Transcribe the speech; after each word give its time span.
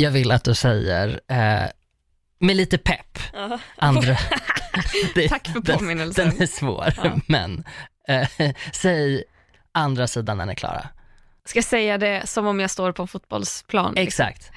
Jag 0.00 0.10
vill 0.10 0.30
att 0.30 0.44
du 0.44 0.54
säger, 0.54 1.20
eh, 1.28 1.62
med 2.38 2.56
lite 2.56 2.78
pepp, 2.78 3.18
andra... 3.76 4.16
Det- 5.14 5.28
Tack 5.28 5.46
för 5.48 5.60
den- 5.60 5.78
påminnelsen. 5.78 6.30
Den 6.30 6.42
är 6.42 6.46
svår, 6.46 6.92
Ja. 7.04 7.18
men 7.26 7.64
eh, 8.08 8.28
säg 8.72 9.24
andra 9.72 10.06
sidan 10.06 10.38
när 10.38 10.46
ni 10.46 10.52
är 10.52 10.56
klara. 10.56 10.88
Ska 11.44 11.56
jag 11.58 11.64
säga 11.64 11.98
det 11.98 12.22
som 12.26 12.46
om 12.46 12.60
jag 12.60 12.70
står 12.70 12.92
på 12.92 13.02
en 13.02 13.08
fotbollsplan? 13.08 13.94
Exakt. 13.96 14.50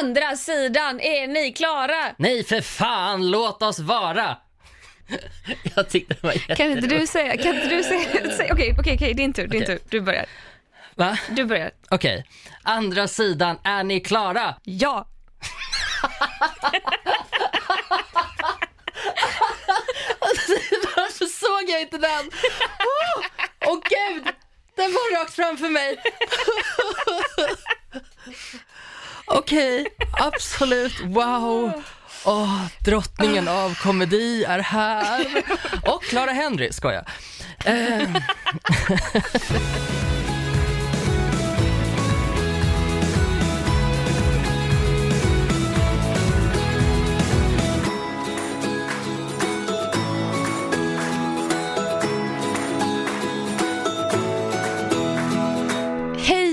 Andra 0.00 0.36
sidan, 0.36 1.00
är 1.00 1.26
ni 1.26 1.52
klara? 1.52 2.14
Nej 2.18 2.44
för 2.44 2.60
fan, 2.60 3.30
låt 3.30 3.62
oss 3.62 3.78
vara! 3.78 4.36
Jag 5.76 5.88
tyckte 5.88 6.14
det 6.14 6.22
var 6.22 6.32
Kan 6.32 6.50
inte 6.50 6.62
jätteroligt. 6.62 7.00
du 7.00 7.06
säga, 7.06 7.36
kan 7.36 7.54
inte 7.54 7.68
du 7.68 7.82
säga, 7.82 8.08
säg- 8.36 8.52
okej, 8.52 8.76
okej, 8.78 9.14
din 9.14 9.32
tur, 9.32 9.46
din 9.46 9.62
Okej. 9.62 9.78
tur. 9.78 9.86
Du 9.90 10.00
börjar. 10.00 10.26
Va? 11.00 11.18
Du 11.28 11.44
börjar. 11.44 11.70
Okej, 11.90 12.24
andra 12.62 13.08
sidan, 13.08 13.58
är 13.64 13.84
ni 13.84 14.00
klara? 14.00 14.54
Ja. 14.62 15.08
Varför 20.96 21.26
såg 21.26 21.70
jag 21.70 21.80
inte 21.80 21.98
den? 21.98 22.30
Åh 23.66 23.72
oh, 23.72 23.78
gud, 23.82 24.34
den 24.76 24.92
var 24.92 25.20
rakt 25.20 25.34
framför 25.34 25.68
mig. 25.68 26.02
Okej, 29.24 29.86
absolut, 30.12 31.00
wow. 31.00 31.82
Åh, 32.24 32.66
drottningen 32.84 33.48
av 33.48 33.74
komedi 33.74 34.44
är 34.44 34.58
här. 34.58 35.42
Och 35.86 36.02
Clara 36.02 36.32
Henry, 36.32 36.72
skojar. 36.72 37.08
Eh, 37.64 38.08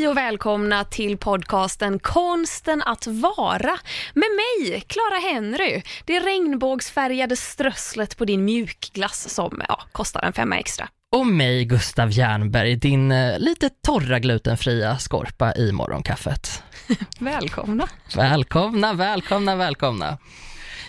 Hej 0.07 0.11
och 0.11 0.17
välkomna 0.17 0.83
till 0.83 1.17
podcasten 1.17 1.99
Konsten 1.99 2.81
att 2.81 3.07
vara 3.07 3.77
med 4.13 4.29
mig, 4.29 4.81
Clara 4.87 5.19
Henry. 5.31 5.81
Det 6.05 6.19
regnbågsfärgade 6.19 7.35
strösslet 7.35 8.17
på 8.17 8.25
din 8.25 8.45
mjukglass 8.45 9.29
som 9.29 9.61
ja, 9.67 9.81
kostar 9.91 10.21
en 10.23 10.33
femma 10.33 10.57
extra. 10.57 10.87
och 11.15 11.27
mig, 11.27 11.65
Gustav 11.65 12.11
Jernberg, 12.11 12.75
din 12.75 13.11
eh, 13.11 13.39
lite 13.39 13.69
torra 13.69 14.19
glutenfria 14.19 14.97
skorpa 14.97 15.55
i 15.55 15.71
morgonkaffet. 15.71 16.63
Välkomna. 17.19 17.87
Välkomna, 18.15 18.93
välkomna, 18.93 19.55
välkomna. 19.55 20.17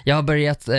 Jag 0.09 0.15
har 0.15 0.23
börjat, 0.23 0.69
eh, 0.69 0.77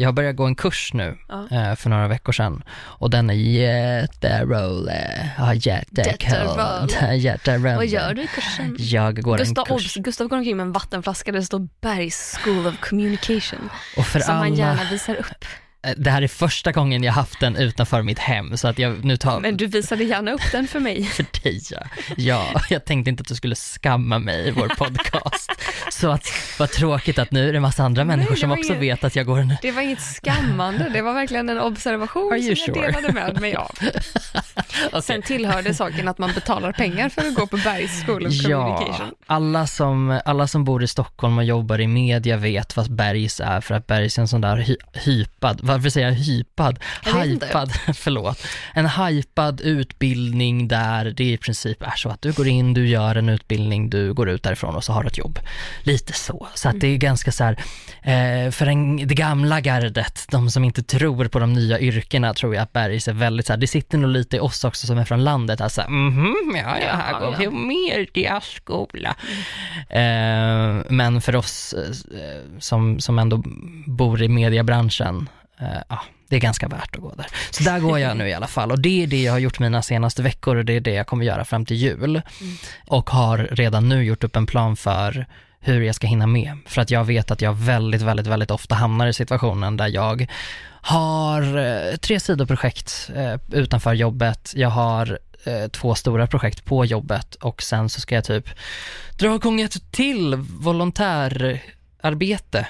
jag 0.00 0.08
har 0.08 0.12
börjat 0.12 0.36
gå 0.36 0.44
en 0.44 0.54
kurs 0.54 0.90
nu 0.94 1.18
Ja. 1.28 1.48
eh, 1.50 1.74
för 1.74 1.90
några 1.90 2.08
veckor 2.08 2.32
sedan 2.32 2.62
och 2.70 3.10
den 3.10 3.30
är 3.30 3.34
jätterolig. 3.34 5.30
Ja, 5.38 5.54
jättecool. 5.54 6.90
Jätterolig. 7.16 7.76
Vad 7.76 7.86
gör 7.86 8.14
du 8.14 8.22
i 8.22 8.26
kursen? 8.26 8.76
Jag 8.78 9.22
går 9.22 9.38
Gustav, 9.38 9.64
en 9.68 9.76
kurs. 9.78 9.96
obs, 9.96 10.04
Gustav 10.04 10.28
går 10.28 10.36
omkring 10.36 10.56
med 10.56 10.64
en 10.64 10.72
vattenflaska 10.72 11.32
där 11.32 11.38
det 11.38 11.46
står 11.46 11.68
Bergs 11.80 12.38
School 12.42 12.66
of 12.66 12.80
Communication 12.80 13.70
Och 13.96 14.06
för 14.06 14.20
som 14.20 14.34
han 14.34 14.46
alla, 14.46 14.56
gärna 14.56 14.90
visar 14.90 15.14
upp. 15.14 15.44
Eh, 15.86 15.92
det 15.96 16.10
här 16.10 16.22
är 16.22 16.28
första 16.28 16.72
gången 16.72 17.02
jag 17.02 17.12
haft 17.12 17.40
den 17.40 17.56
utanför 17.56 18.02
mitt 18.02 18.18
hem 18.18 18.56
så 18.56 18.68
att 18.68 18.78
jag 18.78 19.04
nu 19.04 19.16
tar 19.16 19.40
Men 19.40 19.56
du 19.56 19.66
visade 19.66 20.04
gärna 20.04 20.32
upp 20.32 20.52
den 20.52 20.66
för 20.68 20.80
mig. 20.80 21.04
för 21.16 21.24
dig. 21.42 21.60
Ja. 21.70 21.80
ja, 22.16 22.60
jag 22.70 22.84
tänkte 22.84 23.10
inte 23.10 23.20
att 23.20 23.28
du 23.28 23.34
skulle 23.34 23.54
skamma 23.54 24.18
mig 24.18 24.48
i 24.48 24.50
vår 24.50 24.68
podcast. 24.68 25.50
så 25.92 26.10
att, 26.10 26.28
vad 26.58 26.70
tråkigt 26.70 27.18
att 27.18 27.30
nu 27.30 27.48
är 27.48 27.52
det 27.52 27.60
massa 27.60 27.84
andra 27.84 28.04
människor 28.04 28.34
det 28.34 28.40
som 28.40 28.52
också 28.52 28.68
inget- 28.68 28.82
vet 28.82 29.04
att 29.04 29.16
jag 29.16 29.26
går 29.26 29.38
en 29.38 29.54
Det 29.62 29.70
var 29.72 29.82
inget 29.82 30.00
skammande, 30.00 30.88
det 30.92 31.02
var 31.02 31.14
verkligen 31.14 31.48
en 31.48 31.60
observation 31.60 32.30
som 32.38 32.48
jag 32.48 32.58
sure? 32.58 32.80
delade 32.86 33.12
med 33.12 33.40
mig 33.40 33.54
av. 33.54 33.70
Okej. 34.92 35.02
Sen 35.02 35.22
tillhörde 35.22 35.74
saken 35.74 36.08
att 36.08 36.18
man 36.18 36.32
betalar 36.34 36.72
pengar 36.72 37.08
för 37.08 37.22
att 37.28 37.34
gå 37.34 37.46
på 37.46 37.56
Bergs 37.56 38.04
School 38.06 38.26
of 38.26 38.32
Ja, 38.32 38.76
Communication. 38.78 39.14
alla 39.26 39.66
som, 39.66 40.20
alla 40.24 40.46
som 40.46 40.64
bor 40.64 40.82
i 40.82 40.86
Stockholm 40.86 41.38
och 41.38 41.44
jobbar 41.44 41.80
i 41.80 41.86
media 41.86 42.36
vet 42.36 42.76
vad 42.76 42.90
Bergs 42.92 43.40
är 43.40 43.60
för 43.60 43.74
att 43.74 43.86
Bergs 43.86 44.18
är 44.18 44.22
en 44.22 44.28
sån 44.28 44.40
där 44.40 44.56
hy, 44.56 44.76
hypad, 44.92 45.60
varför 45.76 45.90
säger 45.90 46.06
jag 46.06 46.14
hypad? 46.14 46.78
Hypad, 47.04 47.72
förlåt. 47.94 48.46
En 48.74 48.86
hypad 48.86 49.60
utbildning 49.60 50.68
där 50.68 51.04
det 51.04 51.24
i 51.24 51.38
princip 51.38 51.82
är 51.82 51.96
så 51.96 52.08
att 52.08 52.22
du 52.22 52.32
går 52.32 52.48
in, 52.48 52.74
du 52.74 52.88
gör 52.88 53.16
en 53.16 53.28
utbildning, 53.28 53.90
du 53.90 54.14
går 54.14 54.28
ut 54.28 54.42
därifrån 54.42 54.74
och 54.74 54.84
så 54.84 54.92
har 54.92 55.02
du 55.02 55.08
ett 55.08 55.18
jobb. 55.18 55.38
Lite 55.82 56.12
så. 56.12 56.48
Så 56.54 56.68
att 56.68 56.80
det 56.80 56.86
är 56.86 56.96
ganska 56.96 57.32
så 57.32 57.44
här, 57.44 57.52
eh, 58.02 58.50
för 58.50 58.66
en, 58.66 58.96
det 58.96 59.14
gamla 59.14 59.60
gardet, 59.60 60.26
de 60.30 60.50
som 60.50 60.64
inte 60.64 60.82
tror 60.82 61.28
på 61.28 61.38
de 61.38 61.52
nya 61.52 61.80
yrkena 61.80 62.34
tror 62.34 62.54
jag 62.54 62.62
att 62.62 62.72
Bergs 62.72 63.08
är 63.08 63.12
väldigt 63.12 63.46
så 63.46 63.52
här, 63.52 63.58
det 63.58 63.66
sitter 63.66 63.98
nog 63.98 64.10
lite 64.10 64.36
i 64.36 64.40
oss 64.40 64.64
också 64.64 64.86
som 64.86 64.98
är 64.98 65.04
från 65.04 65.24
landet, 65.24 65.60
alltså 65.60 65.90
mhm, 65.90 66.36
ja, 66.54 66.78
ja, 66.80 66.96
här 66.96 67.20
går 67.20 67.36
vi 67.38 67.50
medieskola. 67.50 69.16
Eh, 69.88 70.84
men 70.88 71.20
för 71.20 71.36
oss 71.36 71.74
eh, 71.74 72.58
som, 72.58 73.00
som 73.00 73.18
ändå 73.18 73.42
bor 73.86 74.22
i 74.22 74.28
mediebranschen, 74.28 75.28
ja, 75.88 76.02
det 76.28 76.36
är 76.36 76.40
ganska 76.40 76.68
värt 76.68 76.96
att 76.96 77.02
gå 77.02 77.14
där. 77.14 77.26
Så 77.50 77.62
där 77.62 77.80
går 77.80 77.98
jag 77.98 78.16
nu 78.16 78.28
i 78.28 78.34
alla 78.34 78.46
fall 78.46 78.70
och 78.70 78.80
det 78.80 79.02
är 79.02 79.06
det 79.06 79.22
jag 79.22 79.32
har 79.32 79.38
gjort 79.38 79.58
mina 79.58 79.82
senaste 79.82 80.22
veckor 80.22 80.56
och 80.56 80.64
det 80.64 80.72
är 80.72 80.80
det 80.80 80.94
jag 80.94 81.06
kommer 81.06 81.24
göra 81.24 81.44
fram 81.44 81.66
till 81.66 81.76
jul. 81.76 82.22
Och 82.86 83.10
har 83.10 83.38
redan 83.38 83.88
nu 83.88 84.04
gjort 84.04 84.24
upp 84.24 84.36
en 84.36 84.46
plan 84.46 84.76
för 84.76 85.26
hur 85.60 85.80
jag 85.80 85.94
ska 85.94 86.06
hinna 86.06 86.26
med. 86.26 86.58
För 86.66 86.82
att 86.82 86.90
jag 86.90 87.04
vet 87.04 87.30
att 87.30 87.42
jag 87.42 87.52
väldigt, 87.52 88.02
väldigt, 88.02 88.26
väldigt 88.26 88.50
ofta 88.50 88.74
hamnar 88.74 89.06
i 89.06 89.12
situationen 89.12 89.76
där 89.76 89.88
jag 89.88 90.28
har 90.86 91.58
eh, 91.58 91.96
tre 91.96 92.20
sidoprojekt 92.20 93.10
eh, 93.14 93.34
utanför 93.52 93.94
jobbet. 93.94 94.52
Jag 94.56 94.68
har 94.68 95.18
eh, 95.44 95.68
två 95.68 95.94
stora 95.94 96.26
projekt 96.26 96.64
på 96.64 96.84
jobbet 96.84 97.34
och 97.34 97.62
sen 97.62 97.88
så 97.88 98.00
ska 98.00 98.14
jag 98.14 98.24
typ 98.24 98.48
dra 99.18 99.34
igång 99.34 99.60
ett 99.60 99.92
till 99.92 100.34
volontärarbete. 100.36 102.66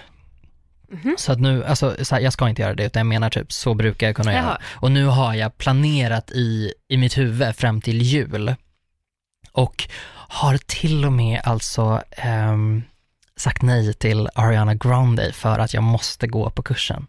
Så 1.17 1.33
att 1.33 1.41
nu, 1.41 1.65
alltså 1.65 2.05
så 2.05 2.15
här, 2.15 2.23
jag 2.23 2.33
ska 2.33 2.49
inte 2.49 2.63
göra 2.63 2.75
det 2.75 2.85
utan 2.85 3.01
jag 3.01 3.07
menar 3.07 3.31
typ 3.31 3.53
så 3.53 3.75
brukar 3.75 4.07
jag 4.07 4.17
kunna 4.17 4.33
Jaha. 4.33 4.43
göra. 4.43 4.59
Och 4.75 4.91
nu 4.93 5.05
har 5.05 5.35
jag 5.35 5.59
planerat 5.59 6.31
i, 6.31 6.73
i 6.89 6.97
mitt 6.97 7.19
huvud 7.19 7.57
fram 7.57 7.81
till 7.81 8.03
jul 8.03 8.55
och 9.53 9.89
har 10.29 10.59
till 10.67 11.05
och 11.05 11.13
med 11.13 11.41
alltså 11.45 12.03
ehm, 12.17 12.83
sagt 13.37 13.63
nej 13.63 13.95
till 13.95 14.29
Ariana 14.35 14.75
Grande 14.75 15.33
för 15.33 15.59
att 15.59 15.75
jag 15.75 15.83
måste 15.83 16.27
gå 16.27 16.51
på 16.51 16.63
kursen. 16.63 17.07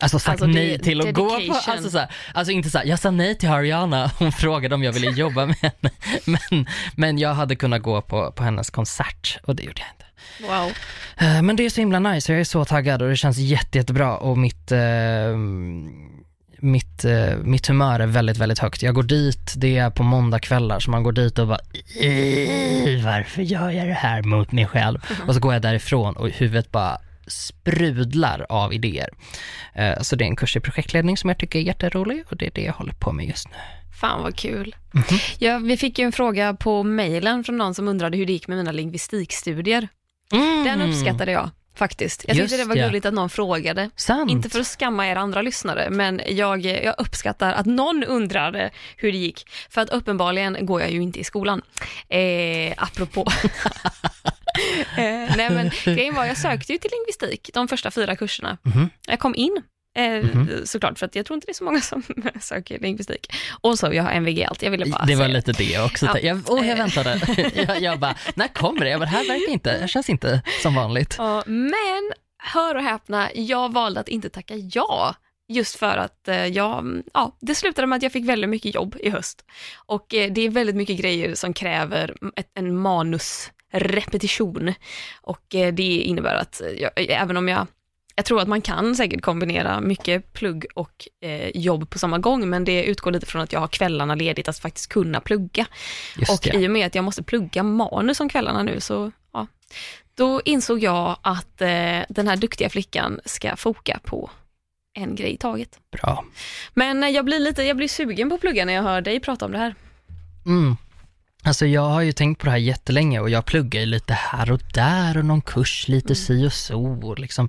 Alltså 0.00 0.18
sagt 0.18 0.42
Alltså, 0.42 0.46
nej 0.46 0.78
till 0.78 1.00
att 1.00 1.14
gå 1.14 1.30
på, 1.30 1.36
dedication. 1.38 1.72
alltså, 1.74 1.90
så 1.90 1.98
här, 1.98 2.08
alltså 2.34 2.52
inte 2.52 2.70
så 2.70 2.78
här, 2.78 2.84
jag 2.84 2.98
sa 2.98 3.10
nej 3.10 3.38
till 3.38 3.48
Ariana, 3.48 4.10
hon 4.18 4.32
frågade 4.32 4.74
om 4.74 4.82
jag 4.82 4.92
ville 4.92 5.10
jobba 5.16 5.46
med 5.46 5.56
henne, 5.56 5.90
men, 6.24 6.66
men 6.96 7.18
jag 7.18 7.34
hade 7.34 7.56
kunnat 7.56 7.82
gå 7.82 8.00
på, 8.02 8.32
på 8.32 8.42
hennes 8.42 8.70
konsert 8.70 9.38
och 9.42 9.56
det 9.56 9.62
gjorde 9.62 9.80
jag 9.80 9.88
inte. 9.94 10.04
Wow. 10.40 10.72
Eh, 11.16 11.42
Men 11.42 11.56
det 11.56 11.64
är 11.66 11.70
så 11.70 11.80
himla 11.80 11.98
nice, 11.98 12.32
jag 12.32 12.40
är 12.40 12.44
så 12.44 12.64
taggad 12.64 13.02
och 13.02 13.08
det 13.08 13.16
känns 13.16 13.38
jätte, 13.38 13.78
jättebra 13.78 14.16
och 14.16 14.38
mitt, 14.38 14.72
eh, 14.72 15.36
mitt, 16.62 17.04
eh, 17.04 17.36
mitt 17.42 17.66
humör 17.66 18.00
är 18.00 18.06
väldigt, 18.06 18.36
väldigt 18.36 18.58
högt. 18.58 18.82
Jag 18.82 18.94
går 18.94 19.02
dit, 19.02 19.52
det 19.56 19.76
är 19.78 19.90
på 19.90 20.02
måndagkvällar, 20.02 20.80
så 20.80 20.90
man 20.90 21.02
går 21.02 21.12
dit 21.12 21.38
och 21.38 21.46
bara 21.46 21.58
"Ih, 22.00 23.04
varför 23.04 23.42
gör 23.42 23.70
jag 23.70 23.86
det 23.88 23.92
här 23.94 24.22
mot 24.22 24.52
mig 24.52 24.66
själv? 24.66 24.98
Och 25.26 25.34
så 25.34 25.40
går 25.40 25.52
jag 25.52 25.62
därifrån 25.62 26.16
och 26.16 26.28
huvudet 26.30 26.70
bara 26.72 26.98
sprudlar 27.26 28.46
av 28.48 28.74
idéer. 28.74 29.08
Eh, 29.74 30.00
Så 30.00 30.16
det 30.16 30.24
är 30.24 30.26
en 30.26 30.36
kurs 30.36 30.56
i 30.56 30.60
projektledning 30.60 31.16
som 31.16 31.28
jag 31.30 31.38
tycker 31.38 31.58
är 31.58 31.62
jätterolig 31.62 32.22
och 32.30 32.36
det 32.36 32.46
är 32.46 32.50
det 32.54 32.62
jag 32.62 32.72
håller 32.72 32.92
på 32.92 33.12
med 33.12 33.26
just 33.26 33.48
nu. 33.48 33.54
Fan 34.00 34.22
vad 34.22 34.36
kul. 34.36 34.76
Mhm. 34.92 35.04
Ja, 35.38 35.58
vi 35.58 35.76
fick 35.76 35.98
ju 35.98 36.04
en 36.04 36.12
fråga 36.12 36.54
på 36.54 36.82
mejlen 36.82 37.44
från 37.44 37.58
någon 37.58 37.74
som 37.74 37.88
undrade 37.88 38.16
hur 38.16 38.26
det 38.26 38.32
gick 38.32 38.48
med 38.48 38.56
mina 38.58 38.72
lingvistikstudier. 38.72 39.88
Mm. 40.32 40.64
Den 40.64 40.80
uppskattade 40.80 41.32
jag 41.32 41.50
faktiskt. 41.80 42.24
Jag 42.26 42.36
tyckte 42.36 42.54
Just 42.54 42.64
det 42.64 42.68
var 42.68 42.76
ja. 42.76 42.86
gulligt 42.86 43.06
att 43.06 43.14
någon 43.14 43.30
frågade. 43.30 43.90
Sant. 43.96 44.30
Inte 44.30 44.50
för 44.50 44.60
att 44.60 44.66
skamma 44.66 45.06
er 45.06 45.16
andra 45.16 45.42
lyssnare, 45.42 45.90
men 45.90 46.20
jag, 46.26 46.64
jag 46.64 46.94
uppskattar 46.98 47.52
att 47.52 47.66
någon 47.66 48.04
undrade 48.04 48.70
hur 48.96 49.12
det 49.12 49.18
gick. 49.18 49.48
För 49.70 49.80
att 49.80 49.90
uppenbarligen 49.90 50.66
går 50.66 50.80
jag 50.80 50.90
ju 50.90 51.02
inte 51.02 51.20
i 51.20 51.24
skolan. 51.24 51.62
Eh, 52.08 52.74
apropå. 52.76 53.26
eh, 54.96 55.36
nej 55.36 55.50
men 55.50 55.70
grejen 55.84 56.14
var, 56.14 56.24
jag 56.24 56.36
sökte 56.36 56.72
ju 56.72 56.78
till 56.78 56.90
lingvistik 56.90 57.50
de 57.54 57.68
första 57.68 57.90
fyra 57.90 58.16
kurserna. 58.16 58.58
Mhm. 58.62 58.90
Jag 59.06 59.18
kom 59.18 59.34
in. 59.34 59.62
Eh, 59.98 60.24
Mhm. 60.24 60.66
Såklart, 60.66 60.98
för 60.98 61.06
att 61.06 61.14
jag 61.14 61.26
tror 61.26 61.34
inte 61.34 61.46
det 61.46 61.52
är 61.52 61.54
så 61.54 61.64
många 61.64 61.80
som 61.80 62.02
söker 62.40 62.78
lingvistik. 62.78 63.32
Och 63.60 63.78
så, 63.78 63.92
jag 63.92 64.02
har 64.02 64.10
MVG 64.10 64.44
allt. 64.44 64.62
Jag 64.62 64.70
ville 64.70 64.86
bara 64.86 65.04
Det 65.04 65.14
var 65.14 65.24
säga 65.24 65.36
lite 65.36 65.52
det 65.52 65.80
också. 65.80 66.06
Ja. 66.06 66.18
Jag, 66.18 66.50
oh, 66.50 66.68
jag 66.68 66.76
väntade. 66.76 67.20
jag, 67.68 67.80
jag 67.82 67.98
bara, 67.98 68.14
när 68.34 68.48
kommer 68.48 68.80
det? 68.84 68.90
Jag 68.90 69.00
bara, 69.00 69.04
det 69.04 69.10
här 69.16 69.28
verkar 69.28 69.52
inte, 69.52 69.80
det 69.80 69.88
känns 69.88 70.10
inte 70.10 70.42
som 70.62 70.74
vanligt. 70.74 71.14
Ja, 71.18 71.42
men 71.46 72.12
hör 72.38 72.74
och 72.74 72.82
häpna, 72.82 73.28
jag 73.34 73.72
valde 73.72 74.00
att 74.00 74.08
inte 74.08 74.28
tacka 74.30 74.54
ja. 74.56 75.14
Just 75.48 75.76
för 75.76 75.96
att 75.96 76.28
eh, 76.28 76.46
jag, 76.46 77.02
ja, 77.14 77.36
det 77.40 77.54
slutade 77.54 77.86
med 77.86 77.96
att 77.96 78.02
jag 78.02 78.12
fick 78.12 78.24
väldigt 78.28 78.50
mycket 78.50 78.74
jobb 78.74 78.96
i 79.00 79.10
höst. 79.10 79.44
Och 79.86 80.14
eh, 80.14 80.32
det 80.32 80.40
är 80.40 80.50
väldigt 80.50 80.76
mycket 80.76 80.96
grejer 80.98 81.34
som 81.34 81.52
kräver 81.52 82.14
ett, 82.36 82.50
en 82.54 82.76
manus 82.76 83.50
repetition. 83.72 84.74
Och 85.22 85.54
eh, 85.54 85.72
det 85.74 85.82
innebär 86.00 86.34
att 86.34 86.62
jag, 86.78 86.90
även 86.96 87.36
om 87.36 87.48
jag 87.48 87.66
jag 88.20 88.24
tror 88.24 88.40
att 88.40 88.48
man 88.48 88.62
kan 88.62 88.96
säkert 88.96 89.22
kombinera 89.22 89.80
mycket 89.80 90.32
plugg 90.32 90.66
och 90.74 91.08
eh, 91.22 91.50
jobb 91.54 91.90
på 91.90 91.98
samma 91.98 92.18
gång, 92.18 92.50
men 92.50 92.64
det 92.64 92.84
utgår 92.84 93.10
lite 93.12 93.26
från 93.26 93.42
att 93.42 93.52
jag 93.52 93.60
har 93.60 93.68
kvällarna 93.68 94.14
ledigt 94.14 94.48
att 94.48 94.58
faktiskt 94.58 94.88
kunna 94.88 95.20
plugga. 95.20 95.66
Just 96.16 96.32
och 96.32 96.52
det. 96.52 96.58
i 96.58 96.66
och 96.66 96.70
med 96.70 96.86
att 96.86 96.94
jag 96.94 97.04
måste 97.04 97.22
plugga 97.22 97.62
manus 97.62 98.20
om 98.20 98.28
kvällarna 98.28 98.62
nu, 98.62 98.80
så 98.80 99.12
ja, 99.32 99.46
då 100.14 100.40
insåg 100.44 100.82
jag 100.82 101.16
att 101.22 101.60
eh, 101.60 102.00
den 102.08 102.28
här 102.28 102.36
duktiga 102.36 102.68
flickan 102.68 103.20
ska 103.24 103.56
foka 103.56 104.00
på 104.04 104.30
en 104.98 105.14
grej 105.14 105.34
i 105.34 105.36
taget. 105.36 105.78
Bra. 105.92 106.24
Men 106.74 107.04
eh, 107.04 107.10
jag 107.10 107.24
blir 107.24 107.38
lite, 107.38 107.62
jag 107.62 107.76
blir 107.76 107.88
sugen 107.88 108.28
på 108.28 108.34
att 108.34 108.40
plugga 108.40 108.64
när 108.64 108.72
jag 108.72 108.82
hör 108.82 109.00
dig 109.00 109.20
prata 109.20 109.44
om 109.44 109.52
det 109.52 109.58
här. 109.58 109.74
Mm. 110.46 110.76
Alltså 111.42 111.66
jag 111.66 111.88
har 111.88 112.00
ju 112.00 112.12
tänkt 112.12 112.38
på 112.38 112.44
det 112.44 112.50
här 112.50 112.58
jättelänge 112.58 113.20
och 113.20 113.30
jag 113.30 113.44
pluggar 113.44 113.80
ju 113.80 113.86
lite 113.86 114.12
här 114.12 114.52
och 114.52 114.60
där 114.74 115.18
och 115.18 115.24
någon 115.24 115.42
kurs 115.42 115.88
lite 115.88 116.14
si 116.14 116.46
och 116.46 116.52
så 116.52 117.14
liksom. 117.14 117.48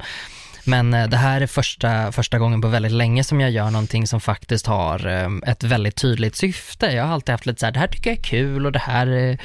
Men 0.64 0.94
eh, 0.94 1.08
det 1.08 1.18
här 1.18 1.42
är 1.42 1.48
första, 1.48 2.12
första 2.12 2.40
gången 2.40 2.62
på 2.62 2.68
väldigt 2.68 2.92
länge 2.92 3.24
som 3.24 3.42
jag 3.42 3.52
gör 3.52 3.72
någonting 3.72 4.08
som 4.08 4.22
faktiskt 4.22 4.68
har 4.68 5.08
eh, 5.08 5.30
ett 5.52 5.64
väldigt 5.64 5.96
tydligt 5.96 6.36
syfte. 6.36 6.86
Jag 6.86 7.04
har 7.04 7.14
alltid 7.14 7.34
haft 7.34 7.46
lite 7.46 7.60
så 7.60 7.66
här, 7.66 7.74
det 7.74 7.80
här 7.80 7.88
tycker 7.88 8.10
jag 8.10 8.20
är 8.20 8.24
kul 8.24 8.66
och 8.66 8.72
det 8.72 8.80
här 8.80 9.08
är, 9.08 9.40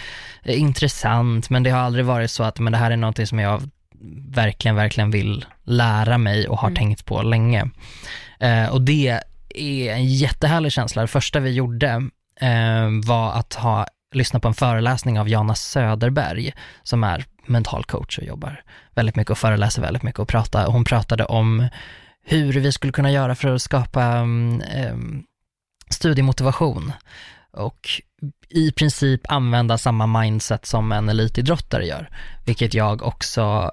intressant, 0.44 1.50
men 1.50 1.62
det 1.62 1.70
har 1.70 1.80
aldrig 1.80 2.04
varit 2.04 2.30
så 2.30 2.42
att 2.42 2.58
men 2.58 2.72
det 2.72 2.78
här 2.78 2.90
är 2.90 2.96
någonting 2.96 3.26
som 3.26 3.38
jag 3.38 3.62
verkligen, 4.28 4.76
verkligen 4.76 5.10
vill 5.10 5.44
lära 5.64 6.18
mig 6.18 6.48
och 6.48 6.58
har 6.58 6.70
tänkt 6.70 7.04
på 7.04 7.22
länge. 7.22 7.70
Eh, 8.40 8.66
och 8.66 8.82
det 8.82 9.20
är 9.54 9.92
en 9.92 10.06
jättehärlig 10.06 10.72
känsla. 10.72 11.02
Det 11.02 11.08
första 11.08 11.40
vi 11.40 11.50
gjorde 11.50 12.02
var 13.04 13.32
att 13.32 13.54
ha, 13.54 13.86
lyssna 14.14 14.40
på 14.40 14.48
en 14.48 14.54
föreläsning 14.54 15.20
av 15.20 15.28
Jana 15.28 15.54
Söderberg, 15.54 16.52
som 16.82 17.04
är 17.04 17.24
mental 17.46 17.84
coach 17.84 18.18
och 18.18 18.24
jobbar 18.24 18.62
väldigt 18.96 19.16
mycket 19.16 19.30
och 19.30 19.38
föreläser 19.38 19.82
väldigt 19.82 20.02
mycket 20.02 20.18
och 20.20 20.28
prata, 20.28 20.66
hon 20.66 20.84
pratade 20.84 21.24
om 21.24 21.68
hur 22.24 22.52
vi 22.52 22.72
skulle 22.72 22.92
kunna 22.92 23.10
göra 23.10 23.34
för 23.34 23.54
att 23.54 23.62
skapa 23.62 24.20
um, 24.20 24.62
studiemotivation 25.90 26.92
och 27.52 27.88
i 28.48 28.72
princip 28.72 29.20
använda 29.32 29.78
samma 29.78 30.06
mindset 30.06 30.66
som 30.66 30.92
en 30.92 31.08
elitidrottare 31.08 31.86
gör, 31.86 32.10
vilket 32.46 32.74
jag 32.74 33.02
också 33.02 33.70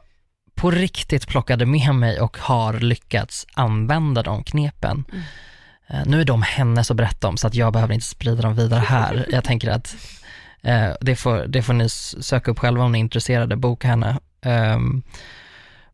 på 0.56 0.72
riktigt 0.72 1.28
plockade 1.28 1.66
med 1.66 1.96
mig 1.96 2.22
och 2.22 2.38
har 2.38 2.74
lyckats 2.74 3.48
använda 3.54 4.24
de 4.24 4.44
knepen. 4.44 5.06
Eh, 5.88 6.02
Nu 6.06 6.22
är 6.22 6.26
de 6.26 6.42
hennes 6.42 6.92
att 6.92 6.98
berätta 6.98 7.28
om 7.28 7.38
så 7.38 7.48
att 7.48 7.56
jag 7.56 7.74
behöver 7.74 7.94
inte 7.94 8.06
sprida 8.06 8.42
dem 8.42 8.56
vidare 8.56 8.80
här. 8.80 9.26
Jag 9.30 9.44
tänker 9.44 9.72
att 9.72 9.96
eh, 10.62 10.90
det, 11.02 11.16
får, 11.16 11.48
det 11.48 11.64
får 11.64 11.74
ni 11.74 11.90
söka 11.90 12.52
upp 12.52 12.60
själva 12.60 12.84
om 12.84 12.92
ni 12.92 12.98
är 12.98 13.00
intresserade, 13.00 13.56
boka 13.56 13.88
henne. 13.88 14.20
Ehm, 14.44 15.04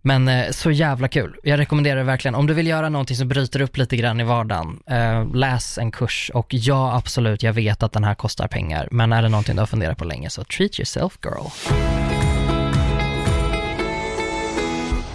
men 0.01 0.27
eh, 0.27 0.51
så 0.51 0.71
jävla 0.71 1.07
kul. 1.07 1.35
Jag 1.43 1.59
rekommenderar 1.59 1.95
det 1.97 2.03
verkligen. 2.03 2.35
Om 2.35 2.47
du 2.47 2.53
vill 2.53 2.67
göra 2.67 2.89
någonting 2.89 3.15
som 3.17 3.27
bryter 3.27 3.61
upp 3.61 3.77
lite 3.77 3.97
grann 3.97 4.19
i 4.19 4.23
vardagen, 4.23 4.79
eh, 4.87 5.35
läs 5.35 5.77
en 5.77 5.91
kurs 5.91 6.31
och 6.33 6.47
ja, 6.53 6.95
absolut, 6.97 7.43
jag 7.43 7.53
vet 7.53 7.83
att 7.83 7.91
den 7.91 8.03
här 8.03 8.15
kostar 8.15 8.47
pengar, 8.47 8.87
men 8.91 9.13
är 9.13 9.21
det 9.21 9.29
någonting 9.29 9.55
du 9.55 9.61
har 9.61 9.67
funderat 9.67 9.97
på 9.97 10.05
länge 10.05 10.29
så 10.29 10.43
treat 10.43 10.79
yourself 10.79 11.17
girl. 11.23 11.47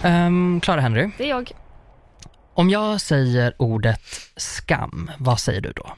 Um, 0.05 0.61
Clara 0.61 0.81
Henry, 0.81 1.11
Det 1.19 1.25
är 1.25 1.29
jag. 1.29 1.53
om 2.55 2.71
jag 2.71 3.01
säger 3.01 3.55
ordet 3.59 4.01
skam, 4.37 5.11
vad 5.19 5.41
säger 5.41 5.61
du 5.61 5.73
då? 5.77 5.93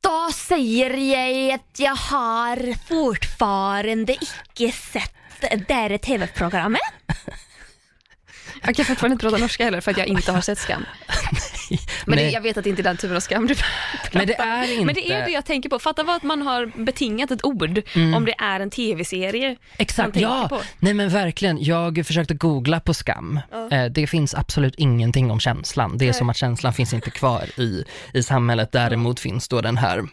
Då 0.00 0.30
säger 0.34 0.96
jag 0.96 1.54
att 1.54 1.78
jag 1.78 1.94
har 1.96 2.74
fortfarande 2.88 4.12
icke 4.12 4.72
sett 4.72 5.12
det 5.40 5.98
tv-programmet. 5.98 6.80
Jag 8.62 8.76
kan 8.76 8.84
fortfarande 8.84 9.12
inte 9.12 9.22
prata 9.22 9.38
norska 9.38 9.64
heller 9.64 9.80
för 9.80 9.90
att 9.90 9.96
jag 9.96 10.06
inte 10.06 10.32
har 10.32 10.40
sett 10.40 10.58
Skam. 10.58 10.84
Men 12.06 12.16
det, 12.16 12.22
Nej. 12.22 12.32
jag 12.32 12.40
vet 12.40 12.56
att 12.56 12.64
det 12.64 12.70
inte 12.70 12.82
är 12.82 12.84
den 12.84 12.96
typen 12.96 13.16
av 13.16 13.20
skam 13.20 13.46
du 13.46 13.54
Men 14.12 14.26
det 14.26 14.40
är 14.40 14.72
inte... 14.72 14.84
Men 14.84 14.94
det 14.94 15.12
är 15.12 15.24
det 15.24 15.30
jag 15.30 15.44
tänker 15.44 15.68
på. 15.68 15.78
Fatta 15.78 16.02
vad 16.02 16.16
att 16.16 16.22
man 16.22 16.42
har 16.42 16.84
betingat 16.84 17.30
ett 17.30 17.44
ord 17.44 17.82
om 18.16 18.24
det 18.24 18.34
är 18.38 18.60
en 18.60 18.70
tv-serie. 18.70 19.56
Exakt, 19.76 20.16
ja. 20.16 20.46
på. 20.48 20.60
Nej 20.78 20.94
men 20.94 21.08
verkligen, 21.08 21.64
jag 21.64 22.06
försökte 22.06 22.34
googla 22.34 22.80
på 22.80 22.94
skam. 22.94 23.40
Eh, 23.72 23.84
det 23.84 24.06
finns 24.06 24.34
absolut 24.34 24.74
ingenting 24.74 25.30
om 25.30 25.40
känslan. 25.40 25.98
Det 25.98 26.08
är 26.08 26.12
som 26.12 26.30
att 26.30 26.36
känslan 26.36 26.72
finns 26.72 26.92
inte 26.92 27.10
kvar 27.10 27.60
i, 27.60 27.84
i 28.14 28.22
samhället. 28.22 28.72
Däremot 28.72 29.20
finns 29.20 29.48
då 29.48 29.60
den 29.60 29.76
här 29.76 30.04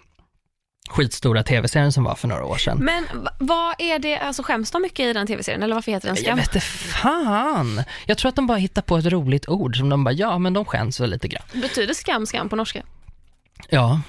skitstora 0.90 1.44
tv-serien 1.44 1.92
som 1.92 2.04
var 2.04 2.16
för 2.16 2.28
några 2.28 2.46
år 2.46 2.58
sedan. 2.58 2.78
Men 2.78 3.06
va- 3.14 3.32
vad 3.40 3.76
är 3.78 4.00
det, 4.00 4.18
alltså 4.20 4.44
skäms 4.44 4.72
de 4.72 4.82
mycket 4.82 5.00
i 5.00 5.14
den 5.14 5.28
tv-serien 5.28 5.64
eller 5.64 5.76
varför 5.76 5.92
heter 5.92 6.08
den 6.08 6.16
Jag 6.16 6.26
Skam? 6.26 6.38
vet 6.38 6.46
inte 6.56 6.60
fan. 6.68 7.84
Jag 8.06 8.18
tror 8.18 8.30
att 8.30 8.36
de 8.36 8.48
bara 8.48 8.58
hittar 8.58 8.82
på 8.82 8.98
ett 8.98 9.06
roligt 9.06 9.48
ord 9.50 9.78
som 9.78 9.90
de 9.90 10.04
bara, 10.04 10.12
ja 10.12 10.38
men 10.38 10.54
de 10.54 10.66
skäms 10.66 11.00
väl 11.00 11.10
lite 11.10 11.28
grann. 11.28 11.44
Betyder 11.54 11.94
skam 11.94 12.26
skam 12.26 12.50
på 12.50 12.56
norska? 12.56 12.84
Ja, 13.70 14.02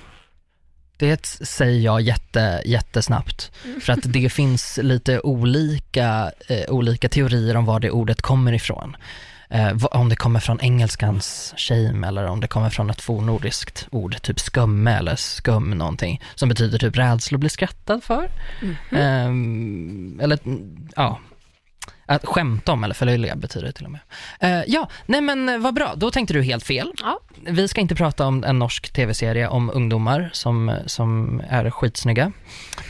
det 0.97 1.27
säger 1.27 1.81
jag 1.81 2.01
jätte, 2.01 2.63
jättesnabbt. 2.65 3.51
För 3.83 3.93
att 3.93 3.99
det 4.03 4.31
finns 4.33 4.79
lite 4.83 5.21
olika, 5.21 6.33
eh, 6.49 6.69
olika 6.71 7.09
teorier 7.09 7.57
om 7.57 7.65
var 7.65 7.81
det 7.81 7.91
ordet 7.91 8.23
kommer 8.23 8.53
ifrån. 8.53 8.97
Eh, 9.51 9.85
om 9.85 10.09
det 10.09 10.17
kommer 10.17 10.41
från 10.41 10.61
engelskans 10.61 11.55
shame 11.57 12.09
eller 12.09 12.27
om 12.27 12.41
det 12.41 12.49
kommer 12.49 12.71
från 12.71 12.91
ett 12.91 13.01
fornnordiskt 13.01 13.89
ord, 13.91 14.23
typ 14.23 14.41
skumme 14.41 14.91
eller 14.91 15.17
skum 15.17 15.71
någonting, 15.71 16.23
som 16.35 16.49
betyder 16.49 16.79
typ 16.79 16.97
rädsla 16.97 17.37
att 17.37 17.41
bli 17.41 17.49
skrattad 17.49 18.05
för. 18.05 18.31
Ehm, 18.93 20.21
eller, 20.23 20.39
mm, 20.45 20.89
ja, 20.97 21.19
att 22.07 22.27
skämta 22.27 22.73
om 22.73 22.85
eller 22.85 22.95
förlöjliga 22.95 23.37
betyder 23.37 23.67
det 23.67 23.73
till 23.73 23.85
och 23.85 23.91
med. 23.91 24.01
Eh, 24.41 24.63
ja, 24.67 24.89
nej 25.07 25.21
men 25.21 25.49
eh, 25.49 25.59
vad 25.59 25.75
bra, 25.75 25.95
då 25.97 26.11
tänkte 26.11 26.35
du 26.35 26.43
helt 26.43 26.65
fel. 26.65 26.93
Ja. 27.01 27.21
Vi 27.47 27.69
ska 27.69 27.81
inte 27.81 27.95
prata 27.95 28.27
om 28.27 28.45
en 28.45 28.59
norsk 28.59 28.93
tv-serie 28.93 29.49
om 29.49 29.71
ungdomar 29.75 30.31
som, 30.33 30.77
som 30.87 31.41
är 31.49 31.71
skitsnygga. 31.71 32.33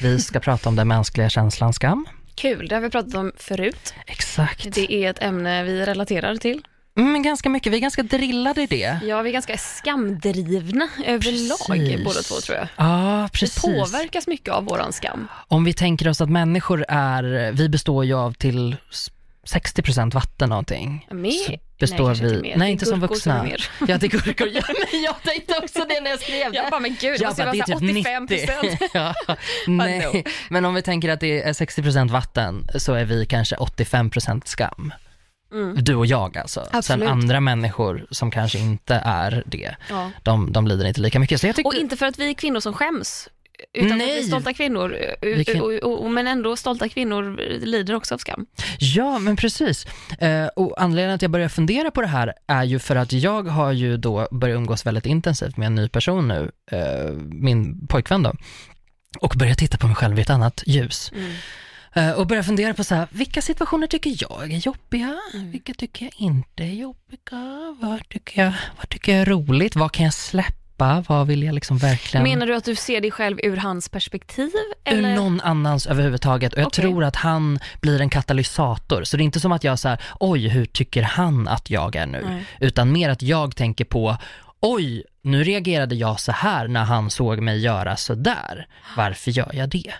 Vi 0.02 0.18
ska 0.18 0.40
prata 0.40 0.68
om 0.68 0.76
den 0.76 0.88
mänskliga 0.88 1.28
känslan 1.28 1.72
skam. 1.72 2.06
Kul, 2.38 2.68
det 2.68 2.74
har 2.74 2.82
vi 2.82 2.90
pratat 2.90 3.14
om 3.14 3.32
förut. 3.36 3.94
Exakt. 4.06 4.74
Det 4.74 4.92
är 4.92 5.10
ett 5.10 5.22
ämne 5.22 5.64
vi 5.64 5.86
relaterar 5.86 6.36
till. 6.36 6.62
Mm, 6.98 7.22
ganska 7.22 7.48
mycket, 7.48 7.72
vi 7.72 7.76
är 7.76 7.80
ganska 7.80 8.02
drillade 8.02 8.62
i 8.62 8.66
det. 8.66 9.00
Ja, 9.04 9.22
vi 9.22 9.28
är 9.28 9.32
ganska 9.32 9.56
skamdrivna 9.56 10.88
överlag 11.06 12.04
båda 12.04 12.20
två 12.22 12.34
tror 12.34 12.58
jag. 12.58 12.68
Ja, 12.76 13.28
Vi 13.32 13.38
precis. 13.38 13.62
påverkas 13.62 14.26
mycket 14.26 14.54
av 14.54 14.64
våran 14.64 14.92
skam. 14.92 15.28
Om 15.48 15.64
vi 15.64 15.72
tänker 15.72 16.08
oss 16.08 16.20
att 16.20 16.30
människor 16.30 16.84
är, 16.88 17.52
vi 17.52 17.68
består 17.68 18.04
ju 18.04 18.14
av 18.14 18.32
till 18.32 18.76
s- 18.90 19.10
60% 19.44 20.14
vatten 20.14 20.48
någonting. 20.48 21.06
Mer? 21.10 21.58
Består 21.78 22.08
Nej, 22.08 22.20
vi, 22.20 22.28
inte 22.28 22.42
mer. 22.42 22.56
nej 22.56 22.72
inte 22.72 22.84
som 22.86 23.00
som 23.00 23.08
vuxna. 23.08 23.42
mer. 23.42 23.68
Ja, 23.88 23.98
det 23.98 24.06
är 24.06 24.08
gurkor. 24.10 24.48
Ja, 24.52 24.62
men 24.92 25.02
jag 25.02 25.22
tänkte 25.22 25.54
också 25.62 25.84
det 25.88 26.00
när 26.00 26.10
jag 26.10 26.20
skrev 26.20 26.52
det. 26.52 26.56
Jag 26.58 26.70
bara, 26.70 26.80
men 26.80 26.96
gud, 27.00 27.20
det 27.20 27.26
måste 27.26 27.42
bara, 27.42 27.52
vara 27.52 27.66
så 27.66 27.72
här 27.72 27.76
85 27.76 28.24
90. 28.30 28.46
procent. 28.46 28.90
ja, 28.94 29.14
nej, 29.66 30.24
men 30.48 30.64
om 30.64 30.74
vi 30.74 30.82
tänker 30.82 31.08
att 31.08 31.20
det 31.20 31.42
är 31.42 31.52
60% 31.52 32.10
vatten 32.10 32.66
så 32.74 32.94
är 32.94 33.04
vi 33.04 33.26
kanske 33.26 33.56
85% 33.56 34.42
skam. 34.44 34.92
Du 35.76 35.94
och 35.94 36.06
jag 36.06 36.38
alltså. 36.38 36.60
Sen 36.60 36.68
Mm. 36.70 36.78
Absolut. 36.78 37.08
andra 37.08 37.40
människor 37.40 38.06
som 38.10 38.30
kanske 38.30 38.58
inte 38.58 38.94
är 39.04 39.42
det, 39.46 39.76
Ja. 39.90 40.10
de, 40.22 40.52
de 40.52 40.66
lider 40.66 40.84
inte 40.84 41.00
lika 41.00 41.18
mycket. 41.18 41.42
Jag 41.42 41.66
Och 41.66 41.74
inte 41.74 41.96
för 41.96 42.06
att 42.06 42.18
vi 42.18 42.28
är 42.30 42.34
kvinnor 42.34 42.60
som 42.60 42.72
skäms, 42.74 43.28
utan 43.72 43.88
för 43.88 43.94
att 43.94 43.98
Nej. 43.98 44.18
är 44.18 44.22
stolta 44.22 44.52
kvinnor. 44.54 44.96
Vi 45.22 45.44
kan- 45.44 45.60
Och, 45.60 45.72
och, 45.72 46.04
och, 46.04 46.10
men 46.10 46.26
ändå, 46.26 46.56
stolta 46.56 46.88
kvinnor 46.88 47.36
lider 47.66 47.94
också 47.94 48.14
av 48.14 48.18
skam. 48.18 48.46
Ja, 48.78 49.18
men 49.18 49.36
precis. 49.36 49.86
Eh, 50.18 50.46
och 50.46 50.82
anledningen 50.82 51.14
att 51.14 51.22
jag 51.22 51.30
börjar 51.30 51.48
fundera 51.48 51.90
på 51.90 52.00
det 52.00 52.06
här 52.06 52.32
är 52.46 52.64
ju 52.64 52.78
för 52.78 52.96
att 52.96 53.12
jag 53.12 53.42
har 53.42 53.72
ju 53.72 53.96
då 53.96 54.28
börjat 54.30 54.56
umgås 54.56 54.86
väldigt 54.86 55.06
intensivt 55.06 55.56
med 55.56 55.66
en 55.66 55.74
ny 55.74 55.88
person 55.88 56.28
nu, 56.28 56.50
eh, 56.72 57.12
min 57.30 57.86
pojkvän 57.86 58.22
då, 58.22 58.34
och 59.20 59.34
börjat 59.36 59.58
titta 59.58 59.78
på 59.78 59.86
mig 59.86 59.96
själv 59.96 60.18
i 60.18 60.22
ett 60.22 60.30
annat 60.30 60.62
ljus. 60.66 61.12
Eh, 61.92 62.10
och 62.12 62.26
börja 62.26 62.42
fundera 62.42 62.74
på 62.74 62.84
så 62.84 62.94
här, 62.94 63.06
vilka 63.10 63.42
situationer 63.42 63.86
tycker 63.86 64.14
jag 64.18 64.52
är 64.52 64.56
jobbiga? 64.58 65.16
Vilka 65.34 65.74
tycker 65.74 66.04
jag 66.04 66.12
inte 66.18 66.62
är 66.64 66.72
jobbiga? 66.72 67.76
Vad 67.80 68.08
tycker 68.08 68.44
jag, 68.44 68.52
vad 68.76 68.88
tycker 68.88 69.12
jag 69.12 69.20
är 69.20 69.26
roligt? 69.26 69.76
Vad 69.76 69.92
kan 69.92 70.04
jag 70.04 70.14
släppa? 70.14 70.57
Vad 71.08 71.26
vill 71.26 71.42
jag 71.42 71.54
liksom 71.54 71.78
verkligen... 71.78 72.24
Menar 72.24 72.46
du 72.46 72.54
att 72.56 72.64
du 72.64 72.74
ser 72.74 73.00
dig 73.00 73.10
själv 73.10 73.38
ur 73.42 73.56
hans 73.56 73.88
perspektiv? 73.88 74.50
ur 74.84 74.98
Eller? 74.98 75.14
någon 75.16 75.40
annans 75.40 75.86
överhuvudtaget. 75.86 76.52
Och 76.52 76.58
jag 76.60 76.66
Okej. 76.66 76.82
tror 76.84 77.04
att 77.04 77.16
han 77.16 77.58
blir 77.80 78.00
en 78.00 78.10
katalysator. 78.10 79.04
Så 79.04 79.16
det 79.16 79.22
är 79.22 79.24
inte 79.24 79.40
som 79.40 79.52
att 79.52 79.64
jag 79.64 79.78
säger, 79.78 80.00
oj, 80.20 80.48
hur 80.48 80.64
tycker 80.64 81.02
han 81.02 81.48
att 81.48 81.70
jag 81.70 81.96
är 81.96 82.06
nu? 82.06 82.24
Nej. 82.28 82.44
Utan 82.60 82.92
mer 82.92 83.10
att 83.10 83.22
jag 83.22 83.56
tänker 83.56 83.84
på, 83.84 84.16
oj, 84.60 85.04
nu 85.22 85.44
reagerade 85.44 85.94
jag 85.94 86.20
så 86.20 86.32
här 86.32 86.68
när 86.68 86.84
han 86.84 87.10
såg 87.10 87.40
mig 87.40 87.58
göra 87.58 87.96
så 87.96 88.14
där. 88.14 88.66
Varför 88.96 89.30
gör 89.30 89.50
jag 89.52 89.68
det? 89.68 89.92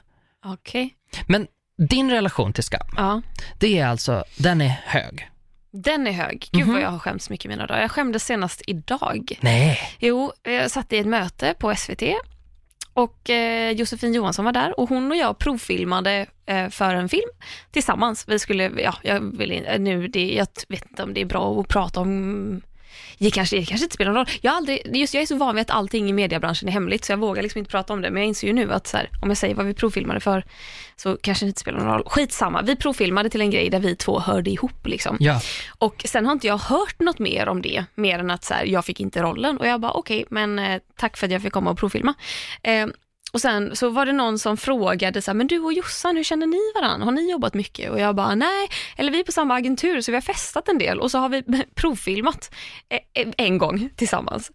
Okej. 0.45 0.95
Men 1.27 1.47
din 1.89 2.11
relation 2.11 2.53
till 2.53 2.65
skam, 2.65 2.89
Ja. 2.97 3.23
det 3.59 3.79
är 3.79 3.87
alltså, 3.87 4.25
den 4.37 4.61
är 4.61 4.81
hög. 4.85 5.29
Den 5.71 6.07
är 6.07 6.13
hög. 6.13 6.49
Gud 6.53 6.65
Mhm. 6.65 6.73
vad 6.73 6.83
jag 6.83 6.89
har 6.91 6.99
skämts 6.99 7.31
mycket 7.31 7.49
mina 7.49 7.67
dagar. 7.67 7.81
Jag 7.81 7.91
skämdes 7.91 8.25
senast 8.25 8.63
idag. 8.67 9.39
Nej. 9.41 9.79
Jo, 9.99 10.33
jag 10.43 10.71
satt 10.71 10.93
i 10.93 10.99
ett 10.99 11.07
möte 11.07 11.55
på 11.59 11.75
SVT 11.75 12.03
och 12.95 13.31
eh, 13.31 13.71
Josefin 13.71 14.15
Johansson 14.15 14.45
var 14.45 14.53
där 14.53 14.81
och 14.81 14.89
hon 14.89 15.11
och 15.11 15.17
jag 15.17 15.39
provfilmade 15.39 16.27
eh, 16.47 16.69
för 16.69 16.95
en 16.95 17.09
film 17.09 17.29
tillsammans. 17.71 18.25
Vi 18.29 18.39
skulle, 18.39 18.71
ja, 18.83 18.95
jag 19.03 19.21
vill 19.39 19.67
nu, 19.79 20.09
det, 20.09 20.35
jag 20.35 20.47
vet 20.69 20.87
inte 20.91 21.03
om 21.03 21.15
det 21.15 21.21
är 21.21 21.25
bra 21.25 21.61
att 21.61 21.69
prata 21.69 22.01
om 22.01 22.61
det 23.19 23.31
kanske, 23.31 23.57
det 23.57 23.65
kanske 23.65 23.85
inte 23.85 23.95
spelar 23.95 24.13
någon 24.13 24.19
roll. 24.27 24.35
Jag, 24.41 24.55
aldrig, 24.55 24.97
just 24.97 25.15
jag 25.15 25.23
är 25.23 25.27
så 25.27 25.37
van 25.37 25.55
vid 25.55 25.63
att 25.63 25.71
allting 25.71 26.11
i 26.11 26.13
mediebranschen 26.13 26.69
är 26.69 26.73
hemligt 26.73 27.05
så 27.05 27.13
jag 27.13 27.19
vågar 27.19 27.43
liksom 27.43 27.59
inte 27.59 27.71
prata 27.71 27.93
om 27.93 28.03
det. 28.03 28.11
Men 28.11 28.23
jag 28.23 28.29
inser 28.29 28.47
ju 28.47 28.53
nu 28.53 28.73
att 28.73 28.87
så 28.87 28.97
här, 28.97 29.11
om 29.23 29.29
jag 29.29 29.39
säger 29.39 29.55
vad 29.55 29.67
vi 29.67 29.75
provfilmade 29.75 30.21
för 30.21 30.45
så 30.97 31.17
kanske 31.17 31.45
det 31.45 31.49
inte 31.49 31.61
spelar 31.61 31.79
någon 31.79 31.89
roll. 31.89 32.03
Skitsamma, 32.07 32.63
vi 32.63 32.77
provfilmade 32.77 33.31
till 33.31 33.41
en 33.41 33.51
grej 33.51 33.71
där 33.71 33.81
vi 33.81 33.97
två 33.97 34.21
hörde 34.21 34.51
ihop 34.51 34.87
liksom. 34.87 35.17
Ja, 35.21 35.41
Och 35.79 36.03
sen 36.05 36.27
har 36.27 36.33
inte 36.33 36.47
jag 36.47 36.59
hört 36.59 37.01
något 37.01 37.19
mer 37.19 37.49
om 37.49 37.63
det, 37.63 37.85
mer 37.95 38.19
än 38.19 38.31
att 38.31 38.45
så 38.45 38.55
här, 38.55 38.65
jag 38.65 38.85
fick 38.85 39.01
inte 39.01 39.23
rollen. 39.23 39.59
Och 39.59 39.67
jag 39.67 39.81
bara 39.81 39.93
okej, 39.93 40.25
men 40.31 40.59
eh, 40.59 40.81
tack 40.97 41.17
för 41.17 41.27
att 41.27 41.33
jag 41.33 41.43
fick 41.43 41.53
komma 41.53 41.71
och 41.71 41.79
provfilma. 41.79 42.15
Eh, 42.63 42.87
och 43.33 43.41
sen 43.41 43.77
så 43.77 43.89
var 43.89 44.07
det 44.07 44.13
någon 44.13 44.39
som 44.39 44.57
frågade 44.57 45.23
så 45.23 45.31
här, 45.31 45.37
men 45.37 45.47
du 45.47 45.59
och 45.59 45.73
Jossan, 45.73 46.17
hur 46.17 46.25
känner 46.25 46.47
ni 46.47 46.73
varandra? 46.75 47.05
Har 47.05 47.13
ni 47.13 47.31
jobbat 47.31 47.55
mycket? 47.55 47.91
Och 47.91 48.01
jag 48.01 48.15
bara, 48.15 48.35
nej, 48.35 48.69
eller 48.97 49.13
vi 49.13 49.21
är 49.21 49.25
på 49.25 49.33
samma 49.33 49.55
agentur 49.55 50.01
så 50.01 50.11
vi 50.11 50.17
har 50.17 50.23
festat 50.23 50.69
en 50.69 50.79
del 50.79 51.01
och 51.01 51.11
så 51.11 51.19
har 51.19 51.29
vi 51.29 51.43
provfilmat 51.75 52.55
eh, 52.89 53.23
eh, 53.23 53.29
en 53.37 53.59
gång 53.59 53.91
tillsammans. 53.97 54.51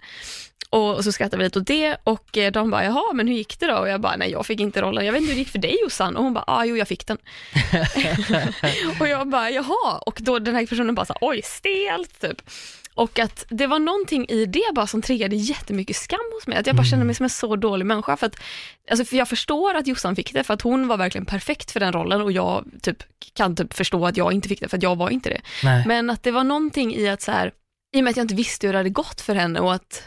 Och 0.69 1.03
så 1.03 1.11
skrattade 1.11 1.37
vi 1.37 1.43
lite 1.43 1.59
åt 1.59 1.67
det 1.67 1.97
och 2.03 2.37
eh, 2.37 2.51
de 2.51 2.71
bara, 2.71 2.83
jaha, 2.83 3.13
men 3.13 3.27
hur 3.27 3.35
gick 3.35 3.59
det 3.59 3.67
då? 3.67 3.75
Och 3.75 3.89
jag 3.89 4.01
bara, 4.01 4.15
nej 4.15 4.31
jag 4.31 4.45
fick 4.45 4.59
inte 4.59 4.81
rollen. 4.81 5.05
Jag 5.05 5.13
vet 5.13 5.21
inte 5.21 5.31
hur 5.31 5.35
det 5.35 5.39
gick 5.39 5.51
för 5.51 5.59
dig 5.59 5.77
Jossan? 5.81 6.15
Och 6.15 6.23
hon 6.23 6.33
bara, 6.33 6.43
ah, 6.47 6.65
jo 6.65 6.77
jag 6.77 6.87
fick 6.87 7.07
den. 7.07 7.17
och 8.99 9.07
jag 9.07 9.27
bara, 9.27 9.49
jaha. 9.49 9.97
Och 10.05 10.17
då 10.21 10.39
den 10.39 10.55
här 10.55 10.65
personen 10.65 10.95
bara, 10.95 11.05
så, 11.05 11.13
här, 11.13 11.29
oj 11.29 11.41
stelt 11.43 12.21
typ. 12.21 12.41
Och 12.95 13.19
att 13.19 13.45
det 13.49 13.67
var 13.67 13.79
någonting 13.79 14.25
i 14.29 14.45
det 14.45 14.73
bara 14.75 14.87
som 14.87 15.01
triggade 15.01 15.35
jättemycket 15.35 15.95
skam 15.95 16.19
hos 16.33 16.47
mig. 16.47 16.57
Att 16.57 16.67
jag 16.67 16.75
bara 16.75 16.85
kände 16.85 17.05
mig 17.05 17.15
som 17.15 17.23
en 17.23 17.29
så 17.29 17.55
dålig 17.55 17.85
människa. 17.85 18.17
För, 18.17 18.27
att, 18.27 18.35
alltså 18.89 19.05
för 19.05 19.17
jag 19.17 19.29
förstår 19.29 19.75
att 19.75 19.87
Jossan 19.87 20.15
fick 20.15 20.33
det 20.33 20.43
för 20.43 20.53
att 20.53 20.61
hon 20.61 20.87
var 20.87 20.97
verkligen 20.97 21.25
perfekt 21.25 21.71
för 21.71 21.79
den 21.79 21.93
rollen 21.93 22.21
och 22.21 22.31
jag 22.31 22.65
typ, 22.81 23.03
kan 23.33 23.55
typ 23.55 23.73
förstå 23.73 24.05
att 24.05 24.17
jag 24.17 24.33
inte 24.33 24.49
fick 24.49 24.59
det 24.59 24.67
för 24.67 24.77
att 24.77 24.83
jag 24.83 24.95
var 24.95 25.09
inte 25.09 25.29
det. 25.29 25.41
nej. 25.63 25.83
Men 25.87 26.09
att 26.09 26.23
det 26.23 26.31
var 26.31 26.43
någonting 26.43 26.95
i 26.95 27.09
att 27.09 27.21
så 27.21 27.31
här, 27.31 27.51
i 27.95 27.99
och 27.99 28.03
med 28.03 28.11
att 28.11 28.17
jag 28.17 28.23
inte 28.23 28.35
visste 28.35 28.67
hur 28.67 28.73
det 28.73 28.79
hade 28.79 28.89
gått 28.89 29.21
för 29.21 29.35
henne 29.35 29.59
och 29.59 29.73
att 29.73 30.03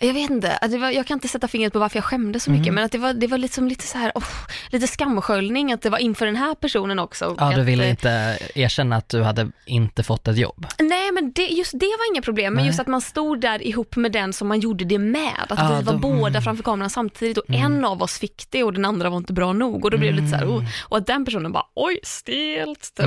jag 0.00 0.14
vet 0.14 0.30
inte, 0.30 0.56
att 0.56 0.70
det 0.70 0.78
var, 0.78 0.90
jag 0.90 1.06
kan 1.06 1.16
inte 1.16 1.28
sätta 1.28 1.48
fingret 1.48 1.72
på 1.72 1.78
varför 1.78 1.96
jag 1.96 2.04
skämdes 2.04 2.44
så 2.44 2.50
mycket, 2.50 2.66
Mm. 2.66 2.74
men 2.74 2.84
att 2.84 2.92
det 2.92 2.98
var, 2.98 3.12
det 3.12 3.26
var 3.26 3.38
liksom 3.38 3.68
lite 3.68 3.86
så 3.86 3.98
här, 3.98 4.12
oh, 4.14 4.24
lite 4.70 4.86
skamsköljning, 4.86 5.72
att 5.72 5.82
det 5.82 5.90
var 5.90 5.98
inför 5.98 6.26
den 6.26 6.36
här 6.36 6.54
personen 6.54 6.98
också. 6.98 7.34
Ja, 7.38 7.50
du 7.54 7.60
att, 7.60 7.66
ville 7.66 7.84
eh, 7.84 7.90
inte 7.90 8.38
erkänna 8.54 8.96
att 8.96 9.08
du 9.08 9.22
hade 9.22 9.48
inte 9.66 10.02
fått 10.02 10.28
ett 10.28 10.38
jobb. 10.38 10.66
Nej, 10.78 11.12
men 11.12 11.32
det, 11.32 11.42
just 11.46 11.72
det 11.72 11.86
var 11.86 12.14
inga 12.14 12.22
problem, 12.22 12.54
men 12.54 12.62
Nej. 12.62 12.66
just 12.66 12.80
att 12.80 12.86
man 12.86 13.00
stod 13.00 13.40
där 13.40 13.62
ihop 13.66 13.96
med 13.96 14.12
den 14.12 14.32
som 14.32 14.48
man 14.48 14.60
gjorde 14.60 14.84
det 14.84 14.98
med. 14.98 15.32
Att 15.48 15.58
Ja, 15.58 15.76
vi 15.78 15.84
var 15.84 15.92
då- 15.92 15.98
båda 15.98 16.28
mm. 16.28 16.42
framför 16.42 16.62
kameran 16.62 16.90
samtidigt 16.90 17.38
och 17.38 17.44
en 17.50 17.84
av 17.84 18.02
oss 18.02 18.18
fick 18.18 18.46
det 18.50 18.64
och 18.64 18.72
den 18.72 18.84
andra 18.84 19.10
var 19.10 19.16
inte 19.16 19.32
bra 19.32 19.52
nog. 19.52 19.84
Och 19.84 19.90
då 19.90 19.98
blev 19.98 20.14
det 20.14 20.20
lite 20.20 20.30
så 20.30 20.36
här, 20.36 20.46
oh, 20.46 20.64
och 20.82 20.96
att 20.98 21.06
den 21.06 21.24
personen 21.24 21.52
bara, 21.52 21.64
oj, 21.74 21.98
stelt. 22.02 22.94
Typ. 22.96 23.06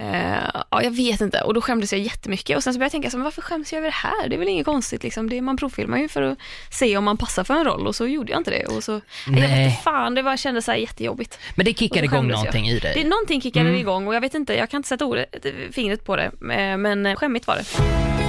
Eh, 0.00 0.50
ja, 0.70 0.82
jag 0.82 0.90
vet 0.90 1.20
inte 1.20 1.40
och 1.40 1.54
då 1.54 1.60
skämdes 1.60 1.92
jag 1.92 2.00
jättemycket 2.00 2.56
och 2.56 2.64
sen 2.64 2.72
så 2.74 2.78
började 2.78 2.86
jag 2.86 2.92
tänka, 2.92 3.10
så, 3.10 3.16
men 3.16 3.24
varför 3.24 3.42
skäms 3.42 3.72
jag 3.72 3.78
över 3.78 3.88
det 3.88 3.94
här? 3.94 4.28
Det 4.28 4.36
är 4.36 4.38
väl 4.38 4.48
inget 4.48 4.66
konstigt 4.66 5.02
liksom. 5.02 5.28
det, 5.28 5.40
man 5.42 5.56
provfilmar 5.56 5.98
ju 5.98 6.08
för 6.08 6.22
att 6.22 6.38
se 6.70 6.96
om 6.96 7.04
man 7.04 7.16
passar 7.16 7.44
för 7.44 7.54
en 7.54 7.64
roll 7.64 7.86
och 7.86 7.96
så 7.96 8.06
gjorde 8.06 8.32
jag 8.32 8.40
inte 8.40 8.50
det. 8.50 8.64
Och 8.66 8.84
så, 8.84 9.00
jag 9.26 9.32
vet 9.32 9.50
Nej. 9.50 9.64
inte 9.64 9.82
fan, 9.82 10.14
det 10.14 10.22
var, 10.22 10.36
kändes 10.36 10.64
så 10.64 10.70
här 10.70 10.78
jättejobbigt. 10.78 11.38
Men 11.54 11.64
det 11.64 11.72
då 11.72 11.84
igång 11.84 12.08
skämdes 12.08 12.34
jag. 12.34 12.38
någonting 12.38 12.68
i 12.68 12.78
dig. 12.78 12.94
Det, 12.94 13.08
någonting 13.08 13.40
kickade 13.40 13.68
Mm. 13.68 13.80
igång 13.80 14.06
och 14.06 14.14
jag 14.14 14.20
vet 14.20 14.34
inte, 14.34 14.54
jag 14.54 14.70
kan 14.70 14.78
inte 14.78 14.88
sätta 14.88 15.04
ordet, 15.04 15.46
fingret 15.72 16.04
på 16.04 16.16
det, 16.16 16.24
eh, 16.24 16.76
men 16.76 17.06
eh, 17.06 17.14
skämmigt 17.16 17.46
var 17.46 17.56
det. 17.56 18.19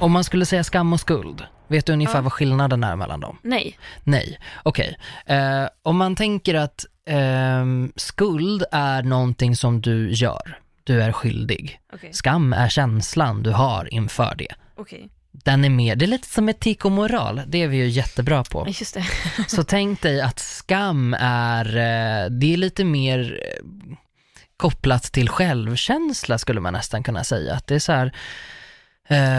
Om 0.00 0.12
man 0.12 0.24
skulle 0.24 0.46
säga 0.46 0.64
skam 0.64 0.92
och 0.92 1.00
skuld, 1.00 1.44
vet 1.68 1.86
du 1.86 1.92
ungefär 1.92 2.18
Ja. 2.18 2.22
vad 2.22 2.32
skillnaden 2.32 2.84
är 2.84 2.96
mellan 2.96 3.20
dem? 3.20 3.38
Nej. 3.42 3.78
Nej, 4.04 4.38
okej. 4.62 4.98
Eh, 5.26 5.66
om 5.82 5.96
man 5.96 6.16
tänker 6.16 6.54
att 6.54 6.86
ehm, 7.06 7.92
skuld 7.96 8.64
är 8.72 9.02
någonting 9.02 9.56
som 9.56 9.80
du 9.80 10.10
gör, 10.12 10.58
du 10.84 11.02
är 11.02 11.12
skyldig. 11.12 11.80
Okej. 11.92 12.12
Skam 12.12 12.52
är 12.52 12.68
känslan 12.68 13.42
du 13.42 13.50
har 13.50 13.94
inför 13.94 14.34
det. 14.34 14.54
Okej. 14.76 15.08
Den 15.32 15.64
är 15.64 15.70
mer, 15.70 15.96
det 15.96 16.04
är 16.04 16.06
lite 16.06 16.28
som 16.28 16.48
etik 16.48 16.84
och 16.84 16.92
moral, 16.92 17.42
det 17.46 17.62
är 17.62 17.68
vi 17.68 17.76
ju 17.76 17.88
jättebra 17.88 18.44
på. 18.44 18.66
Just 18.68 18.94
det. 18.94 19.04
Så 19.48 19.64
tänk 19.64 20.02
dig 20.02 20.20
att 20.20 20.38
skam 20.38 21.14
är, 21.20 21.66
eh, 21.66 22.30
det 22.30 22.52
är 22.52 22.56
lite 22.56 22.84
mer 22.84 23.40
eh, 23.44 23.64
kopplat 24.56 25.02
till 25.02 25.28
självkänsla 25.28 26.38
skulle 26.38 26.60
man 26.60 26.72
nästan 26.72 27.02
kunna 27.02 27.24
säga. 27.24 27.54
Att 27.54 27.66
det 27.66 27.74
är 27.74 27.78
så 27.78 27.92
här, 27.92 28.06
eh, 28.06 28.12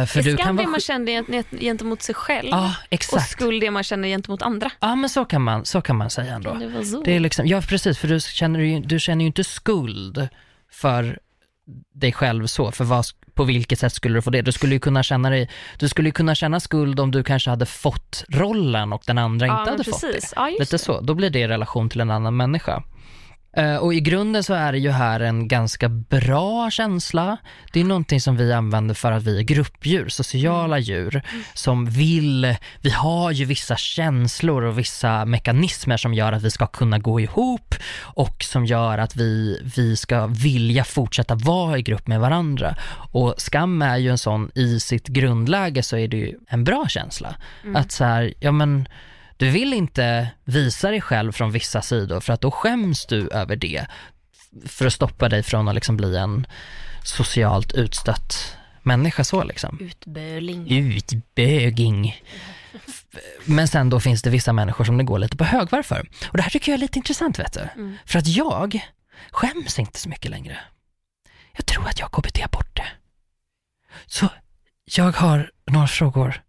för 0.08 0.20
är 0.20 0.24
du 0.24 0.38
skam 0.38 0.56
det 0.56 0.68
man 0.68 0.80
känner 0.80 1.12
gent- 1.12 1.60
gentemot 1.60 2.02
sig 2.02 2.16
själv 2.16 2.48
Ja, 2.52 2.74
och 3.14 3.22
skuld 3.22 3.62
det 3.62 3.72
man 3.72 3.84
känner 3.84 4.08
gentemot 4.08 4.42
andra? 4.42 4.72
Ja, 4.80 4.96
men 4.96 5.10
så 5.10 5.26
kan 5.26 5.42
man, 5.42 5.66
så 5.66 5.82
kan 5.82 5.96
man 5.96 6.10
säga 6.10 6.34
ändå. 6.36 6.54
Det 6.54 6.68
var 6.68 6.84
så. 6.84 7.02
Det 7.02 7.16
är 7.16 7.20
liksom, 7.20 7.48
ja 7.48 7.62
precis, 7.62 7.98
för 7.98 8.08
du 8.08 8.20
känner 8.20 8.60
ju, 8.60 8.80
du 8.80 9.00
känner 9.00 9.24
ju 9.24 9.28
inte 9.28 9.44
skuld 9.44 10.28
för 10.72 11.20
dig 11.94 12.12
själv 12.12 12.48
så, 12.48 12.72
för 12.72 12.84
vad, 12.84 13.06
på 13.34 13.44
vilket 13.44 13.80
sätt 13.80 13.94
skulle 13.94 14.18
du 14.18 14.22
få 14.22 14.30
det? 14.30 14.42
Du 14.42 14.52
skulle 14.52 14.74
ju 14.76 14.80
kunna 14.80 15.04
känna 15.04 15.30
dig, 15.30 15.50
du 15.80 15.90
skulle 15.90 16.08
ju 16.08 16.14
kunna 16.14 16.36
känna 16.36 16.60
skuld 16.60 17.00
om 17.00 17.12
du 17.12 17.24
kanske 17.24 17.50
hade 17.50 17.66
fått 17.66 18.24
rollen 18.30 18.94
och 18.94 19.04
den 19.08 19.18
andra 19.18 19.48
ja, 19.48 19.60
inte 19.60 19.72
hade 19.72 19.84
fått 19.84 20.02
det. 20.02 20.08
precis. 20.08 20.34
Ja, 20.36 20.48
Lite 20.60 20.74
det. 20.76 20.80
så, 20.80 21.02
då 21.02 21.14
blir 21.14 21.30
det 21.30 21.40
i 21.40 21.48
relation 21.48 21.90
till 21.90 22.02
en 22.02 22.12
annan 22.12 22.38
människa. 22.38 22.84
Eh, 23.54 23.76
Och 23.76 23.94
i 23.94 24.00
grunden 24.00 24.44
så 24.44 24.54
är 24.54 24.72
det 24.72 24.78
ju 24.78 24.90
här 24.92 25.20
en 25.20 25.48
ganska 25.48 25.90
bra 25.90 26.70
känsla. 26.72 27.38
Det 27.74 27.80
är 27.80 27.84
någonting 27.84 28.22
som 28.22 28.38
vi 28.38 28.54
använder 28.54 28.96
för 28.96 29.12
att 29.12 29.24
vi 29.24 29.38
är 29.38 29.42
gruppdjur, 29.44 30.10
sociala 30.10 30.78
Mm. 30.78 30.82
djur 30.84 31.22
som 31.54 31.86
vill, 31.86 32.56
vi 32.82 32.90
har 32.90 33.32
ju 33.32 33.46
vissa 33.46 33.76
känslor 33.76 34.64
och 34.64 34.80
vissa 34.80 35.26
mekanismer 35.26 35.98
som 35.98 36.14
gör 36.14 36.32
att 36.34 36.42
vi 36.44 36.52
ska 36.52 36.68
kunna 36.68 37.00
gå 37.00 37.20
ihop 37.20 37.76
och 38.16 38.44
som 38.44 38.66
gör 38.66 38.98
att 38.98 39.16
vi, 39.16 39.60
vi 39.76 39.96
ska 39.96 40.28
vilja 40.28 40.84
fortsätta 40.84 41.36
vara 41.36 41.78
i 41.78 41.82
grupp 41.82 42.08
med 42.08 42.20
varandra. 42.20 42.76
Och 43.12 43.34
skam 43.38 43.82
är 43.82 43.98
ju 43.98 44.10
en 44.10 44.18
sån, 44.18 44.52
i 44.56 44.80
sitt 44.80 45.08
grundläge 45.08 45.84
så 45.84 45.98
är 45.98 46.08
det 46.08 46.18
ju 46.18 46.38
en 46.48 46.64
bra 46.64 46.86
känsla. 46.88 47.36
Att 47.76 47.92
så 47.92 48.04
här, 48.04 48.34
ja 48.40 48.52
men 48.52 48.88
du 49.42 49.50
vill 49.50 49.74
inte 49.74 50.28
visa 50.44 50.92
dig 50.92 51.02
själv 51.02 51.32
från 51.32 51.52
vissa 51.52 51.82
sidor 51.82 52.20
för 52.20 52.34
att 52.34 52.42
då 52.42 52.52
skäms 52.52 53.06
du 53.06 53.30
över 53.30 53.56
det 53.56 53.86
för 54.66 54.86
att 54.86 54.94
stoppa 54.94 55.30
dig 55.30 55.44
från 55.44 55.68
att 55.68 55.76
liksom 55.76 55.98
bli 55.98 56.18
en 56.18 56.48
socialt 57.04 57.74
utstött 57.74 58.58
människa 58.82 59.24
så 59.24 59.44
liksom. 59.44 59.78
Utböling. 59.82 60.72
Utböging. 60.72 62.22
Men 63.46 63.68
sen 63.68 63.90
då 63.90 64.00
finns 64.00 64.22
det 64.22 64.30
vissa 64.30 64.54
människor 64.54 64.84
som 64.84 64.98
det 64.98 65.04
går 65.04 65.20
lite 65.20 65.38
på 65.38 65.44
högvarv 65.44 65.84
för. 65.84 66.10
Och 66.28 66.38
det 66.38 66.44
här 66.44 66.50
tycker 66.50 66.72
jag 66.72 66.78
är 66.78 66.82
lite 66.82 67.00
intressant 67.00 67.40
vet 67.40 67.54
du. 67.54 67.68
Mm. 67.76 67.98
För 68.06 68.20
att 68.20 68.28
jag 68.28 68.88
skäms 69.32 69.80
inte 69.80 70.00
så 70.00 70.10
mycket 70.10 70.32
längre. 70.32 70.58
Jag 71.58 71.66
tror 71.66 71.88
att 71.88 72.00
jag 72.00 72.06
har 72.06 72.22
KBT 72.22 72.52
bort 72.52 72.76
det. 72.76 72.88
Så 74.06 74.30
jag 74.86 75.12
har 75.12 75.52
några 75.66 75.88
frågor 75.88 76.42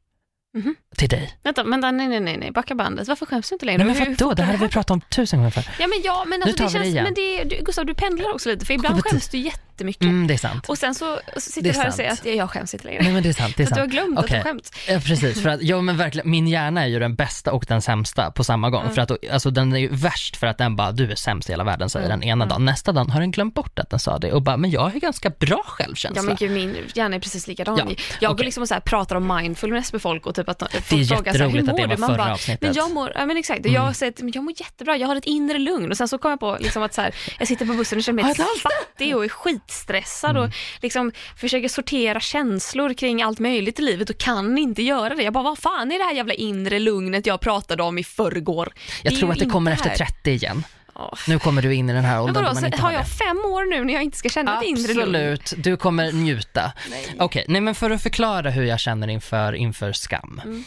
Mhm. 0.54 0.74
till 0.96 1.08
dig. 1.08 1.34
Vänta, 1.42 1.62
vänta, 1.64 1.90
nej, 1.90 2.08
nej, 2.08 2.20
nej, 2.20 2.36
nej, 2.36 2.50
backa 2.50 2.74
bandet. 2.74 3.08
Varför 3.08 3.26
skäms 3.26 3.48
du 3.48 3.54
inte 3.54 3.66
längre? 3.66 3.84
Nej 3.84 3.86
men 3.86 3.98
vadå, 3.98 4.16
funkar 4.16 4.34
det 4.36 4.42
här 4.42 4.56
har 4.56 4.66
vi 4.66 4.72
pratat 4.72 4.90
om 4.90 5.00
tusen 5.00 5.38
gånger 5.38 5.50
för. 5.50 5.64
Ja 5.78 5.86
men 5.86 6.00
ja, 6.04 6.24
men 6.28 6.40
Nu 6.40 6.44
alltså, 6.44 6.56
tar 6.56 6.64
det 6.64 6.72
vi 6.72 6.78
det 6.78 6.84
känns, 6.84 6.94
igen. 6.94 7.04
men 7.04 7.14
det, 7.48 7.56
du, 7.56 7.64
Gustav 7.64 7.86
du 7.86 7.94
pendlar 7.94 8.32
också 8.34 8.48
lite 8.48 8.66
för 8.66 8.74
ibland 8.74 9.04
skäms 9.04 9.28
du 9.28 9.38
jättemycket. 9.72 10.02
Mm, 10.02 10.26
det 10.26 10.34
är 10.34 10.38
sant. 10.38 10.68
Och 10.68 10.78
sen 10.78 10.94
så, 10.94 11.20
så 11.34 11.40
sitter 11.40 11.72
du 11.72 11.78
här 11.78 11.88
och 11.88 11.94
säger 11.94 12.08
sant. 12.10 12.20
att 12.26 12.34
jag, 12.34 12.50
skäms 12.50 12.74
inte 12.74 12.86
längre. 12.86 13.02
Nej 13.02 13.12
men 13.12 13.22
det 13.22 13.28
är 13.28 13.32
sant, 13.32 13.54
det 13.56 13.62
är 13.62 13.66
För 13.66 13.72
att 13.72 13.76
du 13.76 13.80
har 13.80 13.86
sant. 13.88 13.92
glömt 13.92 14.18
att 14.18 14.24
Okej. 14.24 14.38
du 14.38 14.42
skämt. 14.44 14.70
Ja, 14.88 15.00
precis, 15.06 15.42
för 15.42 15.48
att, 15.48 15.62
ja 15.62 15.80
men 15.80 15.96
verkligen, 15.96 16.30
min 16.30 16.48
hjärna 16.48 16.82
är 16.82 16.86
ju 16.86 16.98
den 16.98 17.14
bästa 17.14 17.52
och 17.52 17.64
den 17.68 17.82
sämsta 17.82 18.30
på 18.30 18.44
samma 18.44 18.70
gång. 18.70 18.82
Mm. 18.82 18.94
För 18.94 19.02
att 19.02 19.10
alltså, 19.32 19.50
den 19.50 19.72
är 19.72 19.78
ju 19.78 19.88
värst 19.92 20.36
för 20.36 20.46
att 20.46 20.58
den 20.58 20.76
bara, 20.76 20.92
du 20.92 21.10
är 21.10 21.14
sämst 21.14 21.48
i 21.48 21.52
hela 21.52 21.64
världen 21.64 21.90
säger 21.90 22.06
Mm, 22.06 22.20
den 22.20 22.28
ena 22.28 22.46
dagen. 22.46 22.64
Nästa 22.64 22.92
dag 22.92 23.04
har 23.04 23.20
den 23.20 23.30
glömt 23.30 23.54
bort 23.54 23.78
att 23.78 23.90
den 23.90 23.98
sa 23.98 24.18
det 24.18 24.32
och 24.32 24.42
bara, 24.42 24.56
men 24.56 24.70
jag 24.70 24.80
har 24.80 24.90
ju 24.92 24.98
ganska 24.98 25.30
bra 25.30 25.62
självkänsla. 25.66 26.22
Ja 26.22 26.26
men 26.26 26.36
gud, 26.36 26.50
min 26.50 26.76
hjärna 26.94 27.16
är 27.16 27.20
precis 27.20 27.46
likadan. 27.46 27.78
Ja, 27.78 27.94
jag 28.20 28.28
går 28.28 28.34
okej. 28.34 28.44
liksom 28.44 28.62
och 28.62 28.68
så 28.68 28.74
här, 28.74 28.80
pratar 28.80 29.16
om 29.16 29.36
mindfulness 29.36 29.92
med 29.92 30.02
folk 30.02 30.26
och 30.26 30.34
typ 30.34 30.48
att 30.48 30.62
är 30.62 30.80
frågar 30.80 31.32
så 31.32 31.38
här, 31.38 31.48
hur 31.50 31.58
att 31.58 31.66
mår 31.66 31.86
du? 31.86 31.96
Man 31.96 32.16
bara, 32.16 32.32
avsnittet. 32.32 32.60
men 32.62 32.72
jag 32.74 32.90
mår, 32.90 33.12
ja 33.14 33.26
men 33.26 33.36
exakt, 33.36 33.58
Mm. 33.66 33.72
jag 33.74 33.96
säger 33.96 34.12
att 34.12 34.34
jag 34.34 34.44
mår 34.44 34.54
jättebra, 34.60 34.96
jag 34.96 35.06
har 35.08 35.16
ett 35.16 35.24
inre 35.26 35.58
lugn 35.58 35.90
och 35.90 35.96
sen 35.96 36.08
så 36.08 36.18
kommer 36.18 36.32
jag 36.32 36.40
på 36.40 36.56
liksom 36.60 36.82
att 36.82 36.94
så 36.94 37.00
här, 37.00 37.14
jag 37.38 37.48
sitter 37.48 37.66
på 37.66 37.72
bussen 37.72 37.98
och 37.98 38.04
känner 38.04 38.22
mig 38.22 38.34
fattig 38.34 39.16
och 39.16 39.24
är 39.24 39.28
skitstressad 39.72 40.30
Mm. 40.30 40.42
och 40.42 40.50
liksom 40.82 41.12
försöker 41.36 41.68
sortera 41.68 42.20
känslor 42.20 42.94
kring 42.94 43.22
allt 43.22 43.38
möjligt 43.38 43.78
i 43.78 43.82
livet 43.82 44.10
och 44.10 44.18
kan 44.18 44.58
inte 44.58 44.82
göra 44.82 45.14
det. 45.14 45.22
Jag 45.22 45.32
bara, 45.32 45.44
vad 45.44 45.58
fan 45.58 45.92
är 45.92 45.98
det 45.98 46.04
här 46.04 46.12
jävla 46.14 46.34
inre 46.34 46.78
lugnet 46.78 47.26
jag 47.26 47.40
pratade 47.40 47.82
om 47.82 47.98
i 47.98 48.04
förrgår? 48.04 48.72
jag 49.02 49.16
tror 49.16 49.32
att 49.32 49.38
det 49.38 49.46
kommer 49.46 49.70
inte 49.70 49.88
efter 49.88 50.04
här. 50.04 50.12
30 50.12 50.30
igen. 50.30 50.64
Åh. 50.94 51.18
Nu 51.28 51.38
kommer 51.38 51.62
du 51.62 51.74
in 51.74 51.90
i 51.90 51.92
den 51.92 52.04
här 52.04 52.20
åldern 52.22 52.44
där 52.44 52.54
man 52.54 52.64
inte 52.64 52.78
har 52.78 52.88
har 52.88 52.92
jag 52.92 53.02
det. 53.02 53.08
fem 53.08 53.36
år 53.38 53.70
nu 53.70 53.84
när 53.84 53.94
jag 53.94 54.02
inte 54.02 54.18
ska 54.18 54.28
känna 54.28 54.58
ett 54.58 54.64
inre 54.64 54.94
lugn? 54.94 55.14
Absolut, 55.16 55.52
du 55.56 55.76
kommer 55.76 56.12
njuta. 56.12 56.72
Okej, 57.18 57.44
nej 57.48 57.60
men 57.60 57.74
för 57.74 57.90
att 57.90 58.02
förklara 58.02 58.50
hur 58.50 58.64
jag 58.64 58.80
känner 58.80 59.08
inför, 59.08 59.52
inför 59.52 59.92
skam. 59.92 60.40
Mm. 60.44 60.64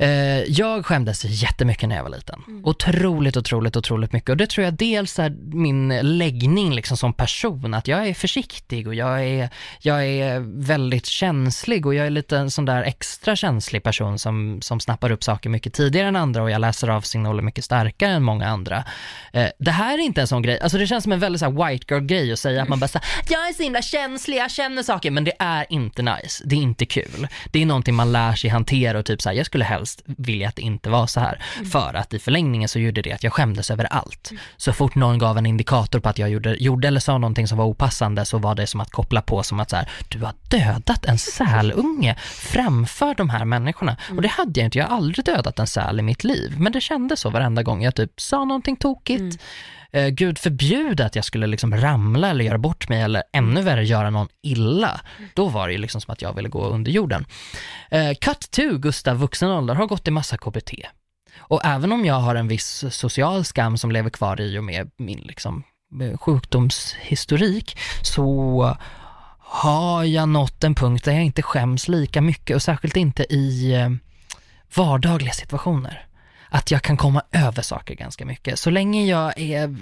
Eh, 0.00 0.42
jag 0.48 0.86
skämdes 0.86 1.24
jättemycket 1.24 1.88
när 1.88 1.96
jag 1.96 2.02
var 2.02 2.10
liten. 2.10 2.42
Mm. 2.48 2.64
Otroligt, 2.64 3.36
otroligt, 3.36 3.76
otroligt 3.76 4.12
mycket. 4.12 4.30
Och 4.30 4.36
det 4.36 4.46
tror 4.46 4.64
jag 4.64 4.74
dels 4.74 5.18
är 5.18 5.30
min 5.52 6.18
läggning 6.18 6.74
liksom 6.74 6.96
som 6.96 7.12
person, 7.12 7.74
att 7.74 7.88
jag 7.88 8.08
är 8.08 8.14
försiktig 8.14 8.88
och 8.88 8.94
jag 8.94 9.24
är, 9.24 9.48
jag 9.80 10.06
är 10.06 10.40
väldigt 10.66 11.06
känslig 11.06 11.86
och 11.86 11.94
jag 11.94 12.06
är 12.06 12.10
lite 12.10 12.38
en 12.38 12.50
sån 12.50 12.64
där 12.64 12.82
extra 12.82 13.36
känslig 13.36 13.82
person 13.82 14.18
som, 14.18 14.62
som 14.62 14.80
snappar 14.80 15.10
upp 15.10 15.24
saker 15.24 15.50
mycket 15.50 15.74
tidigare 15.74 16.08
än 16.08 16.16
andra 16.16 16.42
och 16.42 16.50
jag 16.50 16.60
läser 16.60 16.88
av 16.88 17.00
signaler 17.00 17.42
mycket 17.42 17.64
starkare 17.64 18.12
än 18.12 18.22
många 18.22 18.48
andra. 18.48 18.84
Eh, 19.32 19.48
det 19.58 19.70
här 19.70 19.94
är 19.94 20.02
inte 20.02 20.20
en 20.20 20.26
sån 20.26 20.42
grej, 20.42 20.60
alltså 20.60 20.78
det 20.78 20.86
känns 20.86 21.02
som 21.02 21.12
en 21.12 21.20
väldigt 21.20 21.40
så 21.40 21.50
white 21.50 21.94
girl 21.94 22.04
grej 22.04 22.32
att 22.32 22.38
säga 22.38 22.62
att 22.62 22.68
man 22.68 22.80
bara 22.80 22.88
säger 22.88 23.06
jag 23.28 23.48
är 23.48 23.52
så 23.52 23.62
himla 23.62 23.82
känslig, 23.82 24.36
jag 24.36 24.50
känner 24.50 24.82
saker, 24.82 25.10
men 25.10 25.24
det 25.24 25.32
är 25.38 25.66
inte 25.68 26.02
nice, 26.02 26.44
det 26.46 26.56
är 26.56 26.60
inte 26.60 26.86
kul. 26.86 27.28
Det 27.50 27.62
är 27.62 27.66
någonting 27.66 27.94
man 27.94 28.12
lär 28.12 28.34
sig 28.34 28.50
hantera 28.50 28.98
och 28.98 29.04
typ 29.04 29.22
så 29.22 29.28
här, 29.28 29.36
jag 29.36 29.46
skulle 29.46 29.64
helst 29.64 29.89
vilja 30.04 30.48
att 30.48 30.56
det 30.56 30.62
inte 30.62 30.90
var 30.90 31.06
så 31.06 31.20
här. 31.20 31.42
För 31.72 31.94
att 31.94 32.14
i 32.14 32.18
förlängningen 32.18 32.68
så 32.68 32.78
gjorde 32.78 33.02
det 33.02 33.12
att 33.12 33.24
jag 33.24 33.32
skämdes 33.32 33.70
över 33.70 33.84
allt. 33.84 34.30
Så 34.56 34.72
fort 34.72 34.94
någon 34.94 35.18
gav 35.18 35.38
en 35.38 35.46
indikator 35.46 36.00
på 36.00 36.08
att 36.08 36.18
jag 36.18 36.30
gjorde, 36.30 36.62
gjorde 36.62 36.88
eller 36.88 37.00
sa 37.00 37.18
någonting 37.18 37.48
som 37.48 37.58
var 37.58 37.64
opassande 37.64 38.24
så 38.24 38.38
var 38.38 38.54
det 38.54 38.66
som 38.66 38.80
att 38.80 38.90
koppla 38.90 39.22
på 39.22 39.42
som 39.42 39.60
att 39.60 39.70
så 39.70 39.76
här, 39.76 39.88
du 40.08 40.18
har 40.18 40.34
dödat 40.48 41.04
en 41.04 41.18
sälunge 41.18 42.16
framför 42.20 43.14
de 43.14 43.30
här 43.30 43.44
människorna. 43.44 43.96
Och 44.16 44.22
det 44.22 44.28
hade 44.28 44.60
jag 44.60 44.66
inte, 44.66 44.78
jag 44.78 44.86
har 44.86 44.96
aldrig 44.96 45.24
dödat 45.24 45.58
en 45.58 45.66
säl 45.66 45.98
i 45.98 46.02
mitt 46.02 46.24
liv. 46.24 46.54
Men 46.58 46.72
det 46.72 46.80
kändes 46.80 47.20
så 47.20 47.30
varenda 47.30 47.62
gång 47.62 47.82
jag 47.82 47.94
typ 47.94 48.20
sa 48.20 48.44
någonting 48.44 48.76
tokigt. 48.76 49.38
Eh, 49.92 50.08
Gud 50.08 50.38
förbjude 50.38 51.06
att 51.06 51.16
jag 51.16 51.24
skulle 51.24 51.46
liksom 51.46 51.76
ramla 51.76 52.30
eller 52.30 52.44
göra 52.44 52.58
bort 52.58 52.88
mig 52.88 53.02
eller 53.02 53.22
ännu 53.32 53.62
värre 53.62 53.84
göra 53.84 54.10
någon 54.10 54.28
illa. 54.42 55.00
Då 55.34 55.48
var 55.48 55.66
det 55.66 55.72
ju 55.72 55.78
liksom 55.78 56.00
som 56.00 56.12
att 56.12 56.22
jag 56.22 56.32
ville 56.32 56.48
gå 56.48 56.64
under 56.64 56.92
jorden. 56.92 57.26
Eh, 57.90 58.14
cut 58.20 58.50
to 58.50 58.78
Gustav 58.78 59.16
vuxen 59.16 59.50
ålder 59.50 59.74
har 59.74 59.86
gått 59.86 60.08
i 60.08 60.10
massa 60.10 60.36
KBT. 60.36 60.72
Och 61.38 61.64
även 61.64 61.92
om 61.92 62.04
jag 62.04 62.14
har 62.14 62.34
en 62.34 62.48
viss 62.48 62.84
social 62.90 63.44
skam 63.44 63.78
som 63.78 63.92
lever 63.92 64.10
kvar 64.10 64.40
i 64.40 64.58
och 64.58 64.64
med 64.64 64.90
min 64.96 65.20
liksom, 65.20 65.62
eh, 66.02 66.18
sjukdomshistorik 66.18 67.78
så 68.02 68.76
har 69.38 70.04
jag 70.04 70.28
nått 70.28 70.64
en 70.64 70.74
punkt 70.74 71.04
där 71.04 71.12
jag 71.12 71.24
inte 71.24 71.42
skäms 71.42 71.88
lika 71.88 72.20
mycket 72.20 72.56
och 72.56 72.62
särskilt 72.62 72.96
inte 72.96 73.34
i 73.34 73.74
eh, 73.74 73.90
vardagliga 74.74 75.32
situationer. 75.32 76.06
Att 76.50 76.70
jag 76.70 76.82
kan 76.82 76.96
komma 76.96 77.22
över 77.32 77.62
saker 77.62 77.94
ganska 77.94 78.24
mycket. 78.24 78.58
Så 78.58 78.70
länge 78.70 79.06
jag 79.06 79.38
är, 79.38 79.74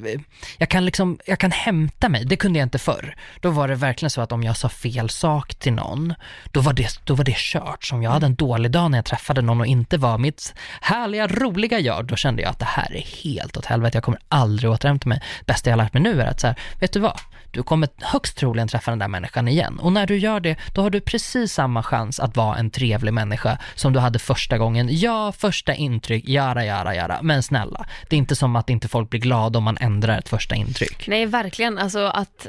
jag 0.58 0.68
kan 0.68 0.84
liksom, 0.84 1.18
jag 1.26 1.38
kan 1.38 1.50
hämta 1.50 2.08
mig, 2.08 2.24
det 2.24 2.36
kunde 2.36 2.58
jag 2.58 2.66
inte 2.66 2.78
förr. 2.78 3.16
Då 3.40 3.50
var 3.50 3.68
det 3.68 3.74
verkligen 3.74 4.10
så 4.10 4.20
att 4.20 4.32
om 4.32 4.42
jag 4.42 4.56
sa 4.56 4.68
fel 4.68 5.10
sak 5.10 5.54
till 5.54 5.72
någon, 5.72 6.14
då 6.52 6.60
var 6.60 6.72
det, 6.72 7.00
då 7.04 7.14
var 7.14 7.24
det 7.24 7.36
kört. 7.36 7.84
Så 7.84 7.94
om 7.94 8.02
jag 8.02 8.10
hade 8.10 8.26
en 8.26 8.34
dålig 8.34 8.70
dag 8.70 8.90
när 8.90 8.98
jag 8.98 9.04
träffade 9.04 9.42
någon 9.42 9.60
och 9.60 9.66
inte 9.66 9.96
var 9.96 10.18
mitt 10.18 10.54
härliga, 10.80 11.26
roliga 11.26 11.80
jag, 11.80 12.04
då 12.04 12.16
kände 12.16 12.42
jag 12.42 12.50
att 12.50 12.58
det 12.58 12.64
här 12.64 12.96
är 12.96 13.24
helt 13.24 13.56
åt 13.56 13.66
helvete, 13.66 13.96
jag 13.96 14.04
kommer 14.04 14.20
aldrig 14.28 14.70
återhämta 14.70 15.08
mig. 15.08 15.20
Det 15.38 15.46
Bästa 15.46 15.70
jag 15.70 15.76
har 15.76 15.84
lärt 15.84 15.92
mig 15.92 16.02
nu 16.02 16.20
är 16.20 16.26
att 16.26 16.40
så 16.40 16.46
här, 16.46 16.56
vet 16.80 16.92
du 16.92 17.00
vad? 17.00 17.20
Du 17.58 17.62
kommer 17.62 17.88
högst 18.00 18.36
troligen 18.36 18.68
träffa 18.68 18.90
den 18.90 18.98
där 18.98 19.08
människan 19.08 19.48
igen. 19.48 19.78
Och 19.78 19.92
när 19.92 20.06
du 20.06 20.18
gör 20.18 20.40
det, 20.40 20.56
då 20.74 20.82
har 20.82 20.90
du 20.90 21.00
precis 21.00 21.52
samma 21.52 21.82
chans 21.82 22.20
att 22.20 22.36
vara 22.36 22.56
en 22.56 22.70
trevlig 22.70 23.12
människa 23.14 23.58
som 23.74 23.92
du 23.92 23.98
hade 24.00 24.18
första 24.18 24.58
gången. 24.58 24.88
Ja, 24.90 25.32
första 25.32 25.74
intryck, 25.74 26.28
jara, 26.28 26.64
jara, 26.64 26.94
jara. 26.94 27.18
Men 27.22 27.42
snälla, 27.42 27.86
det 28.08 28.16
är 28.16 28.18
inte 28.18 28.36
som 28.36 28.56
att 28.56 28.70
inte 28.70 28.88
folk 28.88 29.10
blir 29.10 29.20
glada 29.20 29.58
om 29.58 29.64
man 29.64 29.76
ändrar 29.80 30.18
ett 30.18 30.28
första 30.28 30.54
intryck. 30.54 31.08
Nej, 31.08 31.26
verkligen. 31.26 31.78
Alltså 31.78 31.98
att, 32.06 32.46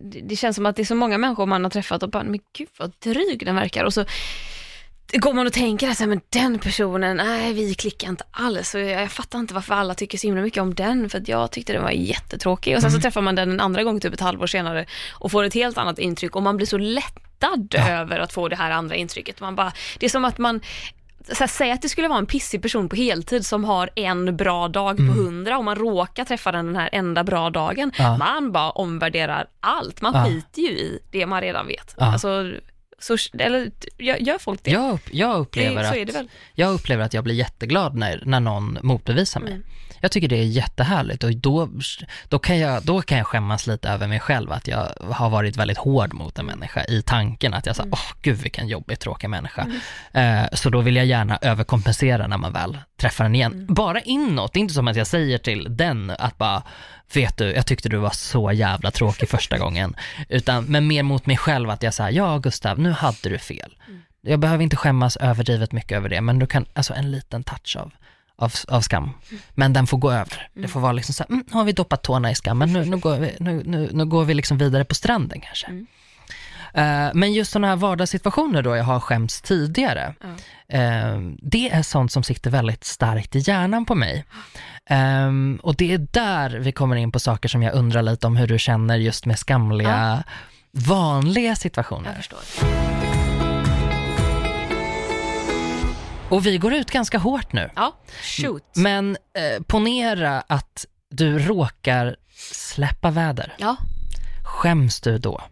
det- 0.00 0.20
det 0.28 0.36
känns 0.36 0.56
som 0.56 0.66
att 0.66 0.76
det 0.76 0.82
är 0.82 0.86
så 0.86 0.94
många 0.94 1.18
människor 1.18 1.46
man 1.46 1.64
har 1.64 1.70
träffat 1.70 2.02
och 2.02 2.10
bara, 2.10 2.22
men 2.24 2.40
gud 2.58 2.68
vad 2.78 2.92
dryg 3.04 3.46
den 3.46 3.54
verkar. 3.54 3.84
Och 3.84 3.94
så 3.94 4.04
går 5.12 5.32
man 5.32 5.46
och 5.46 5.52
tänker 5.52 5.90
att 5.90 6.00
men 6.00 6.20
den 6.30 6.58
personen, 6.58 7.16
nej 7.16 7.52
vi 7.52 7.74
klickar 7.74 8.08
inte 8.08 8.24
alls. 8.30 8.74
Och 8.74 8.80
jag, 8.80 9.02
jag 9.02 9.12
fattar 9.12 9.38
inte 9.38 9.54
varför 9.54 9.74
alla 9.74 9.94
tycker 9.94 10.18
så 10.18 10.26
himla 10.26 10.42
mycket 10.42 10.62
om 10.62 10.74
den, 10.74 11.10
för 11.10 11.22
jag 11.26 11.50
tyckte 11.50 11.72
den 11.72 11.82
var 11.82 11.90
jättetråkig. 11.90 12.76
Och 12.76 12.82
sen 12.82 12.90
så 12.92 13.00
träffar 13.00 13.20
man 13.20 13.34
den 13.34 13.50
en 13.50 13.60
andra 13.60 13.82
gång, 13.82 14.00
typ 14.00 14.14
ett 14.14 14.20
halvår 14.20 14.46
senare, 14.46 14.86
och 15.12 15.30
får 15.32 15.44
ett 15.44 15.54
helt 15.54 15.78
annat 15.78 15.98
intryck 15.98 16.36
och 16.36 16.42
man 16.42 16.56
blir 16.56 16.66
så 16.66 16.78
lättad 16.78 17.74
över 17.88 18.18
att 18.18 18.32
få 18.32 18.48
det 18.48 18.56
här 18.56 18.70
andra 18.70 18.94
intrycket. 18.94 19.40
Man 19.40 19.54
bara, 19.56 19.72
det 19.98 20.06
är 20.06 20.10
som 20.10 20.24
att 20.24 20.38
man 20.38 20.60
så 21.28 21.38
här, 21.38 21.46
säg 21.46 21.70
att 21.70 21.82
det 21.82 21.88
skulle 21.88 22.08
vara 22.08 22.18
en 22.18 22.26
pissig 22.26 22.62
person 22.62 22.88
på 22.88 22.96
heltid 22.96 23.46
som 23.46 23.64
har 23.64 23.90
en 23.96 24.36
bra 24.36 24.68
dag 24.68 24.96
på 24.96 25.02
hundra 25.02 25.58
och 25.58 25.64
man 25.64 25.76
råkar 25.76 26.24
träffa 26.24 26.52
den 26.52 26.66
den 26.66 26.76
här 26.76 26.88
enda 26.92 27.24
bra 27.24 27.50
dagen. 27.50 27.92
Ja. 27.98 28.16
Man 28.16 28.52
bara 28.52 28.70
omvärderar 28.70 29.46
allt, 29.60 30.00
man 30.00 30.14
Ja. 30.14 30.24
skiter 30.24 30.62
ju 30.62 30.68
i 30.68 30.98
det 31.10 31.26
man 31.26 31.40
redan 31.40 31.66
vet. 31.66 31.94
Ja. 31.98 32.12
Alltså, 32.12 32.52
så, 33.02 33.16
eller 33.38 33.70
gör, 33.98 34.38
folk 34.38 34.60
det? 34.64 34.70
Jag, 34.70 34.98
jag, 35.10 35.40
upplever 35.40 35.82
det 35.82 36.18
att, 36.18 36.26
jag 36.54 36.74
upplever 36.74 37.04
att 37.04 37.14
jag 37.14 37.24
blir 37.24 37.34
jätteglad 37.34 37.96
när, 37.96 38.22
när 38.26 38.40
någon 38.40 38.78
motbevisar 38.82 39.40
mig. 39.40 39.52
Mm. 39.52 39.64
Jag 40.02 40.10
tycker 40.10 40.28
det 40.28 40.36
är 40.36 40.44
jättehärligt 40.44 41.24
och 41.24 41.36
då, 41.36 41.68
då, 42.28 42.38
kan 42.38 42.58
jag, 42.58 42.84
då 42.84 43.02
kan 43.02 43.18
jag 43.18 43.26
skämmas 43.26 43.66
lite 43.66 43.88
över 43.88 44.08
mig 44.08 44.20
själv 44.20 44.52
att 44.52 44.68
jag 44.68 44.88
har 45.10 45.30
varit 45.30 45.56
väldigt 45.56 45.78
hård 45.78 46.14
mot 46.14 46.38
en 46.38 46.46
människa 46.46 46.84
i 46.84 47.02
tanken 47.02 47.54
att 47.54 47.66
jag 47.66 47.76
sa, 47.76 47.82
Mm. 47.82 47.92
åh 47.92 48.12
gud 48.22 48.38
vilken 48.38 48.68
jobbig 48.68 48.98
tråkig 48.98 49.30
människa. 49.30 49.66
Eh, 50.12 50.42
så 50.52 50.70
då 50.70 50.80
vill 50.80 50.96
jag 50.96 51.06
gärna 51.06 51.38
överkompensera 51.42 52.26
när 52.26 52.38
man 52.38 52.52
väl 52.52 52.78
träffar 52.96 53.24
den 53.24 53.34
igen. 53.34 53.52
Mm. 53.52 53.74
Bara 53.74 54.00
inåt, 54.00 54.52
det 54.52 54.58
är 54.58 54.60
inte 54.60 54.74
som 54.74 54.88
att 54.88 54.96
jag 54.96 55.06
säger 55.06 55.38
till 55.38 55.76
den 55.76 56.10
att 56.10 56.38
bara, 56.38 56.62
vet 57.16 57.36
du, 57.36 57.44
jag 57.52 57.66
tyckte 57.66 57.88
du 57.88 57.96
var 57.96 58.10
så 58.10 58.52
jävla 58.52 58.90
tråkig 58.90 59.28
första 59.28 59.58
gången. 59.64 59.96
Utan, 60.28 60.64
men 60.64 60.86
mer 60.86 61.02
mot 61.02 61.26
mig 61.26 61.36
själv 61.36 61.70
att 61.70 61.82
jag 61.82 61.94
säger, 61.94 62.10
ja 62.10 62.38
Gustav, 62.38 62.78
nu 62.78 62.90
hade 62.90 63.28
du 63.28 63.38
fel. 63.38 63.74
Jag 64.20 64.40
behöver 64.40 64.64
inte 64.64 64.76
skämmas 64.76 65.16
överdrivet 65.16 65.72
mycket 65.72 65.96
över 65.96 66.08
det, 66.08 66.20
men 66.20 66.38
du 66.38 66.46
kan, 66.46 66.66
alltså 66.72 66.94
en 66.94 67.10
liten 67.10 67.44
touch 67.44 67.76
av, 67.76 67.92
av, 68.36 68.52
av 68.68 68.80
skam. 68.80 69.10
Men 69.50 69.72
den 69.72 69.86
får 69.86 69.98
gå 69.98 70.10
över. 70.10 70.48
Det 70.54 70.68
får 70.68 70.80
vara 70.80 70.92
liksom 70.92 71.14
så 71.14 71.24
här, 71.28 71.30
mm, 71.30 71.44
har 71.50 71.64
vi 71.64 71.72
doppat 71.72 72.02
tårna 72.02 72.30
i 72.30 72.34
skammen, 72.34 72.72
nu, 72.72 72.84
nu, 72.84 72.96
går, 72.96 73.16
vi, 73.16 73.36
nu, 73.40 73.62
nu, 73.64 73.90
nu 73.92 74.04
går 74.04 74.24
vi 74.24 74.34
liksom 74.34 74.58
vidare 74.58 74.84
på 74.84 74.94
stranden 74.94 75.40
kanske. 75.40 75.66
Eh, 76.74 77.10
men 77.14 77.32
just 77.32 77.52
sådana 77.52 77.68
här 77.68 77.76
vardagssituationer 77.76 78.62
då 78.62 78.76
jag 78.76 78.84
har 78.84 79.00
skämts 79.00 79.40
tidigare, 79.40 80.14
eh, 80.68 81.18
det 81.42 81.70
är 81.70 81.82
sånt 81.82 82.12
som 82.12 82.22
sitter 82.22 82.50
väldigt 82.50 82.84
starkt 82.84 83.36
i 83.36 83.38
hjärnan 83.38 83.84
på 83.84 83.94
mig. 83.94 84.24
Ehm, 84.90 85.60
och 85.62 85.76
det 85.76 85.92
är 85.92 85.98
där 85.98 86.50
vi 86.50 86.72
kommer 86.72 86.96
in 86.96 87.12
på 87.12 87.20
saker 87.20 87.48
som 87.48 87.62
jag 87.62 87.74
undrar 87.74 88.02
lite 88.02 88.26
om 88.26 88.36
hur 88.36 88.46
du 88.46 88.58
känner 88.58 88.96
just 88.96 89.26
med 89.26 89.38
skamliga, 89.38 90.24
vanliga 90.70 91.56
situationer. 91.56 92.26
Och 96.28 96.46
vi 96.46 96.58
går 96.58 96.72
ut 96.74 96.90
ganska 96.90 97.18
hårt 97.18 97.52
nu. 97.52 97.70
Ja, 97.76 97.96
shoot. 98.22 98.62
Men 98.74 99.16
eh, 99.34 99.62
ponera 99.62 100.40
att 100.46 100.86
du 101.10 101.38
råkar 101.38 102.16
släppa 102.52 103.10
väder. 103.10 103.54
Ja. 103.58 103.76
Skäms 104.44 105.00
du 105.00 105.18
då? 105.18 105.42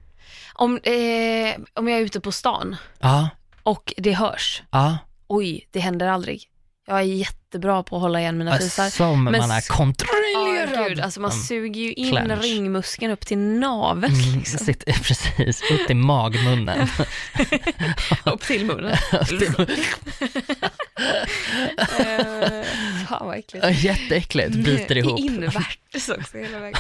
Om, 0.55 0.77
eh, 0.83 1.61
om 1.75 1.89
jag 1.89 1.99
är 1.99 2.05
ute 2.05 2.21
på 2.21 2.33
stan 2.33 2.77
Ja, 2.99 3.29
och 3.63 3.95
det 3.97 4.13
hörs, 4.13 4.63
ja. 4.71 4.99
oj, 5.27 5.69
det 5.71 5.81
händer 5.81 6.07
aldrig. 6.09 6.45
Jag 6.87 7.01
är 7.01 7.05
jättebra 7.51 7.83
på 7.83 7.97
att 7.97 8.03
hålla 8.03 8.21
igen 8.21 8.39
mina 8.39 8.59
fisar. 8.59 8.91
Som 8.91 9.25
Men 9.25 9.39
man 9.39 9.51
är 9.51 9.69
kontrollerad. 9.69 10.71
Ja, 10.75 10.89
gud, 10.89 11.01
alltså 11.01 11.21
man 11.21 11.31
Mm. 11.31 11.43
suger 11.43 11.81
ju 11.81 11.93
in 11.93 12.11
Clench. 12.11 12.43
ringmuskeln 12.43 13.13
upp 13.13 13.27
till 13.27 13.39
naveln. 13.39 14.15
Mm, 14.15 14.39
Liksom. 14.39 14.59
sitter, 14.67 14.93
precis, 15.03 15.63
upp 15.71 15.91
i 15.91 15.95
magmunnen. 15.95 16.89
upp 18.25 18.41
till 18.43 18.65
munnen. 18.65 18.97
Eh, 21.99 22.65
Fan 23.09 23.27
vad 23.27 23.39
äckligt. 23.39 23.67
Jätteäckligt, 23.85 24.55
biter 24.55 24.97
ihop. 24.99 25.19
Invärtes 25.21 26.09
också 26.09 26.39
hela 26.39 26.59
vägen. 26.59 26.77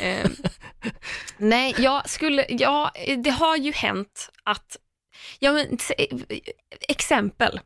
Eh, 0.00 0.30
nej, 1.38 1.74
jag 1.78 2.10
skulle, 2.10 2.46
ja, 2.48 2.92
det 3.24 3.30
har 3.30 3.56
ju 3.56 3.72
hänt 3.72 4.30
att, 4.44 4.76
ja 5.38 5.52
men 5.52 5.78
exempel. 6.88 7.60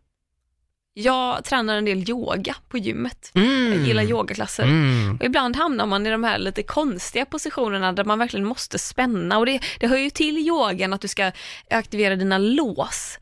Jag 1.00 1.44
tränar 1.44 1.76
en 1.76 1.84
del 1.84 2.10
yoga 2.10 2.54
på 2.68 2.78
gymmet. 2.78 3.30
Mm. 3.34 3.72
Jag 3.72 3.86
gillar 3.86 4.02
yogaklasser. 4.02 4.62
Mm. 4.62 5.16
Och 5.20 5.24
ibland 5.26 5.56
hamnar 5.56 5.86
man 5.86 6.06
i 6.06 6.10
de 6.10 6.24
här 6.24 6.38
lite 6.38 6.62
konstiga 6.62 7.24
positionerna 7.24 7.92
där 7.92 8.04
man 8.04 8.18
verkligen 8.18 8.46
måste 8.46 8.78
spänna. 8.78 9.38
Och 9.38 9.46
det, 9.46 9.60
det 9.80 9.86
hör 9.86 9.96
ju 9.98 10.10
till 10.10 10.38
yogan 10.38 10.92
att 10.92 11.00
du 11.00 11.08
ska 11.08 11.32
aktivera 11.70 12.16
dina 12.16 12.38
lås. 12.38 13.18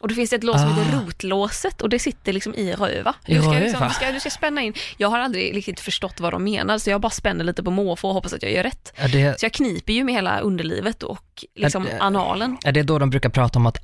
Och 0.00 0.08
då 0.08 0.14
finns 0.14 0.30
det 0.30 0.36
ett 0.36 0.44
lås 0.44 0.60
som 0.60 0.70
Ah. 0.70 0.74
heter 0.74 0.98
rotlåset 1.00 1.82
och 1.82 1.88
det 1.88 1.98
sitter 1.98 2.32
liksom 2.32 2.54
i 2.54 2.72
röva. 2.72 3.14
Du 3.26 3.42
ska, 3.42 3.50
liksom, 3.52 3.88
du, 3.88 3.94
ska, 3.94 4.12
du 4.12 4.20
ska 4.20 4.30
spänna 4.30 4.62
in. 4.62 4.74
Jag 4.96 5.08
har 5.08 5.18
aldrig 5.18 5.56
riktigt 5.56 5.80
förstått 5.80 6.20
vad 6.20 6.32
de 6.32 6.44
menar 6.44 6.78
så 6.78 6.90
jag 6.90 7.00
bara 7.00 7.10
spänner 7.10 7.44
lite 7.44 7.62
på 7.62 7.70
måfå 7.70 8.08
och 8.08 8.14
hoppas 8.14 8.32
att 8.32 8.42
jag 8.42 8.52
gör 8.52 8.62
rätt. 8.62 8.92
Det, 9.12 9.40
Så 9.40 9.44
jag 9.46 9.52
kniper 9.52 9.92
ju 9.92 10.04
med 10.04 10.14
hela 10.14 10.40
underlivet 10.40 11.02
och 11.02 11.44
liksom 11.56 11.86
Är 11.86 11.90
det- 11.90 12.00
analen. 12.00 12.58
är 12.64 12.72
det 12.72 12.82
då 12.82 12.98
de 12.98 13.10
brukar 13.10 13.28
prata 13.30 13.58
om 13.58 13.66
att 13.66 13.78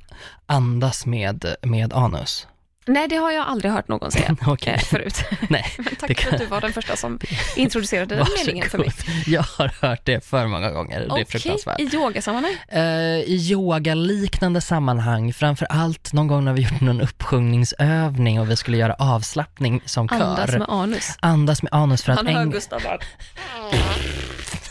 andas 0.45 1.05
med, 1.05 1.55
med 1.61 1.93
anus? 1.93 2.47
Nej, 2.87 3.07
det 3.07 3.15
har 3.15 3.31
jag 3.31 3.47
aldrig 3.47 3.71
hört 3.71 3.87
någon 3.87 4.11
säga 4.11 4.35
Okej. 4.47 4.73
eh, 4.73 4.79
förut. 4.79 5.23
Nej, 5.49 5.65
Men 5.77 5.85
tack 5.85 6.07
för 6.07 6.13
kan- 6.13 6.33
att 6.33 6.39
du 6.39 6.45
var 6.45 6.61
den 6.61 6.73
första 6.73 6.95
som 6.95 7.19
introducerade 7.55 8.15
den 8.15 8.25
meningen 8.45 8.69
för 8.69 8.77
mig. 8.77 8.91
Jag 9.25 9.41
har 9.43 9.71
hört 9.81 10.01
det 10.03 10.25
för 10.25 10.47
många 10.47 10.71
gånger. 10.71 10.99
Det 10.99 11.21
är 11.21 11.25
fruktansvärt. 11.25 11.79
i 11.79 11.83
yogasammanhang? 11.93 12.55
Eh, 12.67 12.81
I 13.19 13.47
yogaliknande 13.51 14.61
sammanhang, 14.61 15.33
framför 15.33 15.65
allt 15.69 16.13
någon 16.13 16.27
gång 16.27 16.45
när 16.45 16.53
vi 16.53 16.61
gjorde 16.61 16.85
någon 16.85 17.01
uppsjungningsövning 17.01 18.39
och 18.39 18.51
vi 18.51 18.55
skulle 18.55 18.77
göra 18.77 18.93
avslappning 18.93 19.81
som 19.85 20.09
kör. 20.09 20.15
Andas 20.21 20.51
med 20.51 20.65
anus. 20.69 21.17
Andas 21.19 21.63
med 21.63 21.73
anus 21.73 22.03
för 22.03 22.11
att 22.11 22.17
Han 22.17 22.27
hör 22.27 22.41
en... 22.41 22.51
Gustav 22.51 22.81
bara... 22.83 22.99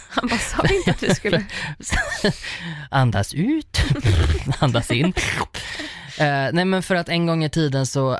Han 0.08 0.28
bara, 0.28 0.38
sa 0.38 0.62
vi 0.68 0.76
inte 0.76 0.90
att 0.90 1.02
vi 1.02 1.14
skulle... 1.14 1.44
Andas 2.90 3.34
ut, 3.34 3.82
andas 4.58 4.90
in. 4.90 5.12
Eh, 6.18 6.48
nej 6.52 6.64
men 6.64 6.82
för 6.82 6.94
att 6.94 7.08
en 7.08 7.26
gång 7.26 7.44
i 7.44 7.50
tiden 7.50 7.86
så 7.86 8.12
eh, 8.12 8.18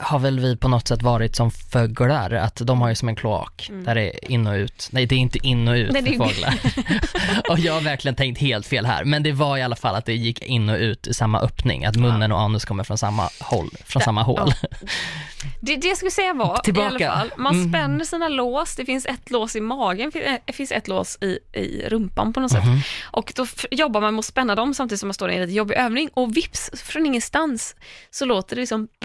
har 0.00 0.18
väl 0.18 0.40
vi 0.40 0.56
på 0.56 0.68
något 0.68 0.88
sätt 0.88 1.02
varit 1.02 1.36
som 1.36 1.50
fåglar, 1.50 2.30
att 2.30 2.56
de 2.56 2.80
har 2.80 2.88
ju 2.88 2.94
som 2.94 3.08
en 3.08 3.16
kloak 3.16 3.70
där 3.84 3.94
det 3.94 4.02
är 4.24 4.30
in 4.30 4.46
och 4.46 4.54
ut. 4.54 4.88
Nej 4.92 5.06
det 5.06 5.14
är 5.14 5.18
inte 5.18 5.38
in 5.46 5.68
och 5.68 5.74
ut 5.74 5.90
Mm. 5.90 6.04
Nej, 6.04 6.16
för 6.18 6.24
fåglar. 6.24 6.54
och 7.50 7.58
jag 7.58 7.72
har 7.74 7.80
verkligen 7.80 8.14
tänkt 8.14 8.40
helt 8.40 8.66
fel 8.66 8.86
här, 8.86 9.04
men 9.04 9.22
det 9.22 9.32
var 9.32 9.56
i 9.58 9.62
alla 9.62 9.76
fall 9.76 9.94
att 9.94 10.06
det 10.06 10.14
gick 10.14 10.42
in 10.42 10.68
och 10.68 10.76
ut 10.78 11.06
i 11.06 11.14
samma 11.14 11.40
öppning, 11.40 11.84
att 11.84 11.96
munnen 11.96 12.32
och 12.32 12.40
anus 12.40 12.64
kommer 12.64 12.84
från 12.84 12.98
samma 12.98 13.28
håll, 13.40 13.70
från 13.84 14.02
samma 14.02 14.22
hål. 14.22 14.52
Det, 15.60 15.76
det 15.76 15.88
jag 15.88 15.96
skulle 15.96 16.10
säga 16.10 16.32
var, 16.34 16.56
Tillbaka. 16.58 16.98
i 17.00 17.04
alla 17.04 17.18
fall, 17.18 17.30
man 17.36 17.54
Mm. 17.54 17.68
spänner 17.72 18.04
sina 18.04 18.28
lås, 18.28 18.76
det 18.76 18.84
finns 18.84 19.06
ett 19.06 19.30
lås 19.30 19.56
i 19.56 19.60
magen, 19.60 20.12
det 20.44 20.52
finns 20.52 20.72
ett 20.72 20.88
lås 20.88 21.18
i, 21.20 21.38
i 21.52 21.88
rumpan 21.88 22.32
på 22.32 22.40
något 22.40 22.50
sätt. 22.50 22.64
Mhm. 22.64 22.80
Och 23.04 23.32
då 23.36 23.46
jobbar 23.70 24.00
man 24.00 24.14
med 24.14 24.18
att 24.18 24.24
spänna 24.24 24.54
dem 24.54 24.74
samtidigt 24.74 25.00
som 25.00 25.08
man 25.08 25.14
står 25.14 25.30
i 25.30 25.34
en 25.34 25.40
lite 25.40 25.52
jobbig 25.52 25.74
övning 25.76 26.08
och 26.14 26.36
vips, 26.36 26.70
från 26.74 27.06
ingenstans 27.06 27.23
så 28.10 28.24
låter 28.24 28.56
det 28.56 28.62
liksom 28.62 28.88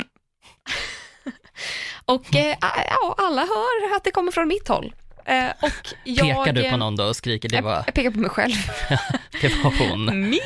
Och 2.05 2.35
eh, 2.35 2.55
ja, 2.61 3.15
alla 3.17 3.41
hör 3.41 3.95
att 3.95 4.03
det 4.03 4.11
kommer 4.11 4.31
från 4.31 4.47
mitt 4.47 4.67
håll. 4.67 4.93
Eh, 5.25 5.49
och 5.61 5.71
jag, 6.03 6.45
Pekar 6.45 6.53
du 6.53 6.69
på 6.69 6.77
någon 6.77 6.95
då 6.95 7.03
och 7.03 7.15
skriker, 7.15 7.49
det 7.49 7.55
Jag, 7.55 7.63
var, 7.63 7.83
jag 7.85 7.93
pekar 7.93 8.11
på 8.11 8.19
mig 8.19 8.29
själv. 8.29 8.53
det 9.41 9.53
var 9.63 9.89
hon. 9.89 10.33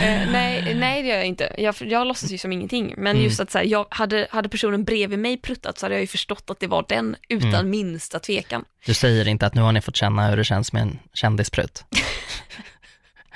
Eh, 0.00 0.30
nej, 0.30 0.74
nej, 0.74 1.02
det 1.02 1.08
gör 1.08 1.16
jag 1.16 1.26
inte. 1.26 1.54
Jag, 1.58 1.74
jag 1.80 2.06
låtsas 2.06 2.30
ju 2.30 2.38
som 2.38 2.52
ingenting. 2.52 2.94
Men 2.96 3.06
Mm. 3.16 3.22
just 3.24 3.40
att 3.40 3.50
så 3.50 3.58
här, 3.58 3.64
jag, 3.64 3.86
hade, 3.90 4.26
hade 4.30 4.48
personen 4.48 4.84
bredvid 4.84 5.18
mig 5.18 5.40
pruttat 5.40 5.78
så 5.78 5.86
hade 5.86 5.94
jag 5.94 6.00
ju 6.00 6.06
förstått 6.06 6.50
att 6.50 6.60
det 6.60 6.66
var 6.66 6.84
den 6.88 7.16
utan 7.28 7.54
Mm. 7.54 7.70
minsta 7.70 8.18
tvekan. 8.18 8.64
Du 8.86 8.94
säger 8.94 9.28
inte 9.28 9.46
att 9.46 9.54
nu 9.54 9.60
har 9.62 9.72
ni 9.72 9.80
fått 9.80 9.96
känna 9.96 10.28
hur 10.28 10.36
det 10.36 10.44
känns 10.44 10.72
med 10.72 10.82
en 10.82 10.98
kändisprutt. 11.14 11.84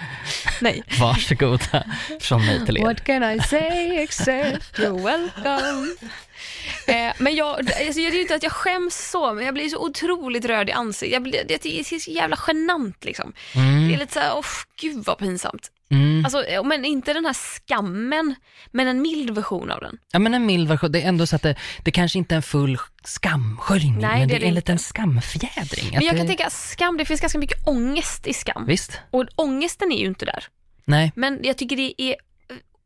Nej. 0.60 0.82
Varsågoda 1.00 1.84
från 2.20 2.46
mig 2.46 2.66
till 2.66 2.76
er. 2.76 2.82
What 2.82 3.04
can 3.04 3.22
I 3.32 3.40
say 3.40 3.96
except 4.02 4.78
you're 4.78 5.04
welcome. 5.04 5.96
Eh, 6.86 7.12
men 7.18 7.34
jag, 7.34 7.48
alltså, 7.58 7.72
det 7.74 8.06
är 8.06 8.12
ju 8.12 8.20
inte 8.20 8.34
att 8.34 8.42
jag 8.42 8.52
skäms 8.52 9.10
så, 9.10 9.34
men 9.34 9.44
jag 9.44 9.54
blir 9.54 9.68
så 9.68 9.78
otroligt 9.78 10.44
röd 10.44 10.68
i 10.68 10.72
ansiktet. 10.72 11.12
Jag 11.12 11.22
blir, 11.22 11.44
det 11.48 11.66
är 11.66 11.98
så 12.00 12.10
jävla 12.10 12.38
genant 12.46 13.04
liksom. 13.04 13.32
Det 13.52 13.58
är 13.58 13.62
Mm, 13.64 13.98
lite 13.98 14.12
såhär, 14.12 14.32
åh 14.36 14.44
gud 14.80 15.04
vad 15.04 15.18
pinsamt. 15.18 15.70
Mm. 15.90 16.24
Alltså, 16.24 16.44
eh, 16.44 16.64
men 16.64 16.84
inte 16.84 17.12
den 17.12 17.24
här 17.24 17.34
skammen, 17.34 18.34
men 18.70 18.88
en 18.88 19.02
mild 19.02 19.30
version 19.30 19.70
av 19.70 19.80
den. 19.80 19.98
Ja 20.12 20.18
men 20.18 20.34
en 20.34 20.46
mild 20.46 20.68
version, 20.68 20.92
det 20.92 21.02
är 21.02 21.08
ändå 21.08 21.26
så 21.26 21.36
att 21.36 21.42
det, 21.42 21.54
det 21.84 21.90
kanske 21.90 22.18
inte 22.18 22.34
är 22.34 22.36
en 22.36 22.42
full 22.42 22.78
skamsköljning, 23.04 23.98
Nej, 24.00 24.18
men 24.18 24.28
det 24.28 24.36
är 24.36 24.48
en 24.48 24.54
liten 24.54 24.78
skamfjädring. 24.78 25.88
Men 25.90 25.98
Att 25.98 26.04
jag 26.04 26.16
kan 26.16 26.26
det, 26.26 26.36
tänka 26.36 26.50
skam, 26.50 26.96
det 26.96 27.04
finns 27.04 27.20
ganska 27.20 27.38
mycket 27.38 27.68
ångest 27.68 28.26
i 28.26 28.34
skam. 28.34 28.66
Visst? 28.66 29.00
Och 29.10 29.24
ångesten 29.36 29.92
är 29.92 29.98
ju 29.98 30.06
inte 30.06 30.24
där. 30.24 30.44
Nej. 30.84 31.12
Men 31.16 31.38
jag 31.42 31.56
tycker 31.56 31.76
det 31.76 32.02
är, 32.02 32.16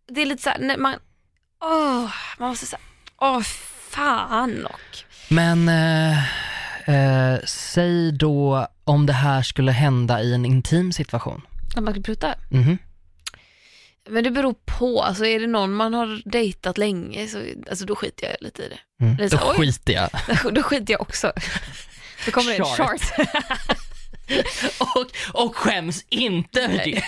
det 0.09 0.23
är 0.23 0.27
lite 0.27 0.43
såhär, 0.43 0.59
när 0.59 0.77
man, 0.77 0.95
åh, 1.65 2.11
man 2.39 2.49
måste 2.49 2.67
säga, 2.67 2.81
åh 3.21 3.41
fan 3.91 4.67
och. 4.67 4.99
Men 5.29 5.69
eh, 5.69 6.19
eh, 6.89 7.39
säg 7.45 8.13
då 8.13 8.69
om 8.85 9.07
det 9.07 9.13
här 9.13 9.43
skulle 9.43 9.73
hända 9.73 10.23
i 10.23 10.35
en 10.35 10.45
intim 10.45 10.93
situation. 10.93 11.43
När 11.75 11.83
man 11.83 11.95
ska 11.95 12.03
pruta. 12.03 12.35
Mhm. 12.51 12.79
Men 14.11 14.25
det 14.25 14.31
beror 14.31 14.55
på, 14.79 15.03
alltså 15.03 15.27
är 15.27 15.41
det 15.41 15.47
någon 15.47 15.75
man 15.75 15.95
har 15.95 16.23
dejtat 16.31 16.79
länge 16.79 17.29
så 17.29 17.43
alltså 17.71 17.85
då 17.85 17.97
skiter 17.97 18.27
jag 18.27 18.37
lite 18.41 18.63
i 18.63 18.69
det. 18.69 19.05
Mm. 19.05 19.17
Det 19.17 19.29
Då 19.29 19.39
så, 19.39 19.51
oj. 19.51 19.57
skiter 19.57 19.93
jag. 19.93 20.11
Då 20.55 20.63
skiter 20.63 20.93
jag 20.95 21.01
också. 21.01 21.33
Då 22.27 22.31
kommer 22.33 22.51
det 22.51 22.57
en 22.57 22.65
Chart. 22.65 23.01
chart. 23.01 23.79
och, 24.79 25.07
och 25.45 25.57
skäms 25.57 26.05
inte 26.09 26.61
över 26.63 26.85
det. 26.85 26.99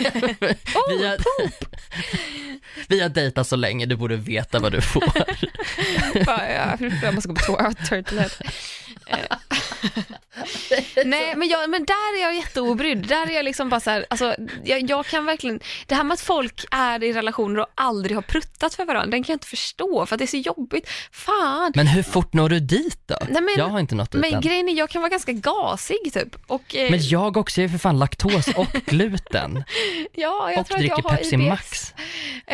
Oh, 0.75 0.89
vi, 0.99 1.07
har, 1.07 1.17
vi 2.89 3.01
har 3.01 3.09
dejtat 3.09 3.47
så 3.47 3.57
länge, 3.57 3.87
du 3.87 3.97
borde 3.97 4.17
veta 4.17 4.59
vad 4.59 4.73
du 4.73 4.81
får. 4.81 5.05
Bara, 6.27 6.53
ja, 6.53 6.77
jag 7.03 7.15
måste 7.15 7.29
gå 7.29 7.35
på 7.35 7.41
toa, 7.41 7.73
turtlehead. 7.89 8.31
Eh. 9.07 9.19
Nej 11.05 11.35
men, 11.37 11.49
jag, 11.49 11.71
men 11.71 11.85
där 11.85 12.19
är 12.19 12.23
jag 12.23 12.35
jätteobrydd. 12.37 13.07
Där 13.09 13.27
är 13.27 13.31
jag 13.31 13.45
liksom 13.45 13.69
bara 13.69 13.81
så 13.81 13.91
här, 13.91 14.07
alltså, 14.11 14.35
jag, 14.65 14.91
jag 14.91 15.07
kan 15.07 15.25
verkligen, 15.27 15.61
det 15.87 15.95
här 15.95 16.05
med 16.05 16.15
att 16.15 16.21
folk 16.21 16.65
är 16.71 17.05
i 17.05 17.13
relationer 17.13 17.61
och 17.61 17.67
aldrig 17.75 18.17
har 18.17 18.23
pruttat 18.23 18.75
för 18.75 18.85
varandra, 18.85 19.11
den 19.11 19.23
kan 19.23 19.33
jag 19.33 19.37
inte 19.37 19.47
förstå 19.47 20.07
för 20.07 20.15
att 20.15 20.19
det 20.19 20.25
är 20.25 20.27
så 20.27 20.37
jobbigt. 20.37 20.89
Fan. 21.13 21.73
Men 21.75 21.87
hur 21.87 22.03
fort 22.03 22.33
når 22.35 22.49
du 22.49 22.61
dit 22.61 23.01
då? 23.07 23.17
Nej, 23.29 23.43
men- 23.43 23.55
jag 23.59 23.69
har 23.69 23.81
inte 23.81 23.95
nått 23.95 24.13
dit 24.13 24.21
Men 24.21 24.35
än. 24.35 24.41
grejen 24.41 24.69
är, 24.69 24.73
jag 24.75 24.91
kan 24.91 25.03
vara 25.03 25.11
ganska 25.11 25.33
gasig 25.33 26.13
typ. 26.13 26.37
Och, 26.47 26.75
eh, 26.77 26.91
Men 26.91 27.09
jag 27.09 27.37
också, 27.37 27.61
jag 27.61 27.65
är 27.65 27.73
för 27.73 27.79
fan 27.79 27.99
laktos 27.99 28.49
och 28.49 28.67
gluten 28.87 29.65
ja, 30.13 30.51
jag 30.53 30.61
och 30.61 30.67
tror 30.67 30.79
att 30.79 30.85
jag 30.85 30.97
dricker 30.97 31.09
har 31.09 31.17
Pepsi 31.17 31.35
IBS. 31.35 31.49
Max. 31.49 31.95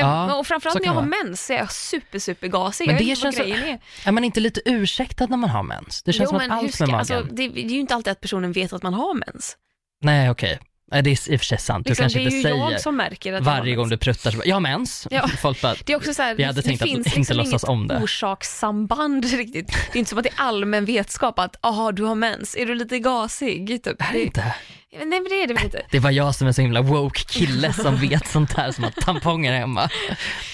Ja, 0.03 0.35
och 0.35 0.47
framförallt 0.47 0.81
när 0.81 0.87
jag 0.87 0.93
har 0.93 1.03
mens 1.25 1.47
så 1.47 1.53
är 1.53 1.57
jag 1.57 1.73
super, 1.73 2.19
super 2.19 2.49
gasig. 2.49 2.87
Men 2.87 2.97
jag 2.97 3.05
det 3.07 3.17
känns 3.17 3.37
så- 3.37 3.43
är. 3.43 3.79
Är 4.05 4.13
man 4.13 4.25
inte 4.25 4.41
lite 4.41 4.61
ursäktad 4.65 5.27
när 5.27 5.37
man 5.37 5.51
har 5.51 5.63
mens? 5.63 6.03
Det 6.03 6.13
känns 6.13 6.29
som 6.31 6.39
att 6.39 6.51
allt 6.51 6.75
ska- 6.75 6.85
med 6.87 6.91
magen. 6.93 6.99
alltså, 7.19 7.35
det, 7.35 7.49
det 7.49 7.61
är 7.61 7.69
ju 7.71 7.81
inte 7.81 7.95
alltid 7.95 8.11
att 8.11 8.21
personen 8.21 8.53
vet 8.53 8.73
att 8.73 8.83
man 8.83 8.95
har 8.95 9.15
mens. 9.15 9.57
Nej 10.05 10.31
okej, 10.31 10.59
Nej, 10.93 11.03
det 11.03 11.11
är 11.11 11.33
i 11.33 11.37
och 11.37 11.41
för 11.41 11.45
sig 11.47 11.59
sant. 11.59 11.87
Du 11.87 11.91
Liksom, 11.91 12.03
kanske 12.03 12.19
det 12.19 12.23
är 12.23 12.27
inte 12.27 12.43
säger 12.83 13.41
varje 13.41 13.75
gång 13.75 13.89
du 13.89 13.97
pruttar, 13.97 14.31
så 14.31 14.37
bara, 14.37 14.45
jag 14.47 14.57
har 14.57 14.61
mens. 14.61 15.07
Ja. 15.11 15.29
Folk 15.29 15.63
bara, 15.63 15.75
Det 15.85 15.93
är 15.93 15.97
också 15.97 16.15
så 16.15 16.23
här, 16.23 16.35
Vi 16.35 16.45
hade 16.45 16.61
det, 16.61 16.63
tänkt 16.63 16.79
det 16.79 16.85
att 16.85 16.91
finns 16.91 17.07
inte 17.07 17.19
liksom 17.19 17.37
låtsas 17.37 17.65
om 17.65 17.89
det. 17.89 18.01
orsakssamband 18.03 19.25
riktigt. 19.25 19.67
Det 19.69 19.97
är 19.97 19.99
inte 19.99 20.09
som 20.09 20.19
att 20.19 20.25
det 20.25 20.31
är 20.31 20.41
allmän 20.43 20.85
vetskap 20.85 21.39
att, 21.39 21.57
aha 21.63 21.93
du 21.93 22.03
har 22.05 22.15
mens, 22.15 22.57
är 22.57 22.67
du 22.67 22.75
lite 22.75 22.99
gasig? 22.99 23.85
Typ. 23.85 23.99
det 24.13 24.23
är 24.23 24.25
inte. 24.27 24.55
Nej 24.93 25.07
men 25.07 25.25
det 25.25 25.43
är 25.43 25.47
det 25.47 25.55
väl 25.55 25.65
inte. 25.65 25.87
Det 25.91 25.99
var 25.99 26.11
jag 26.11 26.35
som 26.35 26.49
är 26.49 26.53
så 26.53 26.63
himla 26.63 26.83
woke 26.83 27.21
kille 27.21 27.73
som 27.73 27.97
vet 28.01 28.29
sånt 28.29 28.53
här 28.53 28.73
som 28.73 28.85
har 28.85 28.91
tamponger 28.91 29.53
hemma. 29.53 29.91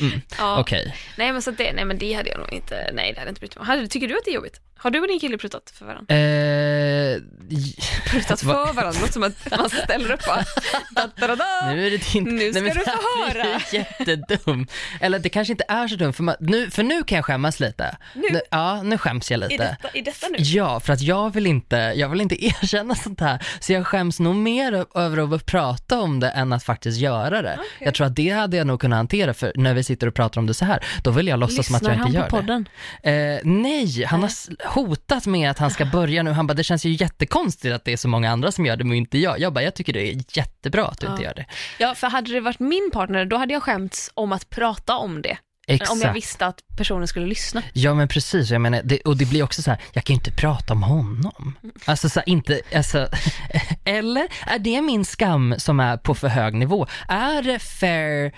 Mm. 0.01 0.21
Ja. 0.39 0.61
Okej. 0.61 0.97
Nej 1.17 1.33
men 1.33 1.43
så 1.43 1.51
att 1.51 1.59
det, 1.59 1.73
nej 1.73 1.85
men 1.85 1.99
det 1.99 2.13
hade 2.13 2.31
jag 2.31 2.39
nog 2.39 2.53
inte, 2.53 2.91
nej 2.93 3.13
det 3.13 3.19
hade 3.19 3.29
jag 3.29 3.31
inte 3.31 3.41
brytt 3.41 3.57
mig 3.59 3.81
om. 3.81 3.89
Tycker 3.89 4.09
du 4.09 4.19
att 4.19 4.25
det 4.25 4.31
är 4.31 4.35
jobbigt? 4.35 4.61
Har 4.79 4.91
du 4.91 5.01
och 5.01 5.09
din 5.09 5.21
kille 5.21 5.39
pruttat 5.39 5.73
för 5.79 5.85
varandra? 5.87 6.15
Eh, 6.15 7.21
Pruttat 8.11 8.43
Va- 8.43 8.67
för 8.67 8.73
varandra, 8.75 9.01
något 9.01 9.13
som 9.13 9.23
att 9.23 9.51
man 9.59 9.71
ställer 9.71 10.13
upp 10.13 10.27
bara, 10.27 10.45
da, 10.91 11.11
da, 11.17 11.27
da, 11.27 11.37
da. 11.37 11.71
nu 11.73 11.87
är 11.87 11.91
det 11.91 12.13
din... 12.13 12.25
Nu 12.25 12.53
ska 12.53 12.61
Nej, 12.61 12.63
men 12.75 12.85
du 12.85 12.85
få 12.85 12.91
det 12.91 13.27
här 13.27 13.35
är 13.35 13.45
höra. 13.45 13.61
jättedum. 13.73 14.67
Eller 15.01 15.19
det 15.19 15.29
kanske 15.29 15.53
inte 15.53 15.65
är 15.69 15.89
så 15.89 15.97
dumt, 15.97 16.13
för, 16.13 16.23
man, 16.23 16.35
nu, 16.41 16.71
för 16.71 16.83
nu 16.83 17.03
kan 17.03 17.17
jag 17.17 17.25
skämmas 17.25 17.61
lite. 17.61 17.97
Nu? 18.15 18.41
Ja, 18.51 18.83
nu 18.83 18.99
skäms 18.99 19.31
jag 19.31 19.39
I 19.39 19.49
lite. 19.49 19.65
detta, 19.83 19.97
I 19.99 20.03
detta 20.03 20.27
nu? 20.29 20.37
Ja, 20.39 20.81
för 20.81 20.93
att 20.93 21.01
jag 21.01 21.35
vill 21.35 21.47
inte, 21.47 21.77
jag 21.77 22.09
vill 22.09 22.21
inte 22.21 22.45
erkänna 22.47 22.95
sånt 22.95 23.21
här. 23.21 23.47
Så 23.61 23.73
jag 23.73 23.87
skäms 23.87 24.21
nog 24.21 24.35
mer 24.35 24.87
över 24.95 25.35
att 25.35 25.47
prata 25.47 26.01
om 26.01 26.21
det 26.21 26.29
än 26.31 26.53
att 26.53 26.65
faktiskt 26.65 26.99
göra 26.99 27.43
det. 27.43 27.59
Jag 27.81 27.95
tror 27.95 28.07
att 28.07 28.17
det 28.17 28.31
hade 28.31 28.57
jag 28.57 28.67
nog 28.67 28.81
kunnat 28.81 28.97
hantera, 28.97 29.35
för 29.35 29.53
när 29.55 29.75
vi 29.75 29.83
sitter 29.85 30.07
och 30.07 30.15
pratar 30.15 30.41
om 30.41 30.47
det 30.47 30.55
så 30.55 30.65
här, 30.65 30.85
då 31.03 31.11
vill 31.11 31.27
jag 31.29 31.39
låtsas 31.39 31.67
som 31.67 31.77
att 31.77 31.83
jag 31.83 31.93
inte 31.95 32.13
gör 32.13 32.21
han 32.21 32.31
på 32.31 32.37
podden? 32.37 32.69
det. 33.03 33.11
Eh, 33.35 33.41
nej, 33.45 34.05
han 34.05 34.21
har 34.23 34.29
hotat 34.75 35.27
med 35.27 35.51
att 35.51 35.59
han 35.59 35.71
ska 35.71 35.85
börja 35.85 36.23
nu. 36.23 36.31
Han 36.33 36.47
bara, 36.47 36.55
det 36.55 36.65
känns 36.65 36.85
ju 36.87 36.91
jättekonstigt 36.93 37.75
att 37.75 37.85
det 37.85 37.93
är 37.93 37.97
så 37.97 38.09
många 38.09 38.31
andra 38.31 38.53
som 38.53 38.67
gör 38.67 38.77
det, 38.77 38.85
men 38.85 38.97
inte 38.97 39.19
jag. 39.19 39.41
Jag 39.41 39.53
bara, 39.53 39.65
jag 39.65 39.75
tycker 39.75 39.93
det 39.93 40.09
är 40.13 40.17
jättebra 40.39 40.87
att 40.87 41.01
du 41.01 41.07
inte 41.07 41.23
Ja. 41.23 41.29
gör 41.29 41.35
det. 41.35 41.47
Ja, 41.79 41.95
för 41.95 42.07
hade 42.07 42.33
det 42.33 42.41
varit 42.41 42.61
min 42.61 42.91
partner, 42.93 43.25
då 43.25 43.37
hade 43.37 43.53
jag 43.53 43.63
skämts 43.63 44.11
om 44.15 44.33
att 44.33 44.51
prata 44.51 44.97
om 44.97 45.23
det. 45.23 45.39
Exakt. 45.71 45.91
Om 45.91 46.01
jag 46.01 46.13
visste 46.13 46.47
att 46.47 46.63
personen 46.77 47.09
skulle 47.09 47.27
lyssna. 47.27 47.63
Ja 47.73 47.95
men 47.95 48.09
precis, 48.09 48.51
jag 48.51 48.61
menar, 48.61 48.81
det, 48.85 49.01
och 49.01 49.17
det 49.17 49.25
blir 49.25 49.43
också 49.43 49.63
så 49.63 49.71
här, 49.71 49.81
jag 49.93 50.05
kan 50.05 50.15
ju 50.15 50.19
inte 50.19 50.31
prata 50.33 50.73
om 50.73 50.83
honom. 50.83 51.59
Alltså 51.85 52.09
så 52.09 52.21
här, 52.21 52.29
inte, 52.29 52.61
alltså, 52.75 53.09
eller 53.85 54.29
är 54.47 54.59
det 54.59 54.83
min 54.83 55.05
skam 55.05 55.55
som 55.59 55.81
är 55.81 55.97
på 55.97 56.15
för 56.15 56.29
hög 56.29 56.55
nivå? 56.55 56.87
Är 57.09 57.43
det 57.43 57.59
fair 57.59 58.33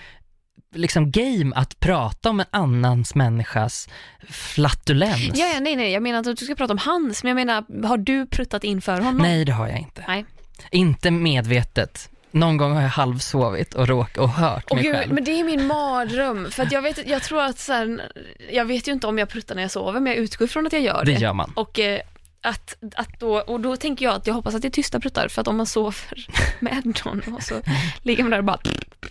liksom 0.75 1.11
game 1.11 1.55
att 1.55 1.79
prata 1.79 2.29
om 2.29 2.39
en 2.39 2.45
annans 2.51 3.15
människas 3.15 3.89
flatulens? 4.29 5.31
Ja, 5.35 5.47
ja, 5.53 5.59
nej, 5.59 5.75
nej, 5.75 5.91
jag 5.91 6.03
menar 6.03 6.17
inte 6.19 6.31
att 6.31 6.37
du 6.37 6.45
ska 6.45 6.55
prata 6.55 6.73
om 6.73 6.77
hans, 6.77 7.23
men 7.23 7.37
jag 7.37 7.47
menar, 7.47 7.87
har 7.87 7.97
du 7.97 8.25
pruttat 8.25 8.63
inför 8.63 8.97
honom? 9.01 9.17
Nej 9.17 9.45
det 9.45 9.51
har 9.51 9.67
jag 9.67 9.77
inte. 9.79 10.03
Nej. 10.07 10.25
Inte 10.71 11.11
medvetet. 11.11 12.09
Någon 12.33 12.57
gång 12.57 12.73
har 12.73 12.81
jag 12.81 12.89
halvsovit 12.89 13.73
och 13.73 13.87
råkat 13.87 14.17
och 14.17 14.29
hört 14.29 14.73
mig 14.73 14.83
gud, 14.83 14.95
själv. 14.95 15.13
men 15.13 15.23
det 15.23 15.31
är 15.39 15.43
min 15.43 15.67
mardröm. 15.67 16.51
För 16.51 16.67
jag, 16.71 16.81
vet, 16.81 17.07
jag 17.07 17.23
tror 17.23 17.41
att 17.43 17.59
så 17.59 17.73
här, 17.73 18.01
jag 18.51 18.65
vet 18.65 18.87
ju 18.87 18.91
inte 18.91 19.07
om 19.07 19.17
jag 19.17 19.29
pruttar 19.29 19.55
när 19.55 19.61
jag 19.61 19.71
sover, 19.71 19.99
men 19.99 20.13
jag 20.13 20.15
utgår 20.15 20.47
från 20.47 20.67
att 20.67 20.73
jag 20.73 20.81
gör 20.81 21.05
Det 21.05 21.13
det. 21.13 21.19
gör 21.19 21.33
man. 21.33 21.51
Och, 21.55 21.79
eh, 21.79 21.99
att, 22.43 22.77
att 22.95 23.19
då, 23.19 23.39
och 23.39 23.59
då 23.59 23.75
tänker 23.75 24.05
jag 24.05 24.15
att 24.15 24.27
jag 24.27 24.33
hoppas 24.33 24.55
att 24.55 24.61
det 24.61 24.67
är 24.67 24.69
tysta 24.69 24.99
pruttar, 24.99 25.27
för 25.27 25.41
att 25.41 25.47
om 25.47 25.57
man 25.57 25.65
sover 25.65 26.27
med 26.59 26.85
någon 27.05 27.33
och 27.33 27.43
så 27.43 27.61
ligger 28.01 28.23
man 28.23 28.31
där 28.31 28.37
och 28.37 28.45
bara 28.45 28.59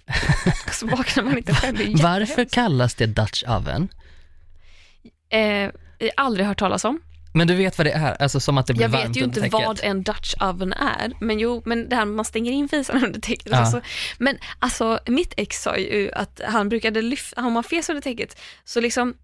så 0.72 0.86
vaknar 0.86 1.24
man 1.24 1.38
inte 1.38 1.54
själv. 1.54 2.02
Varför 2.02 2.44
kallas 2.44 2.94
det 2.94 3.06
Dutch 3.06 3.44
oven? 3.48 3.88
Eh, 5.28 5.70
aldrig 6.16 6.46
hört 6.46 6.58
talas 6.58 6.84
om. 6.84 7.00
Men 7.32 7.46
du 7.46 7.54
vet 7.54 7.78
vad 7.78 7.86
det 7.86 7.92
är? 7.92 8.22
Alltså 8.22 8.40
som 8.40 8.58
att 8.58 8.66
det 8.66 8.72
blir 8.74 8.82
Jag 8.82 8.88
varmt 8.88 9.08
vet 9.08 9.16
ju 9.16 9.24
inte 9.24 9.40
täcket. 9.40 9.52
vad 9.52 9.80
en 9.82 10.02
Dutch 10.02 10.34
oven 10.40 10.72
är, 10.72 11.12
men 11.20 11.38
jo, 11.38 11.62
men 11.64 11.88
det 11.88 11.96
här 11.96 12.04
man 12.04 12.24
stänger 12.24 12.52
in 12.52 12.68
fisan 12.68 13.04
under 13.04 13.20
täcket. 13.20 13.52
Ja. 13.52 13.56
Alltså, 13.56 13.80
men 14.18 14.38
alltså 14.58 15.00
mitt 15.06 15.34
ex 15.36 15.62
sa 15.62 15.76
ju 15.76 16.10
att 16.12 16.40
han 16.44 16.68
brukade 16.68 17.02
lyfta, 17.02 17.40
om 17.40 17.52
man 17.52 17.64
fes 17.64 17.88
under 17.88 18.02
täcket, 18.02 18.40
så 18.64 18.80
liksom 18.80 19.14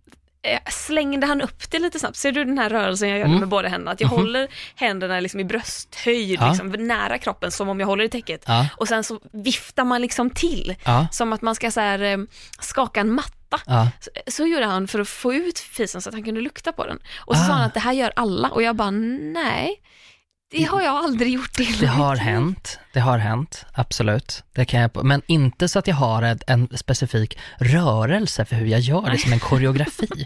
slängde 0.71 1.27
han 1.27 1.43
upp 1.43 1.71
det 1.71 1.79
lite 1.79 1.99
snabbt. 1.99 2.17
Ser 2.17 2.33
du 2.33 2.45
den 2.45 2.59
här 2.59 2.71
rörelsen 2.71 3.09
jag 3.09 3.19
gör 3.19 3.27
Mm. 3.27 3.39
med 3.41 3.49
båda 3.49 3.69
händerna? 3.69 3.91
Att 3.91 4.01
jag 4.01 4.09
håller 4.09 4.49
händerna 4.75 5.21
liksom 5.21 5.41
i 5.41 5.45
brösthöjd, 5.45 6.39
Ja. 6.41 6.49
liksom, 6.49 6.69
nära 6.69 7.19
kroppen 7.19 7.51
som 7.53 7.69
om 7.69 7.81
jag 7.81 7.87
håller 7.87 8.05
i 8.05 8.09
täcket. 8.09 8.45
Ja. 8.47 8.69
Och 8.77 8.89
sen 8.89 9.05
så 9.05 9.21
viftar 9.33 9.85
man 9.85 10.01
liksom 10.03 10.31
till, 10.31 10.77
Ja, 10.85 11.07
som 11.13 11.33
att 11.33 11.43
man 11.43 11.55
ska 11.55 11.71
så 11.71 11.81
här, 11.81 11.99
eh, 12.03 12.19
skaka 12.61 13.01
en 13.01 13.13
matta. 13.13 13.61
ja. 13.67 13.89
Så, 14.01 14.11
så 14.27 14.47
gjorde 14.47 14.67
han 14.67 14.89
för 14.89 14.99
att 15.01 15.09
få 15.09 15.35
ut 15.35 15.59
fisen 15.59 16.03
så 16.03 16.09
att 16.09 16.15
han 16.15 16.25
kunde 16.25 16.41
lukta 16.41 16.73
på 16.73 16.87
den. 16.87 16.99
Och 17.19 17.37
så 17.37 17.43
Ah. 17.43 17.47
sa 17.47 17.53
han 17.53 17.63
att 17.63 17.75
det 17.75 17.81
här 17.81 17.93
gör 17.93 18.13
alla 18.17 18.49
och 18.49 18.63
jag 18.63 18.77
bara 18.77 18.91
nej, 18.91 19.75
det 20.51 20.63
har 20.65 20.83
jag 20.83 20.95
aldrig 20.97 21.33
gjort. 21.33 21.61
i 21.61 21.77
Det 21.81 21.87
har 21.87 22.11
mitt 22.15 22.19
liv." 22.19 22.29
hänt, 22.33 22.79
det 22.93 23.01
har 23.01 23.19
hänt, 23.19 23.67
absolut. 23.73 24.45
Det 24.55 24.65
kan 24.65 24.81
jag, 24.81 25.05
men 25.05 25.23
inte 25.27 25.69
så 25.69 25.79
att 25.79 25.87
jag 25.87 25.95
har 25.95 26.23
en, 26.23 26.39
en 26.47 26.69
specifik 26.79 27.39
rörelse 27.59 28.45
för 28.45 28.57
hur 28.57 28.67
jag 28.67 28.81
gör 28.81 29.11
det 29.11 29.19
som 29.19 29.33
en 29.33 29.41
koreografi. 29.41 30.09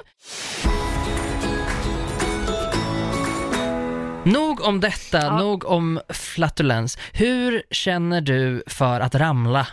Nog 4.24 4.60
om 4.60 4.80
detta, 4.80 5.18
Ja. 5.22 5.38
nog 5.38 5.64
om 5.64 6.00
flatulens. 6.08 6.98
Hur 7.12 7.62
känner 7.70 8.20
du 8.20 8.62
för 8.66 9.00
att 9.00 9.14
ramla? 9.14 9.66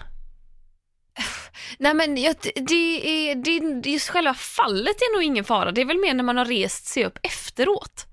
Nej 1.80 1.94
men 1.94 2.18
jag, 2.18 2.36
det 2.56 3.30
är, 3.32 3.36
det, 3.82 3.90
just 3.90 4.10
själva 4.10 4.34
fallet 4.34 4.96
är 5.02 5.16
nog 5.16 5.24
ingen 5.24 5.44
fara, 5.44 5.72
det 5.72 5.82
är 5.82 5.86
väl 5.86 5.98
mer 5.98 6.14
när 6.14 6.24
man 6.24 6.38
har 6.38 6.46
rest 6.46 6.86
sig 6.88 7.06
upp 7.06 7.20
efteråt. 7.24 8.07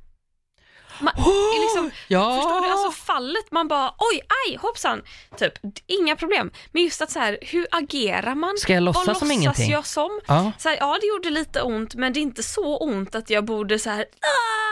Man, 1.00 1.14
är 1.16 1.60
liksom, 1.60 1.90
ja! 2.08 2.36
Förstår 2.36 2.62
du? 2.62 2.70
Alltså 2.70 2.90
fallet, 2.90 3.50
man 3.50 3.68
bara 3.68 3.94
oj, 3.98 4.20
aj, 4.46 4.56
hoppsan, 4.56 5.02
typ, 5.36 5.52
inga 5.86 6.16
problem. 6.16 6.50
Men 6.72 6.82
just 6.82 7.02
att 7.02 7.10
så 7.10 7.18
här, 7.18 7.38
hur 7.40 7.66
agerar 7.70 8.34
man? 8.34 8.56
Ska 8.58 8.72
jag 8.72 8.82
låtsas 8.82 9.06
Vad 9.06 9.16
som 9.16 9.30
ingenting? 9.30 9.70
jag 9.70 9.86
som? 9.86 10.20
Ja. 10.26 10.52
Så 10.58 10.68
här, 10.68 10.76
ja, 10.76 10.98
det 11.00 11.06
gjorde 11.06 11.30
lite 11.30 11.62
ont, 11.62 11.94
men 11.94 12.12
det 12.12 12.20
är 12.20 12.22
inte 12.22 12.42
så 12.42 12.76
ont 12.76 13.14
att 13.14 13.30
jag 13.30 13.44
borde 13.44 13.78
så 13.78 13.90
här, 13.90 13.98
nej, 13.98 14.63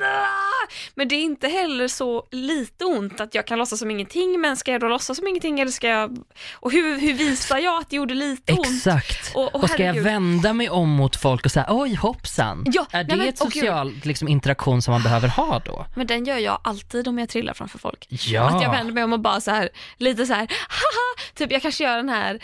nej. 0.00 0.76
Men 0.94 1.08
det 1.08 1.14
är 1.14 1.22
inte 1.22 1.48
heller 1.48 1.88
så 1.88 2.26
lite 2.30 2.84
ont 2.84 3.20
att 3.20 3.34
jag 3.34 3.46
kan 3.46 3.58
låtsas 3.58 3.78
som 3.78 3.90
ingenting, 3.90 4.40
men 4.40 4.56
ska 4.56 4.72
jag 4.72 4.80
då 4.80 4.88
låtsas 4.88 5.16
som 5.16 5.26
ingenting 5.28 5.60
eller 5.60 5.70
ska 5.70 5.88
jag, 5.88 6.18
och 6.54 6.72
hur, 6.72 6.98
hur 6.98 7.12
visar 7.12 7.58
jag 7.58 7.80
att 7.80 7.90
det 7.90 7.96
gjorde 7.96 8.14
lite 8.14 8.52
ont? 8.52 8.66
Exakt. 8.66 9.32
Och- 9.34 9.54
Och, 9.54 9.62
och 9.62 9.70
ska 9.70 9.82
jag 9.84 9.94
vända 9.94 10.52
mig 10.52 10.70
om 10.70 10.88
mot 10.88 11.16
folk 11.16 11.44
och 11.44 11.52
säga 11.52 11.66
oj 11.68 11.94
hoppsan? 11.94 12.64
Ja, 12.66 12.86
är 12.90 13.04
det 13.04 13.16
nej 13.16 13.28
ett 13.28 13.38
social 13.38 13.94
liksom, 14.04 14.28
interaktion 14.28 14.82
som 14.82 14.92
man 14.92 15.02
behöver 15.02 15.28
ha 15.28 15.58
då? 15.64 15.86
Men 15.96 16.06
den 16.06 16.24
gör 16.24 16.38
jag 16.38 16.60
alltid 16.64 17.08
om 17.08 17.18
jag 17.18 17.28
trillar 17.28 17.54
framför 17.54 17.78
folk. 17.78 18.06
Ja. 18.10 18.42
Att 18.42 18.62
jag 18.62 18.70
vänder 18.70 18.92
mig 18.94 19.04
om 19.04 19.12
och 19.12 19.20
bara 19.20 19.40
så 19.40 19.50
här, 19.50 19.68
lite 19.96 20.26
så 20.26 20.32
här, 20.32 20.46
haha, 20.68 21.24
typ 21.34 21.52
jag 21.52 21.62
kanske 21.62 21.84
gör 21.84 21.96
den 21.96 22.08
här, 22.08 22.34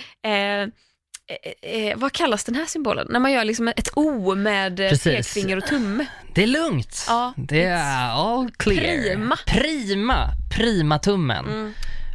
eh, 0.62 0.68
eh, 1.62 1.86
eh, 1.88 1.96
vad 1.96 2.12
kallas 2.12 2.44
den 2.44 2.54
här 2.54 2.66
symbolen? 2.66 3.06
När 3.10 3.20
man 3.20 3.32
gör 3.32 3.44
liksom 3.44 3.68
ett 3.68 3.88
O 3.96 4.34
med 4.34 4.80
eh, 4.80 4.88
Precis. 4.88 5.04
pekfinger 5.34 5.56
och 5.56 5.66
tumme. 5.66 6.06
Det 6.34 6.42
är 6.42 6.46
lugnt. 6.46 7.04
Ja, 7.08 7.32
det 7.36 7.64
är 7.64 8.08
all 8.10 8.50
clear. 8.56 8.80
Prima. 8.80 9.38
Prima. 9.46 10.28
Prima-tummen. 10.56 11.46
Mm. 11.46 11.72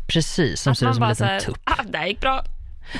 Precis, 0.07 0.61
som 0.61 0.71
Att 0.71 0.77
ser 0.77 0.89
ut 0.89 0.95
som 0.95 1.03
en 1.03 1.09
liten 1.09 1.39
tupp. 1.39 1.57
ah, 1.63 1.83
det 1.83 1.97
här 1.97 2.07
gick 2.07 2.19
bra. 2.21 2.43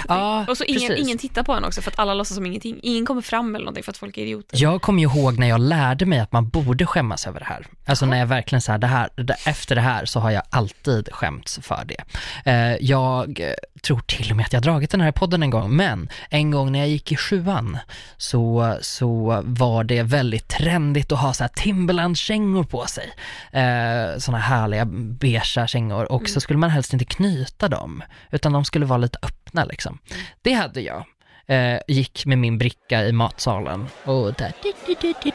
Ja, 0.08 0.45
Och 0.50 0.58
så 0.58 0.63
ingen, 0.63 0.88
precis. 0.89 1.06
ingen 1.06 1.17
tittar 1.17 1.43
på 1.43 1.54
en 1.54 1.63
också 1.63 1.82
för 1.82 1.91
att 1.91 2.00
alla 2.00 2.13
låtsas 2.13 2.36
som 2.36 2.45
ingenting. 2.45 2.80
Ingen 2.84 3.06
kommer 3.06 3.21
fram 3.21 3.56
eller 3.56 3.65
någonting 3.65 3.84
för 3.84 3.91
att 3.91 3.98
folk 3.98 4.17
är 4.17 4.21
idioter. 4.21 4.58
Jag 4.62 4.82
kommer 4.82 5.00
ju 5.00 5.10
ihåg 5.10 5.39
när 5.39 5.48
jag 5.48 5.60
lärde 5.60 6.06
mig 6.06 6.19
att 6.19 6.32
man 6.32 6.50
borde 6.50 6.86
skämmas 6.86 7.28
över 7.28 7.39
det 7.39 7.45
här. 7.45 7.67
Alltså 7.86 8.06
när 8.06 8.17
jag 8.17 8.26
verkligen 8.26 8.62
så 8.62 8.71
här, 8.71 8.80
det 8.80 8.88
här, 8.88 9.10
efter 9.45 9.76
det 9.76 9.82
här 9.82 10.06
så 10.06 10.19
har 10.19 10.32
jag 10.32 10.43
alltid 10.50 11.10
skämts 11.12 11.60
för 11.62 11.84
det. 11.86 12.04
Eh, 12.52 12.78
jag 12.86 13.41
tror 13.82 14.00
till 14.00 14.32
och 14.32 14.38
med 14.38 14.45
att 14.45 14.54
jag 14.54 14.62
dragit 14.62 14.89
den 14.91 15.02
här 15.02 15.12
podden 15.12 15.43
en 15.43 15.50
gång, 15.50 15.76
men 15.76 16.10
en 16.30 16.52
gång 16.52 16.71
när 16.71 16.80
jag 16.80 16.88
gick 16.88 17.12
i 17.12 17.15
sjuan 17.15 17.78
så, 18.17 18.78
så 18.82 19.41
var 19.45 19.84
det 19.84 20.04
väldigt 20.04 20.48
trendigt 20.48 21.12
att 21.12 21.19
ha 21.19 21.34
så 21.34 21.43
här 21.43 21.52
Timberland-kängor 21.56 22.63
på 22.63 22.86
sig. 22.86 23.13
Eh, 23.52 24.17
såna 24.17 24.38
härliga 24.38 24.86
beiga 24.86 25.67
kängor 25.67 26.12
och 26.12 26.30
så 26.30 26.41
skulle 26.41 26.60
man 26.60 26.69
helst 26.69 26.93
inte 26.93 27.06
knyta 27.06 27.67
dem, 27.67 28.04
utan 28.32 28.54
de 28.54 28.65
skulle 28.65 28.86
vara 28.86 28.98
lite 28.98 29.19
öppna 29.21 29.65
liksom. 29.75 29.99
Det 30.41 30.53
hade 30.53 30.81
jag 30.81 31.05
eh, 31.47 31.79
gick 31.88 32.25
med 32.25 32.38
min 32.38 32.57
bricka 32.57 33.05
i 33.05 33.11
matsalen 33.11 33.88
och 34.03 34.33
där, 34.33 34.53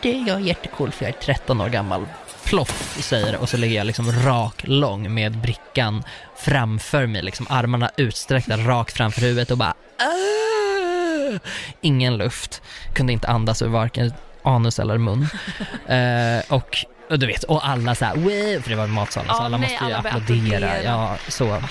jag 0.03 0.29
är 0.29 0.39
jättecool 0.39 0.91
för 0.91 1.05
jag 1.05 1.15
är 1.15 1.21
13 1.21 1.61
år 1.61 1.69
gammal. 1.69 2.07
Ploff 2.45 2.97
säger 3.03 3.33
det 3.33 3.39
och 3.39 3.49
så 3.49 3.57
ligger 3.57 3.77
jag 3.77 3.87
liksom 3.87 4.13
rak 4.13 4.63
lång 4.65 5.15
med 5.15 5.39
brickan 5.39 6.03
framför 6.37 7.07
mig, 7.07 7.23
liksom 7.23 7.47
armarna 7.51 7.91
utsträckta 7.97 8.57
rakt 8.57 8.97
framför 8.97 9.21
huvudet 9.21 9.51
och 9.51 9.59
bara 9.59 9.75
"Åh!" 10.01 11.39
Ingen 11.81 12.17
luft, 12.17 12.63
kunde 12.95 13.13
inte 13.13 13.29
andas 13.29 13.63
ur 13.63 13.69
varken 13.69 14.13
anus 14.43 14.79
eller 14.79 14.99
mun. 14.99 15.29
eh, 15.87 16.55
och, 16.55 16.77
och 17.11 17.19
du 17.19 17.27
vet, 17.27 17.43
och 17.43 17.69
alla 17.69 17.95
så 17.95 18.05
här, 18.05 18.17
"Wow!" 18.17 18.63
för 18.63 18.71
det 18.71 18.77
var 18.77 18.87
matsalen 18.87 19.29
så 19.29 19.43
alla 19.43 19.57
nej, 19.57 19.71
måste 19.71 19.85
ju 19.85 19.95
alla 19.95 19.99
applådera. 20.11 20.57
applådera. 20.57 20.83
Ja, 20.83 21.17
så. 21.29 21.63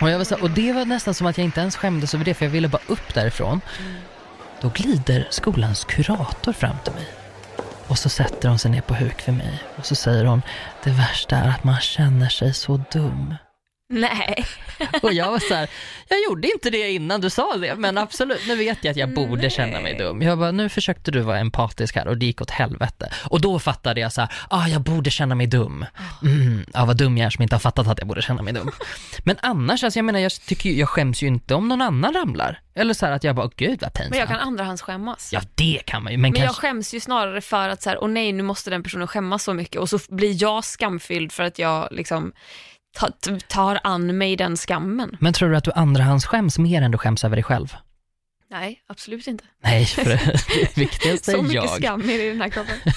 Och, 0.00 0.10
jag 0.10 0.18
var 0.18 0.24
så, 0.24 0.40
och 0.40 0.50
det 0.50 0.72
var 0.72 0.84
nästan 0.84 1.14
som 1.14 1.26
att 1.26 1.38
jag 1.38 1.44
inte 1.44 1.60
ens 1.60 1.76
skämdes 1.76 2.14
över 2.14 2.24
det, 2.24 2.34
för 2.34 2.44
jag 2.44 2.50
ville 2.50 2.68
bara 2.68 2.82
upp 2.86 3.14
därifrån. 3.14 3.60
Då 4.60 4.68
glider 4.68 5.26
skolans 5.30 5.84
kurator 5.84 6.52
fram 6.52 6.76
till 6.84 6.92
mig. 6.92 7.08
Och 7.86 7.98
så 7.98 8.08
sätter 8.08 8.48
hon 8.48 8.58
sig 8.58 8.70
ner 8.70 8.80
på 8.80 8.94
huk 8.94 9.20
för 9.20 9.32
mig. 9.32 9.62
Och 9.76 9.86
så 9.86 9.94
säger 9.94 10.24
hon, 10.24 10.42
det 10.84 10.90
värsta 10.90 11.36
är 11.36 11.48
att 11.48 11.64
man 11.64 11.80
känner 11.80 12.28
sig 12.28 12.54
så 12.54 12.80
dum. 12.92 13.34
Nej. 13.92 14.46
Och 15.02 15.12
jag 15.12 15.30
var 15.30 15.38
så 15.38 15.54
här, 15.54 15.68
jag 16.08 16.18
gjorde 16.24 16.48
inte 16.48 16.70
det 16.70 16.90
innan 16.90 17.20
du 17.20 17.30
sa 17.30 17.56
det, 17.56 17.74
men 17.74 17.98
absolut, 17.98 18.40
nu 18.48 18.56
vet 18.56 18.84
jag 18.84 18.90
att 18.90 18.96
jag 18.96 19.14
borde 19.14 19.50
känna 19.50 19.80
mig 19.80 19.94
dum. 19.94 20.22
Jag 20.22 20.38
bara, 20.38 20.50
nu 20.50 20.68
försökte 20.68 21.10
du 21.10 21.20
vara 21.20 21.38
empatisk 21.38 21.96
här 21.96 22.08
och 22.08 22.18
det 22.18 22.26
gick 22.26 22.40
åt 22.40 22.50
helvete. 22.50 23.12
Och 23.24 23.40
då 23.40 23.58
fattade 23.58 24.00
jag 24.00 24.12
så 24.12 24.20
här, 24.20 24.32
ah, 24.50 24.66
jag 24.66 24.80
borde 24.80 25.10
känna 25.10 25.34
mig 25.34 25.46
dum. 25.46 25.86
Mm, 26.22 26.64
ja, 26.74 26.84
vad 26.84 26.96
dum 26.96 27.18
jag 27.18 27.26
är 27.26 27.30
som 27.30 27.42
inte 27.42 27.54
har 27.54 27.60
fattat 27.60 27.86
att 27.86 27.98
jag 27.98 28.08
borde 28.08 28.22
känna 28.22 28.42
mig 28.42 28.52
dum. 28.52 28.70
Men 29.24 29.36
annars, 29.42 29.84
alltså 29.84 29.98
jag 29.98 30.04
menar, 30.04 30.20
jag 30.20 30.32
tycker 30.32 30.70
jag 30.70 30.88
skäms 30.88 31.22
ju 31.22 31.26
inte 31.26 31.54
om 31.54 31.68
någon 31.68 31.82
annan 31.82 32.14
ramlar. 32.14 32.60
Eller 32.74 32.94
så 32.94 33.06
här 33.06 33.12
att 33.12 33.24
jag 33.24 33.36
bara, 33.36 33.50
gud 33.56 33.80
vad 33.82 33.92
pinsamt. 33.92 34.10
Men 34.10 34.18
jag 34.18 34.28
kan 34.28 34.40
andrahandsskämmas. 34.40 35.30
Ja, 35.32 35.40
det 35.54 35.80
kan 35.86 36.02
man 36.02 36.12
ju, 36.12 36.18
men, 36.18 36.32
Men 36.32 36.40
jag 36.40 36.48
kanske... 36.48 36.60
skäms 36.60 36.94
ju 36.94 37.00
snarare 37.00 37.40
för 37.40 37.68
att 37.68 37.82
så 37.82 37.90
här, 37.90 38.02
åh 38.02 38.08
nej, 38.08 38.32
nu 38.32 38.42
måste 38.42 38.70
den 38.70 38.82
personen 38.82 39.06
skämmas 39.06 39.44
så 39.44 39.54
mycket 39.54 39.80
och 39.80 39.88
så 39.88 39.98
blir 40.08 40.42
jag 40.42 40.64
skamfylld 40.64 41.32
för 41.32 41.42
att 41.42 41.58
jag 41.58 41.88
liksom 41.90 42.32
ta- 42.92 43.10
tar 43.48 43.80
an 43.84 44.18
mig 44.18 44.36
den 44.36 44.56
skammen. 44.56 45.16
Men 45.20 45.32
tror 45.32 45.50
du 45.50 45.56
att 45.56 45.64
du 45.64 45.72
andrahandsskäms 45.72 46.58
mer 46.58 46.82
än 46.82 46.90
du 46.90 46.98
skäms 46.98 47.24
över 47.24 47.36
dig 47.36 47.42
själv? 47.42 47.74
Nej, 48.50 48.80
absolut 48.88 49.26
inte. 49.26 49.44
Nej, 49.62 49.84
för 49.86 50.04
det 50.04 50.76
viktigaste 50.76 51.30
Så 51.32 51.38
är 51.38 51.42
mycket 51.42 51.54
jag. 51.54 51.76
skam 51.76 52.00
är 52.02 52.06
det 52.18 52.24
i 52.26 52.28
den 52.28 52.40
här 52.40 52.48
kroppen. 52.48 52.76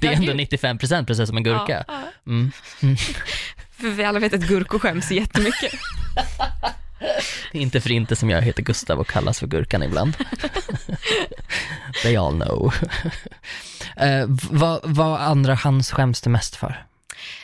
Det 0.00 0.06
är 0.06 0.12
ändå 0.12 0.32
gud. 0.32 0.40
95% 0.52 1.06
precis 1.06 1.28
som 1.28 1.36
en 1.36 1.42
gurka. 1.42 1.84
Ja, 1.88 1.94
ja. 2.24 2.30
Mm. 2.32 2.52
För 3.76 3.88
vi 3.88 4.04
alla 4.04 4.18
vet 4.20 4.34
att 4.34 4.40
gurkor 4.48 4.78
skäms 4.78 5.10
jättemycket. 5.10 5.72
Det 7.52 7.58
är 7.58 7.62
inte 7.62 7.80
för 7.80 7.92
inte 7.92 8.16
som 8.16 8.30
jag 8.30 8.42
heter 8.42 8.62
Gustav 8.62 8.98
och 9.00 9.06
kallas 9.08 9.40
för 9.40 9.46
Gurkan 9.46 9.82
ibland. 9.82 10.16
They 12.02 12.16
all 12.16 12.32
know. 12.40 12.74
Eh, 13.96 14.24
vad, 14.50 14.80
vad 14.84 15.20
andra 15.20 15.54
hands 15.54 15.90
skäms 15.92 16.20
du 16.20 16.30
mest 16.30 16.56
för? 16.56 16.86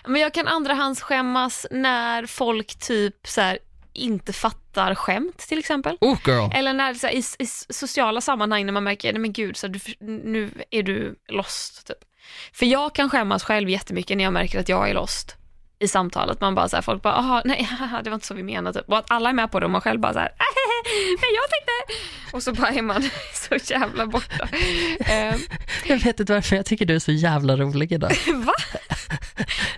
Men 0.07 0.21
jag 0.21 0.35
kan 0.35 0.49
andrahandsskämmas 0.49 1.67
när 1.71 2.27
folk 2.27 2.79
typ 2.79 3.27
så 3.27 3.41
här, 3.41 3.59
inte 3.93 4.33
fattar 4.33 4.95
skämt 4.95 5.39
till 5.39 5.59
exempel. 5.59 5.97
Oh. 6.01 6.19
Eller 6.55 6.73
när 6.73 6.95
så 6.95 7.07
här, 7.07 7.15
i, 7.15 7.23
i 7.39 7.47
sociala 7.69 8.21
sammanhang 8.21 8.67
när 8.67 8.73
man 8.73 8.85
märker, 8.85 9.13
nej 9.13 9.21
men 9.21 9.33
gud, 9.33 9.57
så 9.57 9.67
här, 9.67 9.75
du, 9.75 10.07
nu 10.31 10.51
är 10.71 10.83
du 10.83 11.17
lost. 11.29 11.87
Typ. 11.87 11.97
För 12.53 12.67
jag 12.67 12.95
kan 12.95 13.11
skämmas 13.11 13.45
själv 13.45 13.69
jättemycket 13.69 14.17
när 14.17 14.25
jag 14.25 14.33
märker 14.33 14.61
att 14.61 14.69
jag 14.69 14.91
är 14.91 14.95
lost 14.95 15.37
i 15.81 15.89
samtalet. 15.89 16.41
Man 16.41 16.55
bara 16.55 16.69
så 16.69 16.77
här, 16.77 16.83
folk 16.83 17.03
bara, 17.03 17.15
aha, 17.15 17.43
nej, 17.45 17.63
haha, 17.79 18.03
det 18.03 18.11
var 18.11 18.15
inte 18.15 18.27
så 18.27 18.35
vi 18.35 18.43
menade. 18.43 18.79
Typ. 18.79 18.89
Och 18.89 18.99
att 18.99 19.11
alla 19.11 19.29
är 19.29 19.33
med 19.33 19.51
på 19.51 19.61
det 19.61 19.67
och 19.67 19.71
man 19.73 19.81
själv 19.81 20.01
bara 20.01 20.13
så 20.13 20.19
här, 20.19 20.33
men 21.21 21.31
jag 21.35 21.51
tänkte... 21.51 22.07
Och 22.37 22.43
så 22.43 22.53
bara 22.53 22.69
är 22.69 22.83
man 22.83 23.03
så 23.35 23.73
jävla 23.73 24.07
borta. 24.07 24.49
Eh, 24.99 25.35
Jag 25.87 25.99
vet 25.99 26.21
inte 26.21 26.33
varför 26.33 26.57
jag 26.57 26.67
tycker 26.67 26.87
du 26.87 26.95
är 26.95 26.99
så 26.99 27.13
jävla 27.13 27.57
rolig 27.57 27.93
idag. 27.93 28.13
va? 28.35 28.53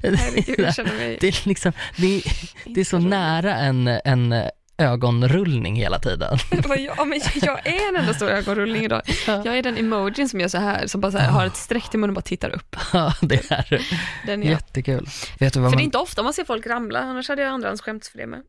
Herregud, 0.03 0.59
jag 0.59 0.75
känner 0.75 0.95
mig... 0.95 1.19
Det 1.21 1.29
är 1.29 1.49
liksom, 1.49 1.73
det 1.97 2.17
är, 2.17 2.23
det 2.65 2.81
är 2.81 2.85
så 2.85 2.99
nära 2.99 3.55
en, 3.57 3.89
en 3.89 4.33
ögonrullning 4.79 5.77
hela 5.77 5.99
tiden. 5.99 6.39
Ja, 6.79 7.05
men 7.05 7.21
jag 7.43 7.67
är 7.67 7.89
en 7.89 7.97
enda 7.97 8.15
stor 8.15 8.31
ögonrullning 8.31 8.85
idag. 8.85 9.03
Jag 9.27 9.47
är 9.59 9.63
den 9.63 9.77
emojin 9.79 10.29
som 10.29 10.41
gör 10.41 10.49
så 10.49 10.59
här, 10.59 10.87
som 10.87 11.01
bara 11.01 11.19
här, 11.19 11.31
har 11.31 11.47
ett 11.47 11.57
streck 11.57 11.91
till 11.91 12.01
munnen 12.01 12.11
och 12.11 12.15
bara 12.15 12.23
tittar 12.23 12.51
upp. 12.51 12.77
Ja, 12.93 13.15
det 13.21 13.51
är 13.51 13.67
du. 13.71 13.81
Den 14.27 14.43
är. 14.43 14.51
Jättekul. 14.51 15.09
Vet 15.39 15.53
du 15.55 15.61
vad 15.61 15.71
För 15.71 15.77
det 15.77 15.81
är 15.81 15.85
man... 15.85 15.85
inte 15.85 15.99
ofta 15.99 16.23
man 16.23 16.33
ser 16.33 16.45
folk 16.45 16.67
ramla, 16.67 16.99
annars 16.99 17.29
hade 17.29 17.43
jag 17.43 17.51
andrahandsskämt 17.51 18.07
för 18.07 18.19
det 18.19 18.27
med. 18.27 18.43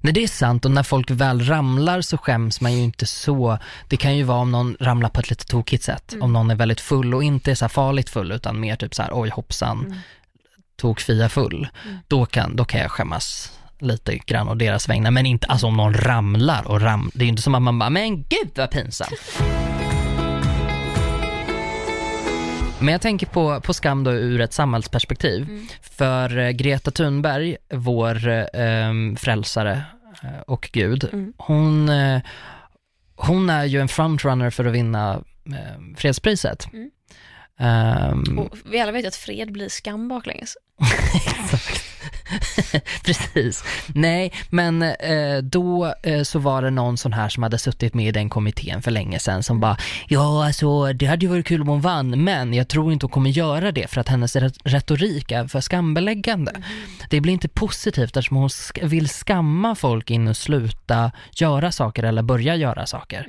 Nej 0.00 0.12
det 0.12 0.22
är 0.22 0.28
sant 0.28 0.64
och 0.64 0.70
när 0.70 0.82
folk 0.82 1.10
väl 1.10 1.40
ramlar 1.46 2.00
så 2.00 2.18
skäms 2.18 2.60
man 2.60 2.72
ju 2.72 2.78
inte 2.82 3.06
så. 3.06 3.58
Det 3.88 3.96
kan 3.96 4.16
ju 4.16 4.22
vara 4.22 4.38
om 4.38 4.52
någon 4.52 4.76
ramlar 4.80 5.08
på 5.08 5.20
ett 5.20 5.30
lite 5.30 5.46
tokigt 5.46 5.84
sätt. 5.84 6.12
Mm. 6.12 6.22
Om 6.22 6.32
någon 6.32 6.50
är 6.50 6.54
väldigt 6.54 6.80
full 6.80 7.14
och 7.14 7.24
inte 7.24 7.50
är 7.50 7.54
så 7.54 7.64
här 7.64 7.68
farligt 7.70 8.10
full 8.10 8.32
utan 8.32 8.60
mer 8.60 8.76
typ 8.76 8.94
så 8.94 9.02
här, 9.02 9.10
oj 9.12 9.28
hoppsan, 9.28 9.84
Mm. 9.86 9.98
tokfia 10.76 11.28
full. 11.28 11.68
Då, 12.08 12.26
kan, 12.26 12.56
då 12.56 12.64
kan 12.64 12.80
jag 12.80 12.90
skämmas 12.90 13.55
lite 13.78 14.16
grann 14.18 14.48
å 14.48 14.54
deras 14.54 14.88
vägnar. 14.88 15.10
Men 15.10 15.26
inte, 15.26 15.46
alltså 15.46 15.66
om 15.66 15.76
någon 15.76 15.94
ramlar 15.94 16.68
och 16.68 16.80
ram, 16.80 17.10
det 17.14 17.20
är 17.22 17.24
ju 17.24 17.30
inte 17.30 17.42
som 17.42 17.54
att 17.54 17.62
man 17.62 17.78
bara, 17.78 17.90
men 17.90 18.16
gud 18.22 18.50
vad 18.56 18.70
pinsamt. 18.70 19.12
Men 22.80 22.92
jag 22.92 23.00
tänker 23.00 23.26
på, 23.26 23.60
på 23.60 23.74
skam 23.74 24.04
då 24.04 24.12
ur 24.12 24.40
ett 24.40 24.52
samhällsperspektiv. 24.52 25.66
För 25.82 26.38
eh, 26.38 26.50
Greta 26.50 26.90
Thunberg, 26.90 27.56
vår 27.74 28.28
eh, 28.28 28.92
frälsare 29.16 29.82
och 30.46 30.68
gud, 30.72 31.08
Mm. 31.12 31.32
hon, 31.36 31.88
eh, 31.88 32.20
hon 33.16 33.50
är 33.50 33.64
ju 33.64 33.80
en 33.80 33.88
frontrunner 33.88 34.50
för 34.50 34.64
att 34.64 34.72
vinna 34.74 35.22
eh, 35.48 35.96
fredspriset. 35.96 36.68
Mm. 36.72 36.90
Ehm, 37.58 38.38
Och 38.38 38.56
vi 38.64 38.80
alla 38.80 38.92
vet 38.92 39.04
ju 39.04 39.08
att 39.08 39.16
fred 39.16 39.52
blir 39.52 39.68
skam 39.68 40.08
baklänges. 40.08 40.56
Exakt. 41.26 41.84
Precis. 43.04 43.64
Nej, 43.88 44.32
men 44.50 44.82
eh, 44.82 45.38
då 45.42 45.94
eh, 46.02 46.22
så 46.22 46.38
var 46.38 46.62
det 46.62 46.70
någon 46.70 46.96
sån 46.96 47.12
här 47.12 47.28
som 47.28 47.42
hade 47.42 47.58
suttit 47.58 47.94
med 47.94 48.08
i 48.08 48.12
den 48.12 48.28
kommittén 48.30 48.82
för 48.82 48.90
länge 48.90 49.18
sedan 49.18 49.42
som 49.42 49.60
bara, 49.60 49.76
ja 50.08 50.46
alltså 50.46 50.92
det 50.92 51.06
hade 51.06 51.26
ju 51.26 51.30
varit 51.30 51.46
kul 51.46 51.60
om 51.60 51.68
hon 51.68 51.80
vann, 51.80 52.24
men 52.24 52.54
jag 52.54 52.68
tror 52.68 52.92
inte 52.92 53.06
hon 53.06 53.10
kommer 53.10 53.30
göra 53.30 53.72
det 53.72 53.90
för 53.90 54.00
att 54.00 54.08
hennes 54.08 54.36
re- 54.36 54.60
retorik 54.64 55.32
är 55.32 55.46
för 55.46 55.60
skambeläggande. 55.60 56.52
Det 57.10 57.20
blir 57.20 57.32
inte 57.32 57.48
positivt 57.48 58.04
eftersom 58.04 58.36
hon 58.36 58.48
sk- 58.48 58.86
vill 58.86 59.08
skamma 59.08 59.74
folk 59.74 60.10
in 60.10 60.28
och 60.28 60.36
sluta 60.36 61.12
göra 61.32 61.72
saker 61.72 62.02
eller 62.02 62.22
börja 62.22 62.56
göra 62.56 62.86
saker. 62.86 63.26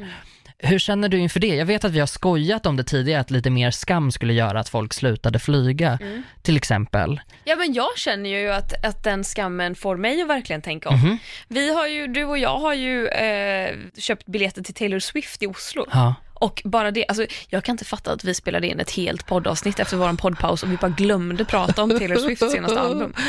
Hur 0.59 0.79
känner 0.79 1.09
du 1.09 1.17
inför 1.19 1.39
det? 1.39 1.55
Jag 1.55 1.65
vet 1.65 1.83
att 1.83 1.91
vi 1.91 1.99
har 1.99 2.07
skojat 2.07 2.65
om 2.65 2.75
det 2.75 2.83
tidigare, 2.83 3.21
att 3.21 3.31
lite 3.31 3.49
mer 3.49 3.71
skam 3.71 4.11
skulle 4.11 4.33
göra 4.33 4.59
att 4.59 4.69
folk 4.69 4.93
slutade 4.93 5.39
flyga, 5.39 5.99
till 6.41 6.57
exempel. 6.57 7.21
Ja 7.43 7.55
men 7.55 7.73
jag 7.73 7.97
känner 7.97 8.29
ju 8.29 8.49
att, 8.51 8.85
att 8.85 9.03
den 9.03 9.23
skammen 9.23 9.75
får 9.75 9.97
mig 9.97 10.21
att 10.21 10.27
verkligen 10.27 10.61
tänka 10.61 10.89
om. 10.89 10.95
Mhm. 10.99 11.17
Vi 11.47 11.73
har 11.73 11.87
ju, 11.87 12.07
du 12.07 12.25
och 12.25 12.37
jag 12.37 12.57
har 12.59 12.73
ju 12.73 13.07
eh, 13.07 13.75
köpt 13.97 14.25
biljetter 14.25 14.63
till 14.63 14.73
Taylor 14.73 14.99
Swift 14.99 15.43
i 15.43 15.47
Oslo. 15.47 15.85
Ja. 15.91 16.15
Och 16.39 16.61
bara 16.65 16.91
det, 16.91 17.05
alltså 17.07 17.25
jag 17.49 17.63
kan 17.63 17.73
inte 17.73 17.85
fatta 17.85 18.11
att 18.11 18.23
vi 18.23 18.33
spelade 18.33 18.67
in 18.67 18.79
ett 18.79 18.91
helt 18.91 19.27
poddavsnitt 19.27 19.79
efter 19.79 19.97
vår 19.97 20.13
poddpaus 20.13 20.63
och 20.63 20.71
vi 20.71 20.77
bara 20.77 20.91
glömde 20.91 21.45
prata 21.45 21.83
om 21.83 21.89
Taylor 21.89 22.15
Swifts 22.15 22.51
senaste 22.51 22.79
album. 22.79 23.13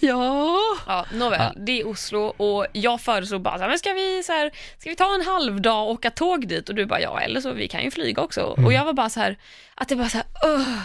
Ja. 0.00 0.58
Ja, 0.86 1.06
nåväl, 1.12 1.52
det 1.66 1.80
är 1.80 1.88
Oslo 1.88 2.20
och 2.20 2.66
jag 2.72 3.00
föreslog 3.00 3.42
bara 3.42 3.68
men 3.68 3.78
ska 3.78 3.92
vi, 3.92 4.22
så 4.26 4.32
här, 4.32 4.50
ska 4.78 4.90
vi 4.90 4.96
ta 4.96 5.14
en 5.14 5.26
halvdag 5.26 5.84
och 5.84 5.90
åka 5.90 6.10
tåg 6.10 6.48
dit? 6.48 6.68
Och 6.68 6.74
du 6.74 6.86
bara 6.86 7.00
ja, 7.00 7.20
eller 7.20 7.40
så 7.40 7.52
vi 7.52 7.68
kan 7.68 7.82
ju 7.82 7.90
flyga 7.90 8.22
också. 8.22 8.40
Och 8.40 8.72
jag 8.72 8.84
var 8.84 8.92
bara 8.92 9.10
så 9.10 9.20
här, 9.20 9.38
att 9.74 9.88
det 9.88 9.96
bara 9.96 10.08
så 10.08 10.16
här. 10.16 10.26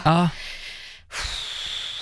Ja. 0.04 0.28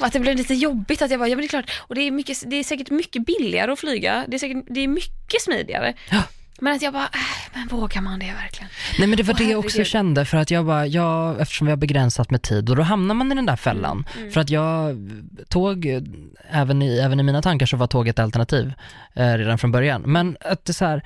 att 0.00 0.12
det 0.12 0.20
blev 0.20 0.36
lite 0.36 0.54
jobbigt 0.54 1.02
att 1.02 1.10
jag 1.10 1.20
bara, 1.20 1.28
ja 1.28 1.36
men 1.36 1.42
det 1.42 1.46
är 1.46 1.48
klart, 1.48 1.70
och 1.78 1.94
det 1.94 2.00
är, 2.00 2.10
mycket, 2.10 2.50
det 2.50 2.56
är 2.56 2.64
säkert 2.64 2.90
mycket 2.90 3.26
billigare 3.26 3.72
att 3.72 3.78
flyga, 3.78 4.24
det 4.28 4.36
är, 4.36 4.38
säkert, 4.38 4.64
det 4.68 4.80
är 4.80 4.88
mycket 4.88 5.42
smidigare. 5.42 5.94
Ja. 6.10 6.22
Men 6.60 6.74
att 6.76 6.82
jag 6.82 6.92
bara, 6.92 7.04
äh, 7.04 7.10
men 7.54 7.68
vågar 7.68 8.00
man 8.00 8.18
det 8.18 8.32
verkligen? 8.32 8.68
Nej 8.98 9.08
men 9.08 9.16
det 9.16 9.22
var 9.22 9.34
Åh, 9.34 9.38
det 9.38 9.44
jag 9.44 9.58
också 9.58 9.74
herregud. 9.76 9.86
kände 9.86 10.24
för 10.24 10.36
att 10.36 10.50
jag 10.50 10.66
bara, 10.66 10.86
ja, 10.86 11.36
eftersom 11.38 11.66
vi 11.66 11.70
har 11.70 11.76
begränsat 11.76 12.30
med 12.30 12.42
tid 12.42 12.70
och 12.70 12.76
då 12.76 12.82
hamnar 12.82 13.14
man 13.14 13.32
i 13.32 13.34
den 13.34 13.46
där 13.46 13.56
fällan. 13.56 14.04
Mm, 14.16 14.30
För 14.32 14.40
att 14.40 14.50
jag, 14.50 14.96
tåg, 15.48 15.86
även 16.50 16.82
i, 16.82 16.98
även 16.98 17.20
i 17.20 17.22
mina 17.22 17.42
tankar 17.42 17.66
så 17.66 17.76
var 17.76 17.86
tåg 17.86 18.08
ett 18.08 18.18
alternativ 18.18 18.72
eh, 19.14 19.32
redan 19.32 19.58
från 19.58 19.72
början. 19.72 20.02
Men 20.02 20.36
att 20.40 20.64
det 20.64 20.72
så 20.72 20.84
här, 20.84 21.02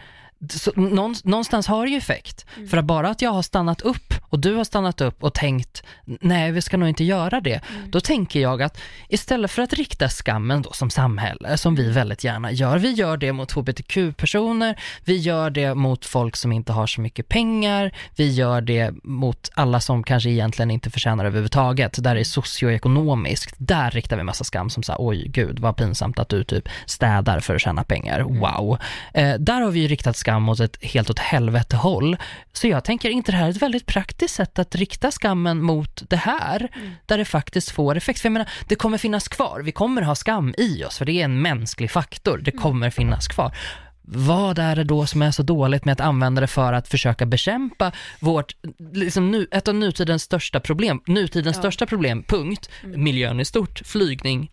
så, 0.48 0.72
någon, 0.76 1.14
någonstans 1.24 1.66
har 1.66 1.84
det 1.84 1.90
ju 1.90 1.96
effekt. 1.96 2.46
Mm. 2.56 2.68
För 2.68 2.76
att 2.76 2.84
bara 2.84 3.08
att 3.08 3.22
jag 3.22 3.30
har 3.30 3.42
stannat 3.42 3.80
upp 3.80 4.14
och 4.20 4.38
du 4.38 4.54
har 4.54 4.64
stannat 4.64 5.00
upp 5.00 5.22
och 5.24 5.34
tänkt, 5.34 5.82
nej 6.04 6.52
vi 6.52 6.62
ska 6.62 6.76
nog 6.76 6.88
inte 6.88 7.04
göra 7.04 7.40
det. 7.40 7.60
Mm. 7.76 7.90
Då 7.90 8.00
tänker 8.00 8.40
jag 8.40 8.62
att 8.62 8.80
istället 9.08 9.50
för 9.50 9.62
att 9.62 9.72
rikta 9.72 10.08
skammen 10.08 10.62
då 10.62 10.72
som 10.72 10.90
samhälle, 10.90 11.58
som 11.58 11.74
vi 11.74 11.90
väldigt 11.90 12.24
gärna 12.24 12.52
gör, 12.52 12.78
vi 12.78 12.92
gör 12.92 13.16
det 13.16 13.32
mot 13.32 13.52
hbtq-personer, 13.52 14.80
vi 15.04 15.16
gör 15.16 15.50
det 15.50 15.74
mot 15.74 16.06
folk 16.06 16.36
som 16.36 16.52
inte 16.52 16.72
har 16.72 16.86
så 16.86 17.00
mycket 17.00 17.28
pengar, 17.28 17.94
vi 18.16 18.32
gör 18.32 18.60
det 18.60 18.92
mot 19.02 19.50
alla 19.54 19.80
som 19.80 20.02
kanske 20.02 20.30
egentligen 20.30 20.70
inte 20.70 20.90
förtjänar 20.90 21.24
överhuvudtaget, 21.24 22.02
där 22.02 22.14
det 22.14 22.20
är 22.20 22.24
socioekonomiskt, 22.24 23.54
där 23.58 23.90
riktar 23.90 24.16
vi 24.16 24.22
massa 24.22 24.44
skam 24.44 24.70
som 24.70 24.82
säger 24.82 25.00
oj 25.00 25.28
gud 25.28 25.58
vad 25.58 25.76
pinsamt 25.76 26.18
att 26.18 26.28
du 26.28 26.44
typ 26.44 26.68
städar 26.86 27.40
för 27.40 27.54
att 27.54 27.60
tjäna 27.60 27.84
pengar, 27.84 28.20
wow. 28.20 28.78
Eh, 29.14 29.34
där 29.34 29.60
har 29.60 29.70
vi 29.70 29.80
ju 29.80 29.88
riktat 29.88 30.16
skam 30.16 30.29
åt 30.36 30.60
ett 30.60 30.84
helt 30.84 31.10
åt 31.10 31.18
helvete 31.18 31.76
håll. 31.76 32.16
Så 32.52 32.66
jag 32.68 32.84
tänker, 32.84 33.10
inte 33.10 33.32
det 33.32 33.38
här 33.38 33.46
är 33.46 33.50
ett 33.50 33.62
väldigt 33.62 33.86
praktiskt 33.86 34.34
sätt 34.34 34.58
att 34.58 34.74
rikta 34.74 35.10
skammen 35.10 35.62
mot 35.62 36.02
det 36.10 36.16
här, 36.16 36.68
där 37.06 37.18
det 37.18 37.24
faktiskt 37.24 37.70
får 37.70 37.96
effekt. 37.96 38.20
För 38.20 38.26
jag 38.26 38.32
menar, 38.32 38.48
det 38.68 38.74
kommer 38.74 38.98
finnas 38.98 39.28
kvar, 39.28 39.60
vi 39.64 39.72
kommer 39.72 40.02
ha 40.02 40.14
skam 40.14 40.54
i 40.58 40.84
oss, 40.84 40.98
för 40.98 41.04
det 41.04 41.12
är 41.12 41.24
en 41.24 41.42
mänsklig 41.42 41.90
faktor, 41.90 42.38
det 42.38 42.50
kommer 42.50 42.90
finnas 42.90 43.28
kvar. 43.28 43.56
Vad 44.02 44.58
är 44.58 44.76
det 44.76 44.84
då 44.84 45.06
som 45.06 45.22
är 45.22 45.30
så 45.30 45.42
dåligt 45.42 45.84
med 45.84 45.92
att 45.92 46.00
använda 46.00 46.40
det 46.40 46.46
för 46.46 46.72
att 46.72 46.88
försöka 46.88 47.26
bekämpa 47.26 47.92
vårt, 48.20 48.56
liksom 48.92 49.30
nu, 49.30 49.46
ett 49.50 49.68
av 49.68 49.74
nutidens 49.74 50.22
största 50.22 50.60
problem, 50.60 51.00
nutidens 51.06 51.56
Ja. 51.56 51.60
största 51.60 51.86
problem, 51.86 52.22
punkt, 52.22 52.70
miljön 52.84 53.40
i 53.40 53.44
stort, 53.44 53.82
flygning, 53.84 54.50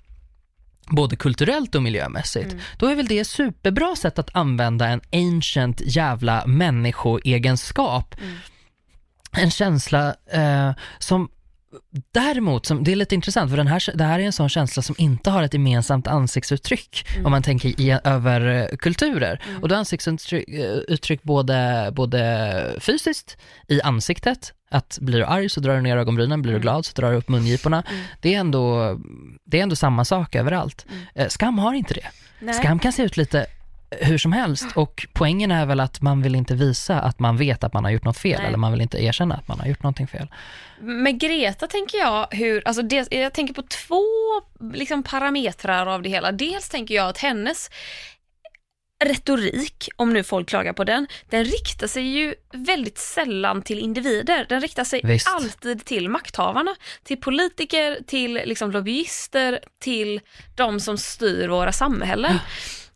både 0.89 1.15
kulturellt 1.15 1.75
och 1.75 1.83
miljömässigt, 1.83 2.55
då 2.77 2.87
är 2.87 2.95
väl 2.95 3.07
det 3.07 3.19
ett 3.19 3.27
superbra 3.27 3.95
sätt 3.95 4.19
att 4.19 4.35
använda 4.35 4.87
en 4.87 5.01
ancient 5.11 5.81
jävla 5.85 6.45
människoegenskap. 6.45 8.15
En 9.31 9.51
känsla 9.51 10.15
eh, 10.31 10.71
som 10.99 11.29
Däremot, 12.11 12.65
som, 12.65 12.83
det 12.83 12.91
är 12.91 12.95
lite 12.95 13.15
intressant 13.15 13.49
för 13.49 13.57
den 13.57 13.67
här, 13.67 13.97
det 13.97 14.03
här 14.03 14.19
är 14.19 14.23
en 14.23 14.33
sån 14.33 14.49
känsla 14.49 14.83
som 14.83 14.95
inte 14.97 15.29
har 15.29 15.43
ett 15.43 15.53
gemensamt 15.53 16.07
ansiktsuttryck 16.07 17.07
om 17.25 17.31
man 17.31 17.43
tänker 17.43 17.81
i, 17.81 17.99
över 18.03 18.41
eh, 18.41 18.77
kulturer. 18.77 19.41
Och 19.61 19.69
då 19.69 19.75
ansiktsuttryck 19.75 21.21
eh, 21.21 21.27
både, 21.27 21.89
både 21.95 22.75
fysiskt, 22.79 23.37
i 23.67 23.81
ansiktet, 23.81 24.53
att 24.69 24.97
blir 25.01 25.19
du 25.19 25.25
arg 25.25 25.49
så 25.49 25.59
drar 25.59 25.75
du 25.75 25.81
ner 25.81 25.97
ögonbrynen, 25.97 26.41
blir 26.41 26.53
du 26.53 26.59
glad 26.59 26.85
så 26.85 27.01
drar 27.01 27.11
du 27.11 27.17
upp 27.17 27.29
mungiporna. 27.29 27.83
Det, 28.21 28.35
är 28.35 28.39
ändå, 28.39 28.97
det 29.43 29.59
är 29.59 29.63
ändå 29.63 29.75
samma 29.75 30.05
sak 30.05 30.35
överallt. 30.35 30.85
Eh, 31.15 31.27
Skam 31.27 31.59
har 31.59 31.73
inte 31.73 31.93
det. 31.93 32.07
Nej. 32.39 32.53
Skam 32.53 32.79
kan 32.79 32.91
se 32.91 33.03
ut 33.03 33.17
lite 33.17 33.45
hur 33.89 34.17
som 34.17 34.31
helst 34.31 34.65
och 34.75 35.07
poängen 35.13 35.51
är 35.51 35.65
väl 35.65 35.79
att 35.79 36.01
man 36.01 36.21
vill 36.21 36.35
inte 36.35 36.55
visa 36.55 36.99
att 36.99 37.19
man 37.19 37.37
vet 37.37 37.63
att 37.63 37.73
man 37.73 37.83
har 37.83 37.91
gjort 37.91 38.05
något 38.05 38.17
fel 38.17 38.37
Nej. 38.37 38.47
eller 38.47 38.57
man 38.57 38.71
vill 38.71 38.81
inte 38.81 39.03
erkänna 39.03 39.35
att 39.35 39.47
man 39.47 39.59
har 39.59 39.67
gjort 39.67 39.83
någonting 39.83 40.07
fel. 40.07 40.27
Med 40.79 41.19
Greta 41.19 41.67
tänker 41.67 41.97
jag 41.97 42.27
hur, 42.31 42.67
alltså 42.67 42.81
dels, 42.81 43.07
jag 43.11 43.33
tänker 43.33 43.53
på 43.53 43.61
två 43.61 44.03
liksom, 44.73 45.03
parametrar 45.03 45.87
av 45.87 46.01
det 46.01 46.09
hela. 46.09 46.31
Dels 46.31 46.69
tänker 46.69 46.95
jag 46.95 47.09
att 47.09 47.17
hennes 47.17 47.69
retorik, 49.05 49.89
om 49.95 50.13
nu 50.13 50.23
folk 50.23 50.49
klagar 50.49 50.73
på 50.73 50.83
den, 50.83 51.07
den 51.29 51.45
riktar 51.45 51.87
sig 51.87 52.03
ju 52.03 52.35
väldigt 52.53 52.97
sällan 52.97 53.61
till 53.61 53.79
individer. 53.79 54.45
Den 54.49 54.61
riktar 54.61 54.83
sig 54.83 55.01
Visst. 55.03 55.27
alltid 55.27 55.85
till 55.85 56.09
makthavarna, 56.09 56.75
till 57.03 57.17
politiker, 57.17 57.97
till 58.07 58.33
liksom 58.33 58.71
lobbyister, 58.71 59.59
till 59.79 60.21
de 60.55 60.79
som 60.79 60.97
styr 60.97 61.47
våra 61.47 61.71
samhällen. 61.71 62.39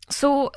Så, 0.08 0.50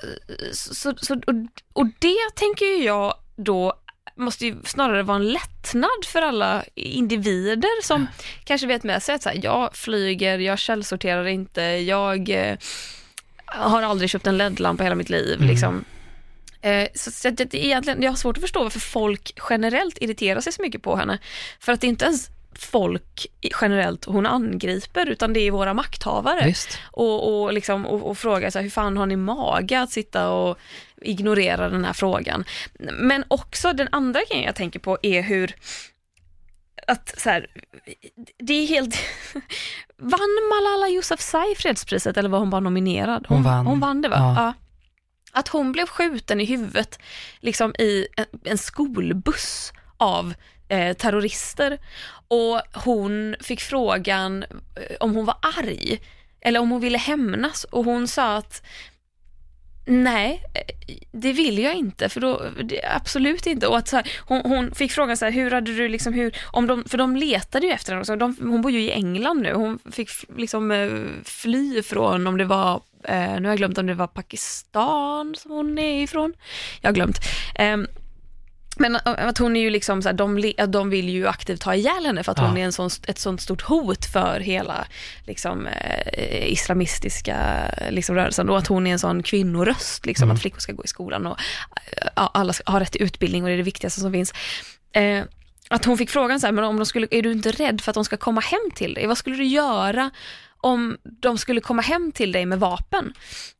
så, 0.52 0.94
så, 0.98 1.14
och, 1.14 1.36
och 1.74 1.88
det 2.00 2.36
tänker 2.36 2.86
jag 2.86 3.14
då 3.36 3.74
måste 4.16 4.46
ju 4.46 4.56
snarare 4.66 5.04
vara 5.04 5.18
en 5.18 5.32
lättnad 5.32 6.06
för 6.06 6.22
alla 6.22 6.64
individer 6.76 7.84
som 7.84 8.08
kanske 8.44 8.68
vet 8.68 8.84
med 8.84 9.04
sig 9.04 9.16
att 9.16 9.24
så 9.24 9.30
här, 9.30 9.40
jag 9.44 9.76
flyger, 9.76 10.40
jag 10.40 10.60
källsorterar 10.60 11.26
inte, 11.26 11.62
jag 11.62 12.30
eh, 12.30 12.58
har 13.46 13.82
aldrig 13.82 14.10
köpt 14.10 14.28
en 14.28 14.38
LED-lampa 14.38 14.84
hela 14.84 14.96
mitt 14.96 15.10
liv. 15.10 15.42
Liksom. 15.42 15.86
Eh, 16.62 16.88
så, 16.94 17.12
så 17.12 17.30
det, 17.30 17.56
egentligen, 17.56 18.02
jag 18.02 18.12
har 18.12 18.16
svårt 18.16 18.38
att 18.38 18.42
förstå 18.42 18.64
varför 18.64 18.80
folk 18.80 19.34
generellt 19.50 19.98
irriterar 20.02 20.42
sig 20.42 20.54
så 20.54 20.62
mycket 20.62 20.82
på 20.82 20.96
henne. 20.96 21.18
För 21.60 21.72
att 21.72 21.82
det 21.82 21.88
är 21.88 21.90
inte 21.90 22.06
ens 22.06 22.30
folk 22.60 23.28
generellt 23.62 24.06
hon 24.06 24.26
angriper, 24.26 25.06
utan 25.10 25.34
det 25.34 25.40
är 25.40 25.52
våra 25.52 25.74
makthavare 25.74 26.46
Visst. 26.46 26.80
och, 26.92 27.44
och, 27.44 27.54
liksom, 27.54 27.86
och, 27.86 28.10
och 28.10 28.18
fråga 28.18 28.52
så 28.52 28.58
här, 28.60 28.64
hur 28.64 28.70
fan 28.70 28.98
har 28.98 29.06
ni 29.06 29.16
mage 29.16 29.82
att 29.82 29.92
sitta 29.92 30.30
och 30.30 30.58
ignorera 31.02 31.70
den 31.70 31.86
här 31.86 31.94
frågan. 31.94 32.44
Men 32.94 33.24
också 33.28 33.74
den 33.74 33.88
andra 33.92 34.20
grejen 34.30 34.46
jag 34.46 34.56
tänker 34.56 34.80
på 34.80 34.98
är 35.02 35.22
hur 35.22 35.56
att 36.88 37.20
så 37.20 37.30
här, 37.30 37.48
det 38.38 38.54
är 38.54 38.68
helt... 38.68 38.96
vann 39.98 40.50
Malala 40.50 40.90
Yousafzai 40.90 41.56
fredspriset 41.58 42.18
eller 42.18 42.30
var 42.30 42.40
hon 42.40 42.50
bara 42.50 42.62
nominerad? 42.62 43.26
Hon 43.30 43.44
vann. 43.44 43.66
Hon 43.66 43.80
vann 43.80 44.02
det 44.02 44.10
va? 44.10 44.16
Ja. 44.18 44.34
Ja. 44.36 44.54
Att 45.32 45.48
hon 45.48 45.72
blev 45.72 45.86
skjuten 45.88 46.42
i 46.42 46.46
huvudet 46.46 47.00
liksom 47.40 47.76
i 47.80 48.08
en, 48.18 48.26
en 48.44 48.58
skolbuss 48.58 49.74
av 49.98 50.34
eh, 50.68 50.94
terrorister 50.94 51.78
och 52.28 52.62
hon 52.74 53.36
fick 53.40 53.62
frågan 53.62 54.44
eh, 54.44 54.96
om 55.00 55.16
hon 55.16 55.26
var 55.26 55.38
arg 55.60 56.00
eller 56.42 56.60
om 56.60 56.72
hon 56.72 56.82
ville 56.82 56.98
hämnas 56.98 57.64
och 57.64 57.86
hon 57.86 58.08
sa 58.08 58.38
att 58.38 58.66
Nej, 59.86 60.44
eh, 60.54 60.96
det 61.12 61.34
vill 61.34 61.60
jag 61.60 61.76
inte, 61.76 62.10
för 62.10 62.22
då, 62.22 62.42
det, 62.64 62.82
absolut 62.96 63.46
inte. 63.46 63.68
Och 63.68 63.78
att 63.78 63.88
så 63.88 63.96
här, 63.96 64.12
hon, 64.20 64.42
hon 64.42 64.76
fick 64.76 64.92
frågan 64.92 65.18
så 65.18 65.26
här, 65.26 65.32
hur 65.32 65.52
hade 65.52 65.76
du 65.76 65.88
liksom, 65.88 66.14
hur, 66.14 66.38
om 66.52 66.68
de, 66.68 66.84
för 66.84 66.98
de 66.98 67.16
letade 67.16 67.66
ju 67.66 67.72
efter 67.72 67.94
henne. 67.94 68.16
De, 68.16 68.38
hon 68.40 68.62
bor 68.62 68.72
ju 68.72 68.82
i 68.82 68.92
England 68.92 69.42
nu, 69.42 69.54
hon 69.54 69.80
fick 69.92 70.10
liksom 70.38 70.72
eh, 70.72 70.90
fly 71.24 71.84
från, 71.84 72.28
om 72.28 72.38
det 72.38 72.46
var, 72.46 72.82
eh, 73.04 73.40
nu 73.40 73.42
har 73.42 73.50
jag 73.50 73.58
glömt 73.58 73.78
om 73.78 73.88
det 73.88 73.94
var 73.94 74.08
Pakistan 74.08 75.36
som 75.38 75.52
hon 75.52 75.78
är 75.78 76.04
ifrån. 76.04 76.34
Jag 76.82 76.90
har 76.90 76.96
glömt. 76.96 77.20
Ehm, 77.56 77.88
men 78.78 78.96
att 79.06 79.38
hon 79.38 79.56
är 79.56 79.62
ju 79.62 79.70
liksom 79.70 80.02
så 80.02 80.10
här, 80.10 80.14
de, 80.14 80.54
de 80.68 80.90
vill 80.90 81.10
ju 81.10 81.28
aktivt 81.28 81.62
ta 81.62 81.76
ihjäl 81.76 82.06
henne 82.06 82.24
för 82.24 82.32
att 82.32 82.38
Ja. 82.38 82.48
hon 82.48 82.58
är 82.58 82.66
en 82.66 82.74
sån, 82.74 82.90
ett 83.08 83.20
sånt 83.20 83.42
stort 83.42 83.62
hot 83.62 84.06
för 84.06 84.40
hela 84.40 84.88
liksom, 85.26 85.68
eh, 85.68 86.52
islamistiska 86.52 87.38
liksom, 87.90 88.16
rörelsen 88.16 88.50
och 88.50 88.58
att 88.58 88.68
hon 88.68 88.88
är 88.88 88.92
en 88.92 89.00
sån 89.00 89.24
kvinnoröst, 89.24 90.06
liksom, 90.06 90.24
Mm. 90.26 90.36
att 90.36 90.42
flickor 90.42 90.60
ska 90.60 90.74
gå 90.74 90.84
i 90.84 90.88
skolan 90.88 91.26
och 91.26 91.38
eh, 91.92 92.08
ja, 92.16 92.32
alla 92.34 92.54
ska 92.54 92.72
ha 92.72 92.80
rätt 92.80 92.92
till 92.92 93.04
utbildning 93.04 93.44
och 93.44 93.48
det 93.50 93.54
är 93.54 93.58
det 93.58 93.64
viktigaste 93.64 94.00
som 94.02 94.12
finns. 94.12 94.34
Eh, 94.92 95.24
att 95.70 95.86
hon 95.86 95.98
fick 95.98 96.10
frågan 96.10 96.40
så 96.40 96.48
här, 96.48 96.52
men 96.52 96.64
om 96.64 96.78
de 96.78 96.86
skulle, 96.86 97.08
är 97.12 97.22
du 97.22 97.32
inte 97.32 97.52
rädd 97.52 97.82
för 97.82 97.92
att 97.92 97.96
de 97.96 98.06
ska 98.06 98.18
komma 98.18 98.42
hem 98.42 98.72
till 98.76 98.94
dig? 98.94 99.08
Vad 99.08 99.18
skulle 99.18 99.36
du 99.36 99.44
göra 99.46 100.12
om 100.66 100.98
de 101.04 101.38
skulle 101.38 101.62
komma 101.62 101.82
hem 101.82 102.12
till 102.12 102.32
dig 102.32 102.46
med 102.46 102.60
vapen? 102.60 103.14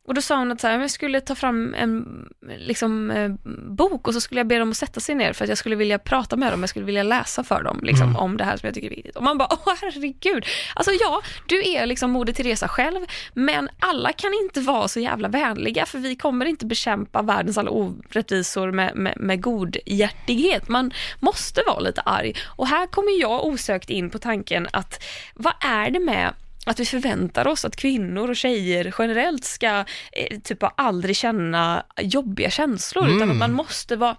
Och 0.08 0.14
då 0.14 0.20
sa 0.20 0.36
hon 0.38 0.52
att 0.52 0.60
så 0.60 0.66
här, 0.66 0.74
"Men 0.74 0.80
jag 0.80 0.90
skulle 0.90 1.20
ta 1.20 1.34
fram 1.34 1.74
en 1.74 2.26
liksom, 2.58 3.10
eh, 3.10 3.30
bok 3.68 4.08
och 4.08 4.14
så 4.14 4.20
skulle 4.20 4.40
jag 4.40 4.46
be 4.46 4.58
dem 4.58 4.70
att 4.70 4.76
sätta 4.76 5.00
sig 5.00 5.14
ner 5.14 5.32
för 5.32 5.44
att 5.44 5.48
jag 5.48 5.58
skulle 5.58 5.76
vilja 5.76 5.98
prata 5.98 6.36
med 6.36 6.52
dem, 6.52 6.60
jag 6.60 6.68
skulle 6.68 6.84
vilja 6.84 7.02
läsa 7.02 7.44
för 7.44 7.62
dem 7.62 7.80
liksom, 7.82 8.08
Mm. 8.08 8.16
om 8.16 8.36
det 8.36 8.44
här 8.44 8.56
som 8.56 8.66
jag 8.66 8.74
tycker 8.74 8.86
är 8.90 8.94
viktigt. 8.96 9.16
Och 9.16 9.22
man 9.22 9.38
bara, 9.38 9.48
åh 9.50 9.74
herregud. 9.80 10.44
Alltså 10.74 10.92
ja, 11.00 11.22
du 11.46 11.68
är 11.68 11.86
liksom 11.86 12.10
Moder 12.10 12.32
Teresa 12.32 12.68
själv, 12.68 13.00
men 13.34 13.68
alla 13.80 14.12
kan 14.12 14.30
inte 14.44 14.60
vara 14.60 14.88
så 14.88 15.00
jävla 15.00 15.28
vänliga 15.28 15.86
för 15.86 15.98
vi 15.98 16.16
kommer 16.16 16.46
inte 16.46 16.66
bekämpa 16.66 17.22
världens 17.22 17.58
alla 17.58 17.70
orättvisor 17.70 18.70
med, 18.72 18.96
med, 18.96 19.14
med 19.16 19.42
god 19.42 19.76
hjärtighet. 19.86 20.68
Man 20.68 20.92
måste 21.20 21.62
vara 21.66 21.80
lite 21.80 22.00
arg. 22.00 22.34
Och 22.44 22.66
här 22.68 22.86
kommer 22.86 23.20
jag 23.20 23.44
osökt 23.44 23.90
in 23.90 24.10
på 24.10 24.18
tanken 24.18 24.68
att 24.72 25.02
vad 25.34 25.54
är 25.60 25.90
det 25.90 26.00
med 26.00 26.32
att 26.70 26.80
vi 26.80 26.84
förväntar 26.84 27.46
oss 27.46 27.64
att 27.64 27.76
kvinnor 27.76 28.30
och 28.30 28.36
tjejer 28.36 28.94
generellt 28.98 29.44
ska 29.44 29.84
eh, 30.12 30.38
typ 30.44 30.58
aldrig 30.76 31.16
känna 31.16 31.86
jobbiga 32.00 32.50
känslor, 32.50 33.04
utan 33.06 33.16
Mm. 33.22 33.30
att 33.30 33.36
man 33.36 33.52
måste 33.52 33.96
vara 33.96 34.16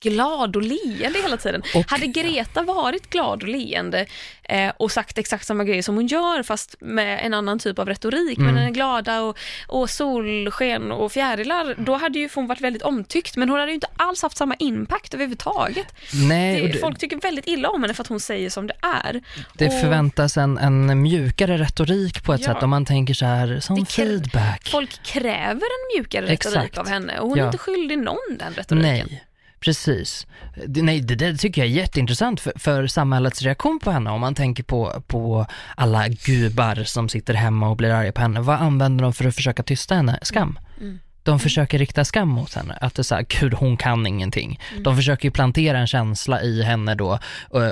glad 0.00 0.56
och 0.56 0.62
leende 0.62 1.18
hela 1.22 1.36
tiden. 1.36 1.62
Och- 1.74 1.90
Hade 1.90 2.06
Greta 2.06 2.62
varit 2.62 3.10
glad 3.10 3.42
och 3.42 3.48
leende 3.48 4.06
eh, 4.42 4.72
och 4.76 4.92
sagt 4.92 5.18
exakt 5.18 5.46
samma 5.46 5.64
grejer 5.64 5.82
som 5.82 5.94
hon 5.94 6.06
gör 6.06 6.42
fast 6.42 6.74
med 6.80 7.26
en 7.26 7.34
annan 7.34 7.58
typ 7.58 7.78
av 7.78 7.86
retorik, 7.88 8.38
Mm. 8.38 8.46
men 8.46 8.54
den 8.54 8.64
är 8.64 8.70
glada 8.74 9.20
och, 9.22 9.38
och 9.68 9.90
solsken 9.90 10.92
och 10.92 11.12
fjärilar, 11.12 11.74
då 11.78 11.94
hade 11.96 12.18
ju 12.18 12.28
hon 12.34 12.46
varit 12.46 12.60
väldigt 12.60 12.82
omtyckt, 12.82 13.36
men 13.36 13.48
hon 13.48 13.58
hade 13.58 13.70
ju 13.70 13.74
inte 13.74 13.86
alls 13.96 14.22
haft 14.22 14.36
samma 14.36 14.54
impact 14.58 15.14
överhuvudtaget. 15.14 15.86
Nej, 16.28 16.68
Det, 16.72 16.78
folk 16.78 16.98
tycker 16.98 17.16
väldigt 17.20 17.48
illa 17.48 17.68
om 17.68 17.82
henne 17.82 17.94
för 17.94 18.02
att 18.02 18.08
hon 18.08 18.20
säger 18.20 18.50
som 18.50 18.66
det 18.66 18.74
är. 19.04 19.20
det 19.54 19.66
och 19.66 19.80
förväntas 19.80 20.36
en, 20.36 20.58
en 20.58 21.02
mjukare 21.02 21.58
retorik 21.58 22.24
på 22.24 22.34
ett 22.34 22.40
Ja. 22.40 22.54
sätt 22.54 22.62
om 22.62 22.70
man 22.70 22.84
tänker 22.84 23.14
så 23.14 23.24
här, 23.26 23.60
som 23.60 23.86
feedback. 23.86 24.68
Folk 24.68 25.02
kräver 25.02 25.50
en 25.62 25.96
mjukare 25.96 26.26
retorik 26.26 26.56
Exakt. 26.56 26.78
av 26.78 26.88
henne 26.88 27.18
och 27.18 27.28
hon 27.28 27.38
är 27.38 27.42
Ja. 27.42 27.46
inte 27.46 27.58
skyldig 27.58 27.98
någon 27.98 28.16
den 28.38 28.52
retoriken. 28.54 28.78
Nej, 28.78 29.24
precis. 29.60 30.26
Nej, 30.66 31.00
det 31.00 31.14
där 31.14 31.34
tycker 31.34 31.60
jag 31.60 31.70
är 31.70 31.74
jätteintressant 31.74 32.40
för, 32.40 32.52
för 32.56 32.86
samhällets 32.86 33.42
reaktion 33.42 33.80
på 33.82 33.90
henne. 33.90 34.10
Om 34.10 34.20
man 34.20 34.34
tänker 34.34 34.62
på, 34.62 35.02
på 35.06 35.46
alla 35.76 36.08
gubar 36.08 36.84
som 36.84 37.08
sitter 37.08 37.34
hemma 37.34 37.68
och 37.68 37.76
blir 37.76 37.90
arga 37.90 38.12
på 38.12 38.20
henne. 38.20 38.40
Vad 38.40 38.60
använder 38.60 39.02
de 39.02 39.12
för 39.12 39.24
att 39.24 39.34
försöka 39.34 39.62
tysta 39.62 39.94
henne? 39.94 40.18
Skam. 40.22 40.58
Mm. 40.80 40.98
De 41.22 41.40
försöker 41.40 41.78
rikta 41.78 42.04
skam 42.04 42.28
mot 42.28 42.54
henne, 42.54 42.78
att 42.80 42.94
det 42.94 43.00
är 43.00 43.04
såhär, 43.04 43.26
gud 43.40 43.54
hon 43.54 43.76
kan 43.76 44.06
ingenting. 44.06 44.60
Mm. 44.70 44.82
De 44.82 44.96
försöker 44.96 45.24
ju 45.24 45.32
plantera 45.32 45.78
en 45.78 45.86
känsla 45.86 46.42
i 46.42 46.62
henne 46.62 46.94
då 46.94 47.18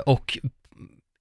och 0.07 0.39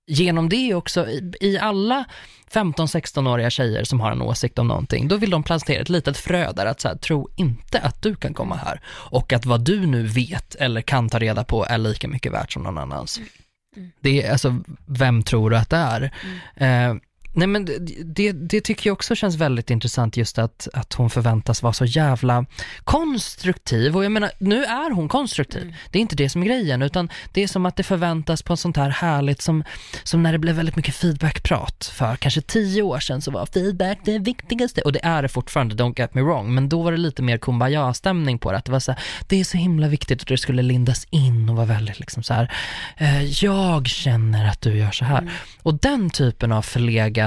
genom 0.07 0.49
det 0.49 0.73
också, 0.73 1.09
i, 1.09 1.33
i 1.41 1.57
alla 1.57 2.05
15-16-åriga 2.51 3.49
tjejer 3.49 3.83
som 3.83 3.99
har 3.99 4.11
en 4.11 4.21
åsikt 4.21 4.59
om 4.59 4.67
någonting, 4.67 5.07
då 5.07 5.17
vill 5.17 5.29
de 5.29 5.43
plantera 5.43 5.81
ett 5.81 5.89
litet 5.89 6.17
frö 6.17 6.51
där 6.51 6.65
att 6.65 6.81
så 6.81 6.87
här, 6.87 6.95
tro 6.95 7.29
inte 7.35 7.79
att 7.79 8.01
du 8.01 8.15
kan 8.15 8.33
komma 8.33 8.55
här 8.55 8.81
och 8.87 9.33
att 9.33 9.45
vad 9.45 9.61
du 9.61 9.85
nu 9.85 10.03
vet 10.03 10.55
eller 10.55 10.81
kan 10.81 11.09
ta 11.09 11.19
reda 11.19 11.43
på 11.43 11.65
är 11.65 11.77
lika 11.77 12.07
mycket 12.07 12.31
värt 12.31 12.51
som 12.51 12.63
någon 12.63 12.77
annans. 12.77 13.19
Det 13.99 14.23
är 14.23 14.31
alltså, 14.31 14.59
vem 14.85 15.23
tror 15.23 15.49
du 15.49 15.57
att 15.57 15.69
det 15.69 15.77
är? 15.77 16.11
Eh, 16.55 16.95
nej 17.37 17.47
men 17.47 17.65
det, 18.05 18.31
det, 18.31 18.61
tycker 18.61 18.89
jag 18.89 18.93
också 18.93 19.15
känns 19.15 19.35
väldigt 19.35 19.69
intressant 19.69 20.17
just 20.17 20.37
att, 20.37 20.67
att 20.73 20.93
hon 20.93 21.09
förväntas 21.09 21.63
vara 21.63 21.73
så 21.73 21.85
jävla 21.85 22.45
konstruktiv. 22.83 23.97
Och 23.97 24.05
jag 24.05 24.11
menar, 24.11 24.31
nu 24.37 24.63
är 24.63 24.91
hon 24.91 25.07
konstruktiv. 25.07 25.75
Det 25.91 25.99
är 25.99 26.01
inte 26.01 26.15
det 26.15 26.29
som 26.29 26.41
är 26.41 26.45
grejen 26.45 26.81
utan 26.81 27.09
det 27.33 27.43
är 27.43 27.47
som 27.47 27.65
att 27.65 27.75
det 27.75 27.83
förväntas 27.83 28.41
på 28.41 28.53
ett 28.53 28.59
sånt 28.59 28.77
här 28.77 28.89
härligt 28.89 29.41
som, 29.41 29.63
som 30.03 30.23
när 30.23 30.31
det 30.31 30.39
blev 30.39 30.55
väldigt 30.55 30.75
mycket 30.75 30.95
feedbackprat. 30.95 31.91
För 31.93 32.15
kanske 32.15 32.41
tio 32.41 32.81
år 32.81 32.99
sedan 32.99 33.21
så 33.21 33.31
var 33.31 33.45
feedback 33.45 33.99
det 34.05 34.19
viktigaste. 34.19 34.81
Och 34.81 34.91
det 34.91 35.05
är 35.05 35.21
det 35.21 35.29
fortfarande, 35.29 35.75
don't 35.75 35.99
get 35.99 36.13
me 36.13 36.21
wrong, 36.21 36.55
men 36.55 36.69
då 36.69 36.81
var 36.81 36.91
det 36.91 36.97
lite 36.97 37.21
mer 37.21 37.37
kumbaya-stämning 37.37 38.39
på 38.39 38.51
det, 38.51 38.57
att 38.57 38.65
det 38.65 38.71
var 38.71 38.79
så 38.79 38.91
här, 38.91 39.01
det 39.27 39.39
är 39.39 39.43
så 39.43 39.57
himla 39.57 39.87
viktigt 39.87 40.21
att 40.21 40.27
det 40.27 40.37
skulle 40.37 40.61
lindas 40.61 41.07
in 41.09 41.49
och 41.49 41.55
vara 41.55 41.65
väldigt 41.65 41.99
liksom 41.99 42.23
så 42.23 42.33
här, 42.33 42.51
eh, 42.97 43.23
jag 43.23 43.87
känner 43.87 44.49
att 44.49 44.61
du 44.61 44.77
gör 44.77 44.91
så 44.91 45.05
här. 45.05 45.31
Och 45.63 45.79
den 45.79 46.09
typen 46.09 46.51
av 46.51 46.61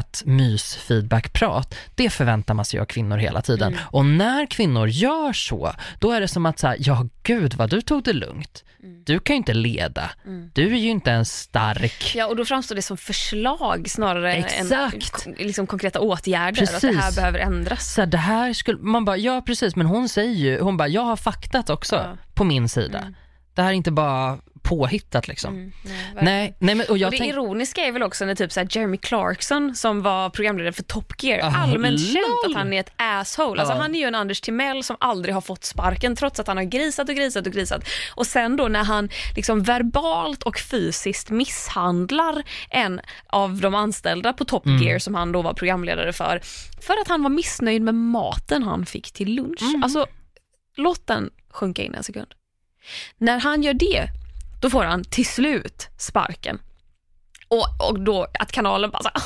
förlegat 0.01 0.22
mys-feedback-prat, 0.26 1.74
det 1.94 2.11
förväntar 2.11 2.55
man 2.55 2.64
sig 2.64 2.80
av 2.80 2.84
kvinnor 2.84 3.16
hela 3.18 3.42
tiden. 3.42 3.76
Och 3.92 4.05
när 4.07 4.46
kvinnor 4.46 4.88
gör 4.88 5.32
så, 5.32 5.72
då 6.01 6.12
är 6.12 6.20
det 6.20 6.28
som 6.28 6.46
att 6.46 6.59
säga, 6.59 6.76
ja 6.78 7.07
gud 7.22 7.55
vad 7.55 7.70
du 7.70 7.80
tog 7.80 8.03
det 8.05 8.12
lugnt. 8.12 8.64
Du 9.05 9.18
kan 9.20 9.34
ju 9.34 9.38
inte 9.38 9.55
leda. 9.55 10.11
Du 10.55 10.72
är 10.74 10.78
ju 10.78 10.88
inte 10.88 11.11
en 11.12 11.24
stark. 11.24 12.12
Ja, 12.14 12.26
och 12.26 12.36
då 12.36 12.44
framstår 12.44 12.74
det 12.76 12.82
som 12.82 12.96
förslag 12.96 13.90
snarare 13.90 14.34
Exakt. 14.34 15.26
än 15.26 15.34
liksom 15.38 15.66
konkreta 15.66 16.01
åtgärder, 16.01 16.62
att 16.62 16.68
det 16.80 16.80
Precis. 16.88 16.96
här 17.01 17.14
behöver 17.14 17.38
ändras. 17.38 17.94
Så 17.94 18.01
här, 18.01 18.07
det 18.07 18.18
här 18.18 18.53
skulle, 18.53 18.78
man 18.78 19.05
bara, 19.05 19.16
ja 19.16 19.42
precis, 19.46 19.76
men 19.76 19.86
hon 19.86 20.09
säger 20.09 20.34
ju, 20.34 20.61
hon 20.61 20.76
bara, 20.76 20.88
jag 20.88 21.03
har 21.03 21.16
faktat 21.16 21.70
också 21.70 21.96
Ja. 21.96 22.16
på 22.34 22.44
min 22.44 22.68
sida. 22.68 23.14
Det 23.55 23.62
här 23.62 23.68
är 23.68 23.72
inte 23.74 23.90
bara 23.90 24.38
påhittat 24.62 25.28
liksom. 25.28 25.55
Mm, 25.55 25.72
nej. 25.84 25.94
Nej, 26.22 26.57
nej 26.59 26.74
men 26.74 26.86
och 26.90 26.98
jag 26.98 27.07
och 27.07 27.11
det 27.12 27.18
tänk, 27.18 27.32
ironiska 27.32 27.80
är 27.80 27.92
väl 27.92 28.03
också 28.03 28.24
när 28.24 28.34
typ 28.34 28.53
så 28.53 28.61
här 28.61 28.68
Jeremy 28.70 28.96
Clarkson 28.96 29.74
som 29.74 30.03
var 30.03 30.30
programledare 30.30 30.72
för 30.72 30.82
Top 30.82 31.22
Gear, 31.22 31.40
Ah, 31.48 31.57
allmänt 31.57 32.01
känt 32.01 32.14
lol. 32.14 32.51
att 32.51 32.55
han 32.57 32.72
är 32.72 32.80
ett 32.80 32.92
asshole. 32.96 33.61
Alltså 33.61 33.74
Ja. 33.76 33.80
han 33.82 33.94
är 33.94 33.98
ju 33.98 34.05
en 34.05 34.14
Anders 34.14 34.40
Timell 34.40 34.84
som 34.84 34.96
aldrig 35.01 35.34
har 35.34 35.40
fått 35.40 35.64
sparken 35.64 36.16
trots 36.16 36.40
att 36.40 36.46
han 36.46 36.57
har 36.57 36.64
grisat 36.64 37.09
och 37.09 37.14
grisat 37.14 37.46
och 37.46 37.53
grisat. 37.53 37.84
Och 38.14 38.26
sen 38.26 38.57
då 38.57 38.68
när 38.68 38.84
han 38.84 39.09
liksom 39.36 39.62
verbalt 39.62 40.42
och 40.42 40.59
fysiskt 40.59 41.30
misshandlar 41.30 42.42
en 42.70 43.01
av 43.26 43.57
de 43.61 43.74
anställda 43.74 44.32
på 44.32 44.44
Top 44.44 44.66
Mm. 44.66 44.82
Gear 44.82 44.98
som 44.98 45.14
han 45.14 45.32
då 45.32 45.42
var 45.42 45.55
programledare 45.55 46.12
för, 46.12 46.40
för 46.82 46.94
att 47.03 47.09
han 47.09 47.22
var 47.22 47.30
missnöjd 47.30 47.82
med 47.82 47.94
maten 47.94 48.62
han 48.62 48.86
fick 48.86 49.12
till 49.12 49.34
lunch. 49.34 49.62
Mm. 49.62 49.82
Alltså 49.82 50.07
låt 50.76 51.07
den 51.07 51.30
sjunka 51.51 51.82
in 51.82 51.94
en 51.94 52.05
sekund. 52.05 52.28
När 53.18 53.39
han 53.41 53.62
gör 53.62 53.74
det, 53.74 54.09
då 54.62 54.70
får 54.70 54.85
han 54.85 55.05
till 55.05 55.26
slut 55.26 55.89
sparken. 55.97 56.59
Och, 57.49 57.89
och 57.89 58.01
då 58.01 58.26
att 58.39 58.53
kanalen 58.53 58.91
bara 58.91 59.03
så, 59.03 59.09
här, 59.14 59.22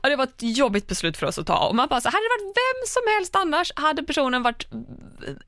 "Ah, 0.00 0.08
det 0.08 0.16
var 0.16 0.24
ett 0.24 0.34
jobbigt 0.42 0.86
beslut 0.86 1.16
för 1.16 1.26
oss 1.26 1.38
att 1.38 1.46
ta. 1.46 1.68
Och 1.68 1.74
man 1.76 1.88
bara 1.88 2.00
så, 2.00 2.08
hade 2.08 2.24
det 2.24 2.28
varit 2.44 2.56
vem 2.56 2.86
som 2.88 3.02
helst 3.16 3.36
annars 3.36 3.72
hade 3.76 4.02
personen 4.02 4.42
varit 4.42 4.66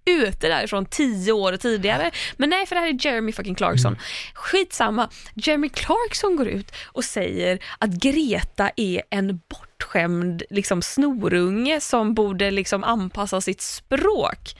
ute 0.05 0.48
därifrån 0.48 0.86
tio 0.86 1.32
år 1.32 1.57
tidigare. 1.57 2.11
Men 2.36 2.50
nej, 2.50 2.66
för 2.66 2.74
det 2.74 2.80
här 2.80 2.88
är 2.88 3.07
Jeremy 3.07 3.32
fucking 3.32 3.55
Clarkson. 3.55 3.98
Skitsamma. 4.34 5.09
Jeremy 5.34 5.68
Clarkson 5.68 6.36
går 6.36 6.48
ut 6.48 6.72
och 6.86 7.05
säger 7.05 7.59
att 7.78 7.90
Greta 7.90 8.70
är 8.76 9.03
en 9.11 9.40
bortskämd 9.48 10.42
liksom, 10.50 10.82
snorunge 10.82 11.80
som 11.80 12.14
borde 12.14 12.50
liksom 12.50 12.84
anpassa 12.84 13.40
sitt 13.40 13.61
språk. 13.61 14.57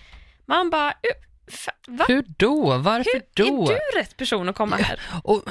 Man 0.47 0.70
bara, 0.70 0.88
"Uh, 0.90 0.95
fa- 0.95 1.32
va? 1.88 2.05
hur 2.09 2.24
då? 2.36 2.78
Varför 2.78 3.11
Hur 3.12 3.22
då? 3.51 3.62
är 3.70 3.78
du 3.93 3.99
rätt 3.99 4.16
person 4.16 4.49
att 4.49 4.57
komma 4.57 4.76
här? 4.76 5.01
Och, 5.24 5.43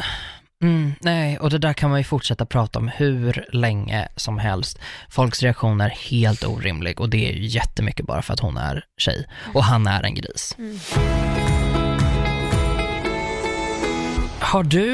mm, 0.64 0.94
nej, 1.02 1.40
och 1.40 1.50
det 1.50 1.58
där 1.58 1.74
kan 1.74 1.90
man 1.90 2.00
ju 2.00 2.04
fortsätta 2.04 2.46
prata 2.46 2.80
om 2.80 2.88
hur 2.88 3.46
länge 3.52 4.08
som 4.16 4.38
helst. 4.38 4.80
Folks 5.10 5.44
reaktion 5.44 5.82
är 5.82 5.90
helt 5.90 6.44
orimlig 6.44 7.00
och 7.00 7.10
det 7.10 7.30
är 7.30 7.34
ju 7.34 7.46
jättemycket 7.46 8.06
bara 8.06 8.22
för 8.22 8.34
att 8.34 8.40
hon 8.40 8.58
är 8.58 8.84
tjej 8.98 9.28
och 9.54 9.64
han 9.64 9.88
är 9.88 10.04
en 10.04 10.16
gris. 10.16 10.56
Har 14.40 14.64
du 14.64 14.88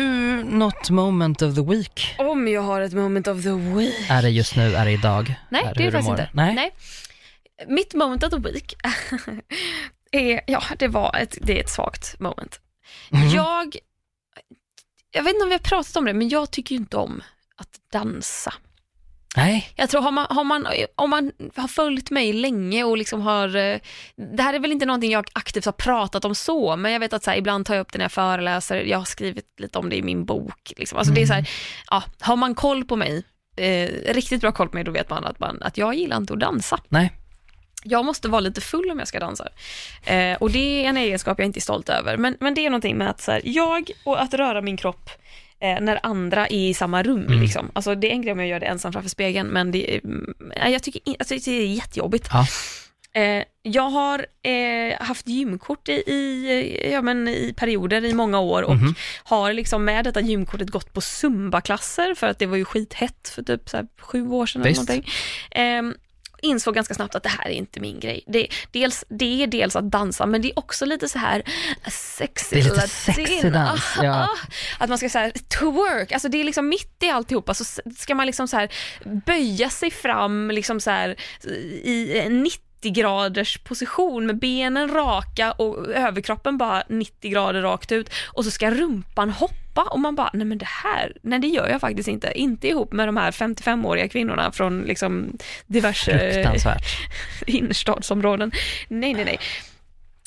något 0.44 0.90
moment 0.90 1.42
of 1.42 1.56
the 1.56 1.62
week? 1.62 2.16
Om 2.18 2.48
jag 2.48 2.62
har 2.62 2.82
ett 2.82 2.94
moment 2.94 3.28
of 3.28 3.44
the 3.44 3.50
week. 3.52 4.10
Är 4.10 4.22
det 4.22 4.30
just 4.30 4.56
nu, 4.56 4.76
är 4.76 4.86
det 4.86 4.92
idag? 4.92 5.36
Nej, 5.50 5.64
är 5.66 5.74
det 5.74 5.82
är 5.82 5.84
hur 5.84 5.92
du 5.92 5.92
faktiskt 5.92 6.10
inte. 6.10 6.30
Nej. 6.34 6.72
Mitt 7.68 7.94
moment 7.94 8.24
of 8.24 8.30
the 8.30 8.38
week 8.52 8.76
är, 10.12 10.42
ja 10.48 10.64
det 10.78 10.88
var 10.88 11.16
ett, 11.16 11.38
det 11.42 11.60
är 11.60 11.64
ett 11.64 11.70
svagt 11.70 12.20
moment. 12.20 12.60
Mhm. 13.10 13.30
Jag, 13.30 13.76
jag 15.12 15.24
vet 15.24 15.34
inte 15.34 15.44
om 15.44 15.50
vi 15.50 15.56
har 15.56 15.60
pratat 15.60 15.96
om 15.96 16.06
det, 16.06 16.14
men 16.14 16.30
jag 16.30 16.52
tycker 16.52 16.76
ju 16.76 16.80
inte 16.80 16.98
om 16.98 17.24
att 17.56 17.92
dansa. 17.92 18.54
Nej, 19.38 19.70
Jag 19.76 19.90
tror 19.90 20.02
har 20.02 20.12
man, 20.12 20.26
har 20.30 20.44
man, 20.44 20.68
om 20.96 21.10
man 21.10 21.32
har 21.56 21.68
följt 21.68 22.12
mig 22.12 22.34
länge 22.34 22.84
och 22.84 22.98
liksom 22.98 23.22
har, 23.22 23.56
eh, 23.56 23.80
det 24.36 24.44
här 24.44 24.54
är 24.54 24.60
väl 24.60 24.72
inte 24.72 24.86
någonting 24.86 25.12
jag 25.12 25.28
aktivt 25.34 25.66
har 25.66 25.72
pratat 25.72 26.26
om 26.26 26.36
så, 26.36 26.76
men 26.76 26.92
jag 26.92 27.00
vet 27.00 27.14
att 27.14 27.24
så 27.24 27.30
här, 27.32 27.38
ibland 27.38 27.66
tar 27.66 27.76
jag 27.76 27.82
upp 27.82 27.92
det 27.92 27.98
när 27.98 28.06
jag 28.06 28.12
föreläser, 28.12 28.84
jag 28.84 28.98
har 28.98 29.06
skrivit 29.06 29.46
lite 29.58 29.80
om 29.80 29.90
det 29.90 29.96
i 29.96 30.02
min 30.02 30.26
bok. 30.26 30.74
Liksom. 30.78 30.98
Alltså 30.98 31.14
det 31.14 31.22
är 31.22 31.26
så 31.26 31.34
här, 31.34 31.50
ja, 31.90 32.04
har 32.20 32.36
man 32.36 32.56
koll 32.56 32.86
på 32.86 32.96
mig, 32.96 33.24
eh, 33.58 34.14
riktigt 34.14 34.42
bra 34.42 34.52
koll 34.52 34.70
på 34.70 34.76
mig, 34.76 34.84
då 34.84 34.92
vet 34.92 35.10
man 35.10 35.26
att, 35.26 35.40
man 35.40 35.62
att 35.62 35.78
jag 35.78 35.94
gillar 35.96 36.18
inte 36.18 36.34
att 36.34 36.40
dansa. 36.40 36.80
nej. 36.88 37.12
Jag 37.90 38.06
måste 38.06 38.28
vara 38.30 38.40
lite 38.42 38.62
full 38.62 38.92
om 38.92 39.00
jag 39.00 39.08
ska 39.08 39.20
dansa. 39.20 39.48
Eh, 40.06 40.34
och 40.38 40.52
det 40.52 40.86
är 40.86 40.90
en 40.90 40.98
egenskap 40.98 41.40
jag 41.40 41.46
inte 41.46 41.60
är 41.60 41.62
stolt 41.62 41.90
över. 41.90 42.18
Men, 42.18 42.38
men 42.40 42.54
det 42.54 42.66
är 42.66 42.70
någonting 42.70 42.98
med 42.98 43.10
att 43.10 43.22
så 43.22 43.32
här, 43.32 43.42
jag 43.46 43.92
och 44.04 44.22
att 44.22 44.34
röra 44.34 44.62
min 44.62 44.78
kropp 44.78 45.10
eh, 45.60 45.80
när 45.82 46.00
andra 46.04 46.48
är 46.48 46.70
i 46.70 46.74
samma 46.74 47.04
rum. 47.04 47.26
Mm. 47.28 47.42
Liksom. 47.42 47.72
Alltså, 47.74 47.96
det 47.96 48.08
är 48.08 48.12
en 48.12 48.22
grej 48.22 48.32
om 48.32 48.40
jag 48.40 48.48
gör 48.48 48.60
det 48.60 48.66
ensam 48.66 48.94
framför 48.94 49.10
spegeln, 49.10 49.48
men 49.48 49.72
det, 49.72 50.00
mm, 50.04 50.34
jag 50.72 50.84
tycker 50.84 51.02
alltså, 51.20 51.36
det 51.36 51.48
är 51.52 51.66
jättejobbigt. 51.66 52.30
Ja. 52.34 52.48
Eh, 53.22 53.44
jag 53.62 53.90
har 53.90 54.26
eh, 54.42 55.00
haft 55.00 55.28
gymkort 55.28 55.90
i, 55.90 55.92
i, 55.92 56.90
ja, 56.92 57.02
men 57.02 57.28
i 57.28 57.54
perioder 57.58 58.06
i 58.06 58.14
många 58.14 58.40
år 58.40 58.64
och 58.64 58.76
Mhm. 58.76 58.96
har 59.24 59.54
liksom 59.54 59.86
med 59.86 60.04
detta 60.04 60.22
gymkortet 60.22 60.70
gått 60.70 60.94
på 60.94 61.02
Zumba-klasser 61.02 62.16
för 62.16 62.28
att 62.28 62.40
det 62.40 62.46
var 62.46 62.58
ju 62.58 62.66
skithett 62.66 63.30
för 63.36 63.44
typ 63.44 63.70
så 63.70 63.88
sju 64.02 64.28
år 64.30 64.46
sedan. 64.46 64.62
Eller 64.62 64.72
någonting. 64.76 65.10
Ehm, 65.52 65.96
insåg 66.42 66.76
ganska 66.76 66.94
snabbt 66.94 67.16
att 67.16 67.24
det 67.24 67.30
här 67.30 67.48
är 67.48 67.54
inte 67.54 67.80
min 67.80 68.00
grej. 68.00 68.24
Det, 68.28 68.48
dels, 68.72 69.06
det 69.10 69.44
är 69.44 69.48
dels 69.48 69.76
att 69.76 69.92
dansa 69.92 70.26
men 70.26 70.42
det 70.42 70.48
är 70.48 70.60
också 70.60 70.86
lite 70.86 71.10
så 71.10 71.20
här 71.20 71.44
sexy 71.92 72.56
Det 72.56 72.62
är 72.62 72.64
lite 72.64 72.88
sexy 72.88 73.50
dans, 73.50 73.98
ja. 74.02 74.30
Att 74.78 74.90
man 74.90 74.98
ska 74.98 75.10
säga 75.10 75.32
twerk, 75.60 76.12
alltså 76.12 76.30
det 76.30 76.38
är 76.38 76.44
liksom 76.44 76.70
mitt 76.70 77.04
i 77.04 77.10
alltihopa 77.10 77.54
så 77.54 77.64
ska 77.98 78.16
man 78.16 78.26
liksom 78.26 78.48
så 78.48 78.58
här 78.58 78.70
böja 79.26 79.70
sig 79.70 79.92
fram 79.92 80.52
liksom 80.52 80.80
så 80.80 80.92
här 80.92 81.16
i 81.84 82.20
en 82.20 82.44
90 82.44 82.62
graders 82.82 83.58
position 83.58 84.26
med 84.26 84.40
benen 84.40 84.94
raka 84.94 85.52
och 85.52 85.88
överkroppen 85.88 86.58
bara 86.58 86.84
90 86.90 87.32
grader 87.32 87.62
rakt 87.62 87.92
ut 87.92 88.10
och 88.26 88.46
så 88.46 88.52
ska 88.52 88.72
rumpan 88.72 89.30
hoppa 89.30 89.67
och 89.84 90.00
man 90.00 90.16
bara, 90.16 90.30
nej 90.34 90.46
men 90.46 90.58
det 90.58 90.68
här, 90.68 91.14
nej 91.22 91.40
det 91.40 91.48
gör 91.48 91.70
jag 91.70 91.82
faktiskt 91.82 92.10
inte, 92.10 92.32
inte 92.36 92.68
ihop 92.68 92.94
med 92.94 93.08
de 93.08 93.18
här 93.18 93.32
55-åriga 93.32 94.08
kvinnorna 94.08 94.52
från 94.52 94.82
liksom 94.82 95.38
diverse 95.68 96.46
innerstadsområden. 97.48 98.52
Nej, 98.88 99.14
nej, 99.14 99.26
nej. 99.26 99.40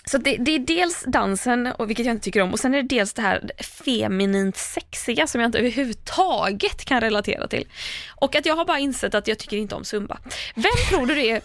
Så 0.05 0.19
det, 0.19 0.37
det 0.37 0.55
är 0.55 0.59
dels 0.59 1.05
dansen, 1.07 1.67
och 1.67 1.91
vilket 1.91 2.07
jag 2.07 2.15
inte 2.15 2.25
tycker 2.25 2.41
om, 2.41 2.53
och 2.53 2.59
sen 2.59 2.75
är 2.75 2.83
det 2.83 2.89
dels 2.89 3.13
det 3.13 3.23
här 3.23 3.51
feminint 3.85 4.57
sexiga 4.57 5.27
som 5.27 5.41
jag 5.41 5.49
inte 5.49 5.59
överhuvudtaget 5.59 6.85
kan 6.85 7.01
relatera 7.01 7.49
till. 7.49 7.69
Och 8.09 8.37
att 8.37 8.47
jag 8.47 8.57
har 8.57 8.65
bara 8.65 8.79
insett 8.79 9.15
att 9.15 9.29
jag 9.29 9.39
tycker 9.39 9.57
inte 9.57 9.75
om 9.75 9.85
zumba. 9.85 10.19
Vem 10.55 10.73
tror 10.89 11.07
du 11.07 11.15
det 11.15 11.31
är 11.31 11.43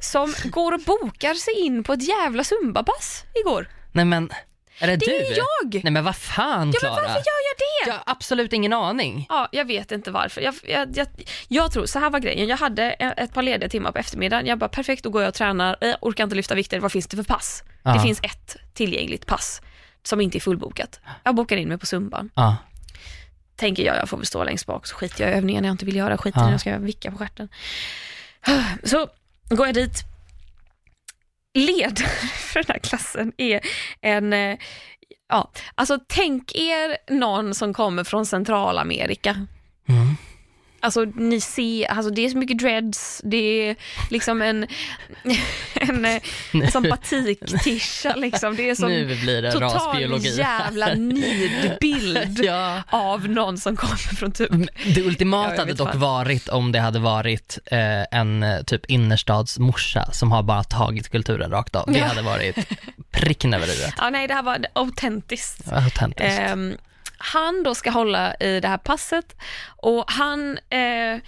som 0.00 0.34
går 0.44 0.72
och 0.72 0.80
bokar 0.80 1.34
sig 1.34 1.54
in 1.54 1.84
på 1.84 1.92
ett 1.92 2.08
jävla 2.08 2.44
zumbapass 2.44 3.24
igår? 3.34 3.68
Nej 3.92 4.04
men, 4.04 4.30
är 4.80 4.86
det, 4.86 4.96
Det 4.96 5.06
du? 5.06 5.16
är 5.16 5.36
jag! 5.36 5.80
Nej 5.84 5.92
men 5.92 6.04
vad 6.04 6.16
fan 6.16 6.50
Ja, 6.58 6.64
men 6.64 6.72
Klara? 6.72 6.94
varför 6.94 7.08
gör 7.08 7.14
jag 7.18 7.58
det? 7.58 7.88
Jag 7.90 7.94
har 7.94 8.02
absolut 8.06 8.52
ingen 8.52 8.72
aning. 8.72 9.26
Ja, 9.28 9.48
jag 9.52 9.64
vet 9.64 9.92
inte 9.92 10.10
varför. 10.10 10.40
Jag, 10.40 10.54
jag, 10.68 10.96
jag, 10.96 11.06
jag 11.48 11.72
tror, 11.72 11.86
så 11.86 11.98
här 11.98 12.10
var 12.10 12.18
grejen, 12.18 12.48
jag 12.48 12.56
hade 12.56 12.82
ett 12.92 13.34
par 13.34 13.42
lediga 13.42 13.68
timmar 13.68 13.92
på 13.92 13.98
eftermiddagen. 13.98 14.46
Jag 14.46 14.58
bara, 14.58 14.68
perfekt, 14.68 15.04
då 15.04 15.10
går 15.10 15.22
jag 15.22 15.28
och 15.28 15.34
tränar. 15.34 15.76
Jag 15.80 15.96
orkar 16.00 16.24
inte 16.24 16.36
lyfta 16.36 16.54
vikter, 16.54 16.80
vad 16.80 16.92
finns 16.92 17.06
det 17.06 17.16
för 17.16 17.24
pass? 17.24 17.62
Det 17.66 17.90
Ja. 17.90 18.02
finns 18.02 18.20
ett 18.22 18.56
tillgängligt 18.74 19.26
pass 19.26 19.62
som 20.02 20.20
inte 20.20 20.38
är 20.38 20.40
fullbokat. 20.40 21.00
Jag 21.24 21.34
bokar 21.34 21.56
in 21.56 21.68
mig 21.68 21.78
på 21.78 21.86
Zumban. 21.86 22.30
Ja. 22.34 22.56
Tänker 23.56 23.82
jag, 23.82 23.96
jag 23.96 24.08
får 24.08 24.16
väl 24.16 24.26
stå 24.26 24.44
längst 24.44 24.66
bak, 24.66 24.86
så 24.86 24.94
skiter 24.96 25.24
jag 25.24 25.32
i 25.32 25.36
övningen 25.36 25.64
jag 25.64 25.72
inte 25.74 25.84
vill 25.84 25.96
göra, 25.96 26.18
skiter 26.18 26.38
i 26.38 26.42
Ja. 26.42 26.44
när 26.46 26.52
jag 26.52 26.60
ska 26.60 26.78
vicka 26.78 27.10
på 27.10 27.18
stjärten. 27.18 27.48
Så 28.84 29.08
går 29.48 29.66
jag 29.66 29.74
dit. 29.74 30.04
Ledare 31.58 32.08
för 32.34 32.62
den 32.62 32.72
här 32.72 32.78
klassen 32.78 33.32
är 33.36 33.60
en, 34.00 34.32
eh, 34.32 34.58
ja, 35.28 35.50
alltså 35.74 35.98
tänk 36.06 36.54
er 36.54 37.12
någon 37.14 37.54
som 37.54 37.74
kommer 37.74 38.04
från 38.04 38.26
Centralamerika. 38.26 39.46
Mm. 39.88 40.16
Alltså 40.80 41.04
ni 41.14 41.40
ser, 41.40 41.86
alltså 41.86 42.10
det 42.10 42.24
är 42.24 42.28
så 42.28 42.38
mycket 42.38 42.58
dreads, 42.58 43.20
det 43.24 43.36
är 43.68 43.76
liksom 44.10 44.42
en, 44.42 44.66
en, 45.74 46.04
eh, 46.04 46.68
som 46.72 46.82
batiktisha 46.82 48.14
liksom. 48.16 48.56
Det 48.56 48.70
är 48.70 48.74
som 48.74 48.88
nu 48.88 49.04
blir 49.20 49.42
det 49.42 49.52
total 49.52 49.70
rasbiologi. 49.70 50.36
jävla 50.38 50.94
nidbild 50.94 52.40
ja. 52.44 52.82
av 52.88 53.28
någon 53.28 53.58
som 53.58 53.76
kommer 53.76 53.96
från 53.96 54.32
typ 54.32 54.50
Det 54.94 55.02
ultimata 55.02 55.54
Ja, 55.54 55.60
hade 55.60 55.72
dock 55.72 55.90
fan. 55.90 56.00
varit 56.00 56.48
om 56.48 56.72
det 56.72 56.80
hade 56.80 56.98
varit 56.98 57.58
eh, 57.66 58.02
en 58.18 58.42
eh, 58.42 58.62
typ 58.62 58.86
innerstadsmorsa 58.86 60.12
som 60.12 60.32
har 60.32 60.42
bara 60.42 60.64
tagit 60.64 61.08
kulturen 61.08 61.50
rakt 61.50 61.76
av. 61.76 61.92
Det 61.92 61.98
Ja. 61.98 62.04
hade 62.06 62.22
varit 62.22 62.56
pricken 63.10 63.54
över 63.54 63.66
i 63.66 63.92
Ja, 63.98 64.10
nej, 64.10 64.28
det 64.28 64.34
här 64.34 64.42
var 64.42 64.66
autentiskt. 64.72 65.72
Autentiskt. 65.72 66.38
Ehm, 66.40 66.76
han 67.18 67.62
då 67.62 67.74
ska 67.74 67.90
hålla 67.90 68.34
i 68.40 68.60
det 68.60 68.68
här 68.68 68.78
passet 68.78 69.36
och 69.76 70.04
han, 70.10 70.58
eh, 70.70 71.20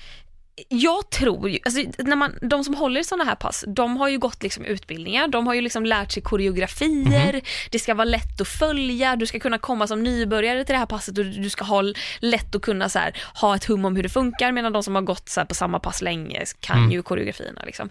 jag 0.69 1.11
tror 1.11 1.51
ju, 1.51 1.59
alltså, 1.65 1.81
när 1.99 2.17
man, 2.17 2.39
de 2.43 2.65
som 2.65 2.75
håller 2.75 3.01
i 3.01 3.05
sådana 3.05 3.25
här 3.25 3.35
pass, 3.35 3.65
de 3.69 3.97
har 3.97 4.09
ju 4.09 4.19
gått 4.19 4.43
liksom 4.43 4.65
utbildningar, 4.65 5.29
de 5.29 5.47
har 5.47 5.55
ju 5.55 5.61
liksom 5.61 5.87
lärt 5.87 6.13
sig 6.13 6.23
koreografier, 6.23 7.41
det 7.71 7.79
ska 7.79 7.95
vara 7.95 8.05
lätt 8.05 8.41
att 8.41 8.49
följa, 8.49 9.17
du 9.17 9.27
ska 9.27 9.41
kunna 9.41 9.59
komma 9.59 9.87
som 9.87 10.03
nybörjare 10.03 10.65
till 10.65 10.73
det 10.73 10.79
här 10.79 10.87
passet 10.87 11.19
och 11.19 11.25
du 11.25 11.51
ska 11.51 11.65
ha 11.65 11.83
lätt 12.21 12.55
att 12.55 12.63
kunna 12.63 12.89
så 12.89 12.99
här, 12.99 13.17
ha 13.35 13.57
ett 13.57 13.65
hum 13.65 13.85
om 13.85 13.97
hur 13.97 14.03
det 14.03 14.09
funkar, 14.09 14.53
medan 14.53 14.73
de 14.73 14.83
som 14.83 14.95
har 14.95 15.03
gått 15.03 15.29
så 15.29 15.45
på 15.45 15.55
samma 15.55 15.79
pass 15.81 16.03
länge 16.03 16.45
kan 16.61 16.79
Mm. 16.79 16.91
ju 16.93 17.03
koreografierna. 17.03 17.63
Liksom. 17.67 17.91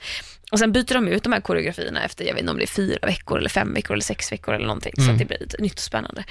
Och 0.51 0.59
sen 0.59 0.71
byter 0.71 0.93
de 0.93 1.07
ut 1.07 1.23
de 1.23 1.33
här 1.33 1.41
koreografierna 1.41 2.03
efter, 2.03 2.25
jag 2.25 2.33
vet 2.33 2.39
inte 2.41 2.51
om 2.51 2.57
det 2.57 2.63
är 2.63 2.67
fyra 2.67 2.99
veckor 3.07 3.37
eller 3.37 3.49
fem 3.49 3.73
veckor 3.73 3.93
eller 3.93 4.03
sex 4.03 4.31
veckor 4.31 4.53
eller 4.55 4.67
någonting, 4.67 4.93
så 4.95 5.01
Mm. 5.01 5.13
att 5.13 5.19
det 5.19 5.25
blir 5.25 5.61
nytt 5.61 5.73
och 5.73 5.79
spännande 5.79 6.23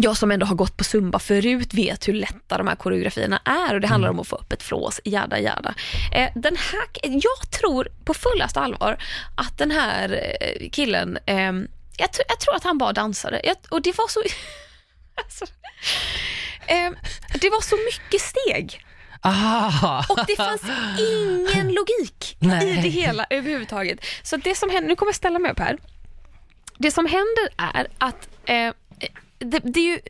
jag 0.00 0.16
som 0.16 0.30
ändå 0.30 0.46
har 0.46 0.54
gått 0.54 0.76
på 0.76 0.84
zumba 0.84 1.18
förut 1.18 1.74
vet 1.74 2.08
hur 2.08 2.12
lätta 2.14 2.58
de 2.58 2.68
här 2.68 2.74
koreografierna 2.76 3.40
är 3.44 3.74
och 3.74 3.80
det 3.80 3.86
handlar 3.86 4.10
om 4.10 4.20
att 4.20 4.28
få 4.28 4.36
upp 4.36 4.52
ett 4.52 4.62
flås, 4.62 5.00
jada 5.04 5.38
jada. 5.40 5.74
Eh, 6.12 6.30
den 6.34 6.56
här, 6.56 6.88
jag 7.02 7.50
tror 7.50 7.88
på 8.04 8.14
fullaste 8.14 8.60
allvar 8.60 9.02
att 9.36 9.58
den 9.58 9.70
här 9.70 10.36
eh, 10.40 10.70
killen, 10.70 11.18
eh, 11.26 11.52
jag, 11.96 12.10
jag 12.28 12.40
tror 12.40 12.56
att 12.56 12.64
han 12.64 12.78
bara 12.78 12.92
dansade 12.92 13.40
jag, 13.44 13.56
och 13.70 13.82
det 13.82 13.98
var 13.98 14.08
så, 14.08 14.22
alltså, 15.24 15.44
eh, 16.66 16.90
det 17.40 17.50
var 17.50 17.60
så 17.60 17.76
mycket 17.76 18.20
steg 18.20 18.84
Ah. 19.20 20.04
och 20.08 20.18
det 20.26 20.36
fanns 20.36 20.62
ingen 20.98 21.72
logik 21.72 22.36
Nej. 22.38 22.68
i 22.68 22.82
det 22.82 22.88
hela 22.88 23.26
överhuvudtaget. 23.30 24.04
Så 24.22 24.36
det 24.36 24.54
som 24.54 24.70
händer, 24.70 24.88
nu 24.88 24.96
kommer 24.96 25.08
jag 25.10 25.16
ställa 25.16 25.38
mig 25.38 25.50
upp 25.52 25.58
här. 25.58 25.78
Det 26.78 26.90
som 26.90 27.06
händer 27.06 27.48
är 27.56 27.86
att 27.98 28.28
eh, 28.44 28.72
det, 29.38 29.58
det 29.58 29.80
är 29.80 29.84
ju 29.84 30.00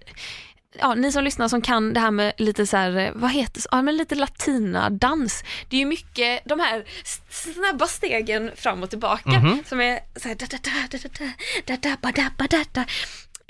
Ja, 0.81 0.95
ni 0.95 1.13
som 1.13 1.25
lyssnar 1.25 1.49
som 1.49 1.63
kan 1.63 1.93
det 1.95 2.01
här 2.01 2.11
med 2.11 2.33
lite 2.39 2.67
så 2.67 2.77
här, 2.77 2.97
eh, 2.97 3.13
vad 3.15 3.31
heter 3.31 3.61
det, 3.61 3.67
ja, 3.71 3.83
men 3.83 3.97
lite 3.97 4.15
latinadans. 4.15 5.45
Det 5.69 5.77
är 5.77 5.81
ju 5.81 5.87
mycket 5.87 6.43
de 6.45 6.61
här 6.61 6.85
snabba 7.31 7.87
stegen 7.87 8.51
fram 8.57 8.83
och 8.83 8.91
tillbaka 8.91 9.31
Mhm. 9.31 9.65
som 9.67 9.81
är 9.81 10.01
så 10.17 10.29
här, 10.29 10.35
da, 10.35 10.47
da, 10.47 10.57
da, 10.63 10.99
da, 10.99 11.09
da, 11.09 11.33
da, 11.67 11.77
da, 11.91 11.97
ba, 12.03 12.13
da, 12.13 12.31
ba, 12.39 12.47
da, 12.47 12.65
da. 12.73 12.85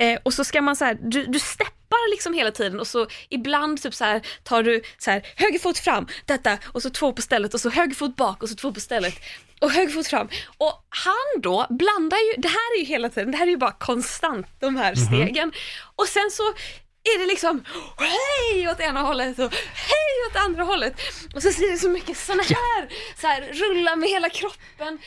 Eh, 0.05 0.19
och 0.23 0.35
så 0.35 0.45
ska 0.45 0.63
man 0.63 0.77
så 0.77 0.85
här, 0.85 0.99
du, 1.03 1.27
du 1.27 1.39
steppar 1.39 2.11
liksom 2.11 2.35
hela 2.35 2.51
tiden 2.51 2.81
och 2.81 2.87
så 2.87 3.07
ibland 3.29 3.83
typ 3.83 3.95
så 3.95 4.05
här 4.05 4.23
tar 4.43 4.63
du 4.63 4.83
så 4.99 5.11
här 5.11 5.23
höger 5.37 5.59
fot 5.59 5.79
fram, 5.79 6.07
detta 6.27 6.59
och 6.65 6.83
så 6.83 6.91
två 6.91 7.13
på 7.13 7.23
stället 7.23 7.55
och 7.55 7.61
så 7.61 7.71
höger 7.71 7.95
fot 7.95 8.17
bak 8.17 8.43
och 8.43 8.49
så 8.49 8.55
två 8.55 8.73
på 8.73 8.81
stället 8.81 9.15
och 9.61 9.71
höger 9.71 9.93
fot 9.93 10.07
fram. 10.07 10.29
Och 10.59 10.87
han 10.89 11.43
då 11.43 11.67
blandar 11.71 12.19
ju, 12.19 12.41
det 12.41 12.49
här 12.49 12.77
är 12.77 12.79
ju 12.79 12.85
hela 12.85 13.09
tiden, 13.09 13.31
det 13.31 13.37
här 13.39 13.47
är 13.47 13.51
ju 13.51 13.57
bara 13.57 13.73
konstant 13.73 14.47
de 14.61 14.77
här 14.77 14.95
stegen. 14.95 15.53
Och 15.97 16.07
sen 16.07 16.31
så 16.31 16.43
är 17.15 17.19
det 17.19 17.27
liksom 17.27 17.65
hej 17.99 18.69
åt 18.69 18.81
ena 18.81 19.01
hållet 19.03 19.39
och 19.39 19.53
hej 19.75 20.31
åt 20.31 20.37
andra 20.37 20.63
hållet. 20.65 21.01
Och 21.35 21.43
så 21.43 21.49
är 21.49 21.73
det 21.73 21.79
så 21.79 21.89
mycket 21.89 22.17
såna 22.17 22.43
här, 22.43 22.89
så 23.21 23.27
här 23.27 23.41
rulla 23.53 23.97
med 23.97 24.09
hela 24.09 24.29
kroppen. 24.29 24.99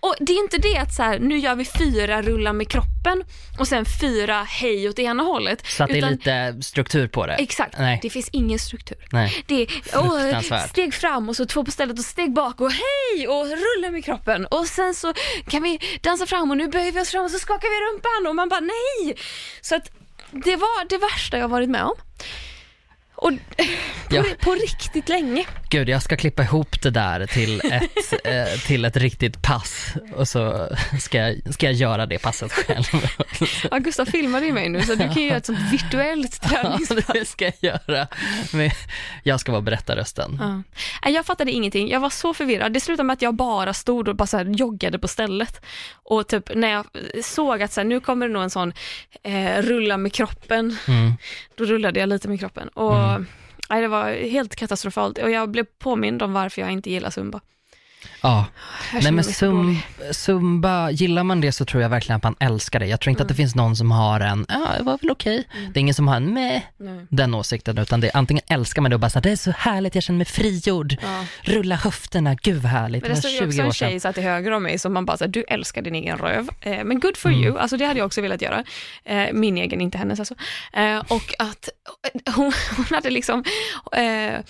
Och 0.00 0.14
det 0.20 0.32
är 0.32 0.38
inte 0.38 0.58
det 0.58 0.76
att 0.78 0.94
så 0.94 1.02
här, 1.02 1.18
nu 1.18 1.38
gör 1.38 1.54
vi 1.54 1.64
fyra 1.64 2.22
rulla 2.22 2.52
med 2.52 2.68
kroppen 2.68 3.24
och 3.58 3.68
sen 3.68 3.84
fyra 4.00 4.42
hej 4.42 4.88
åt 4.88 4.98
ena 4.98 5.22
hållet. 5.22 5.66
Så 5.66 5.84
att 5.84 5.90
det 5.90 5.94
är 5.94 5.98
Utan- 5.98 6.12
lite 6.12 6.62
struktur 6.62 7.08
på 7.08 7.26
det. 7.26 7.34
Exakt, 7.34 7.78
Nej. 7.78 7.98
det 8.02 8.10
finns 8.10 8.28
ingen 8.32 8.58
struktur. 8.58 8.98
Nej. 9.12 9.44
Det 9.46 9.62
är 9.62 9.68
åh, 9.94 10.40
steg 10.68 10.94
fram 10.94 11.28
och 11.28 11.36
så 11.36 11.46
två 11.46 11.64
på 11.64 11.70
stället 11.70 11.98
och 11.98 12.04
steg 12.04 12.32
bak 12.32 12.60
och 12.60 12.70
hej 12.72 13.28
och 13.28 13.46
rulla 13.46 13.90
med 13.90 14.04
kroppen 14.04 14.46
och 14.46 14.66
sen 14.66 14.94
så 14.94 15.12
kan 15.48 15.62
vi 15.62 15.78
dansa 16.00 16.26
fram 16.26 16.50
och 16.50 16.56
nu 16.56 16.68
böjer 16.68 16.92
vi 16.92 17.00
oss 17.00 17.10
fram 17.10 17.24
och 17.24 17.30
så 17.30 17.38
skakar 17.38 17.68
vi 17.68 17.94
rumpan 17.96 18.26
och 18.30 18.36
man 18.36 18.48
bara 18.48 18.60
nej. 18.60 19.14
Så 19.60 19.74
att 19.76 19.90
det 20.32 20.56
var 20.56 20.88
det 20.88 20.98
värsta 20.98 21.38
jag 21.38 21.48
varit 21.48 21.70
med 21.70 21.82
om. 21.84 21.94
Och 23.20 23.30
på, 24.08 24.16
Ja. 24.16 24.24
på 24.40 24.54
riktigt 24.54 25.08
länge. 25.08 25.44
Gud, 25.70 25.88
jag 25.88 26.02
ska 26.02 26.16
klippa 26.16 26.42
ihop 26.42 26.82
det 26.82 26.90
där 26.90 27.26
till 27.26 27.60
ett, 27.60 28.12
eh, 28.24 28.60
till 28.66 28.84
ett 28.84 28.96
riktigt 28.96 29.42
pass 29.42 29.94
och 30.14 30.28
så 30.28 30.68
ska 31.00 31.18
jag, 31.18 31.54
ska 31.54 31.66
jag 31.66 31.74
göra 31.74 32.06
det 32.06 32.18
passet 32.18 32.52
själv. 32.52 32.84
Ja, 33.70 33.78
Gustav 33.78 34.04
filmade 34.06 34.46
ju 34.46 34.52
mig 34.52 34.68
nu 34.68 34.82
så 34.82 34.94
du 34.94 35.04
kan 35.04 35.14
ju 35.22 35.26
göra 35.26 35.36
ett 35.36 35.46
sånt 35.46 35.58
virtuellt 35.72 36.38
Ja, 36.42 36.48
träningspass. 36.48 37.06
det 37.12 37.24
ska 37.24 37.44
jag 37.44 37.54
göra. 37.88 38.06
Men 38.52 38.70
jag 39.22 39.40
ska 39.40 39.52
vara 39.52 39.62
berättarrösten. 39.62 40.40
Ja. 41.02 41.10
Jag 41.10 41.26
fattade 41.26 41.52
ingenting. 41.52 41.90
Jag 41.90 42.00
var 42.00 42.10
så 42.10 42.34
förvirrad. 42.34 42.72
Det 42.72 42.80
slutade 42.80 43.06
med 43.06 43.14
att 43.14 43.22
jag 43.22 43.34
bara 43.34 43.74
stod 43.74 44.08
och 44.08 44.16
bara 44.16 44.26
så 44.26 44.40
joggade 44.40 44.98
på 44.98 45.08
stället. 45.08 45.60
Och 45.92 46.28
typ 46.28 46.54
när 46.54 46.68
jag 46.68 46.86
såg 47.24 47.62
att 47.62 47.72
så 47.72 47.80
här, 47.80 47.88
nu 47.88 48.00
kommer 48.00 48.26
det 48.28 48.32
nog 48.32 48.42
en 48.42 48.50
sån 48.50 48.72
eh, 49.22 49.62
rulla 49.62 49.96
med 49.96 50.12
kroppen, 50.12 50.76
Mm. 50.88 51.12
då 51.56 51.64
rullade 51.64 52.00
jag 52.00 52.08
lite 52.08 52.28
med 52.28 52.40
kroppen. 52.40 52.68
Och 52.68 52.96
Mm 52.96 53.09
nej, 53.70 53.82
det 53.82 53.88
var 53.88 54.10
helt 54.10 54.56
katastrofalt. 54.56 55.18
Och 55.18 55.30
jag 55.30 55.50
blev 55.50 55.64
påmind 55.64 56.22
om 56.22 56.32
varför 56.32 56.62
jag 56.62 56.70
inte 56.70 56.90
gillar 56.90 57.10
zumba. 57.10 57.40
Ja, 58.22 58.46
nej 58.92 59.12
men 59.12 59.24
dålig. 59.40 59.86
zumba, 60.10 60.90
gillar 60.90 61.24
man 61.24 61.40
det 61.40 61.52
så 61.52 61.64
tror 61.64 61.82
jag 61.82 61.88
verkligen 61.90 62.16
att 62.16 62.22
man 62.22 62.36
älskar 62.40 62.80
det. 62.80 62.86
Jag 62.86 63.00
tror 63.00 63.10
inte 63.10 63.22
att 63.22 63.28
det 63.28 63.34
finns 63.34 63.54
någon 63.54 63.76
som 63.76 63.90
har 63.90 64.20
en, 64.20 64.46
ja 64.48 64.66
det 64.78 64.82
var 64.84 64.98
väl 64.98 65.10
okej. 65.10 65.44
Det 65.74 65.78
är 65.78 65.80
ingen 65.80 65.94
som 65.94 66.08
har 66.08 66.16
en 66.16 66.34
med 66.34 66.60
den 67.08 67.34
åsikten, 67.34 67.78
utan 67.78 68.00
det 68.00 68.06
är 68.08 68.16
antingen 68.16 68.42
älskar 68.48 68.82
man 68.82 68.90
det 68.90 68.94
och 68.96 69.00
bara 69.00 69.10
så 69.10 69.18
här, 69.18 69.22
det 69.22 69.30
är 69.30 69.36
så 69.36 69.50
härligt, 69.50 69.94
jag 69.94 70.04
känner 70.04 70.16
mig 70.16 70.26
frigjord, 70.26 70.96
Ja. 71.02 71.24
rulla 71.42 71.74
höfterna, 71.76 72.34
gud 72.34 72.62
vad 72.62 72.72
härligt, 72.72 73.02
Men 73.02 73.10
det 73.10 73.16
stod 73.16 73.30
ju 73.30 73.38
också 73.38 73.50
20 73.52 73.60
år 73.62 73.66
en 73.66 73.72
tjej 73.72 74.00
satt 74.00 74.14
till 74.14 74.24
höger 74.24 74.50
om 74.50 74.62
mig 74.62 74.78
som 74.78 74.92
man 74.92 75.04
bara 75.06 75.16
så 75.16 75.24
här, 75.24 75.28
du 75.30 75.44
älskar 75.48 75.82
din 75.82 75.94
egen 75.94 76.18
röv. 76.18 76.48
Eh, 76.60 76.84
men 76.84 77.00
good 77.00 77.16
for 77.16 77.28
Mm. 77.30 77.44
you, 77.44 77.58
alltså 77.58 77.76
det 77.76 77.84
hade 77.84 77.98
jag 77.98 78.06
också 78.06 78.20
velat 78.20 78.42
göra. 78.42 78.64
Eh, 79.04 79.26
min 79.32 79.56
egen, 79.58 79.80
inte 79.80 79.98
hennes 79.98 80.18
alltså. 80.18 80.34
Eh, 80.72 80.98
och 80.98 81.34
att 81.38 81.68
eh, 82.26 82.34
hon, 82.34 82.52
hon 82.76 82.84
hade 82.90 83.10
liksom 83.10 83.44
eh, 83.92 84.40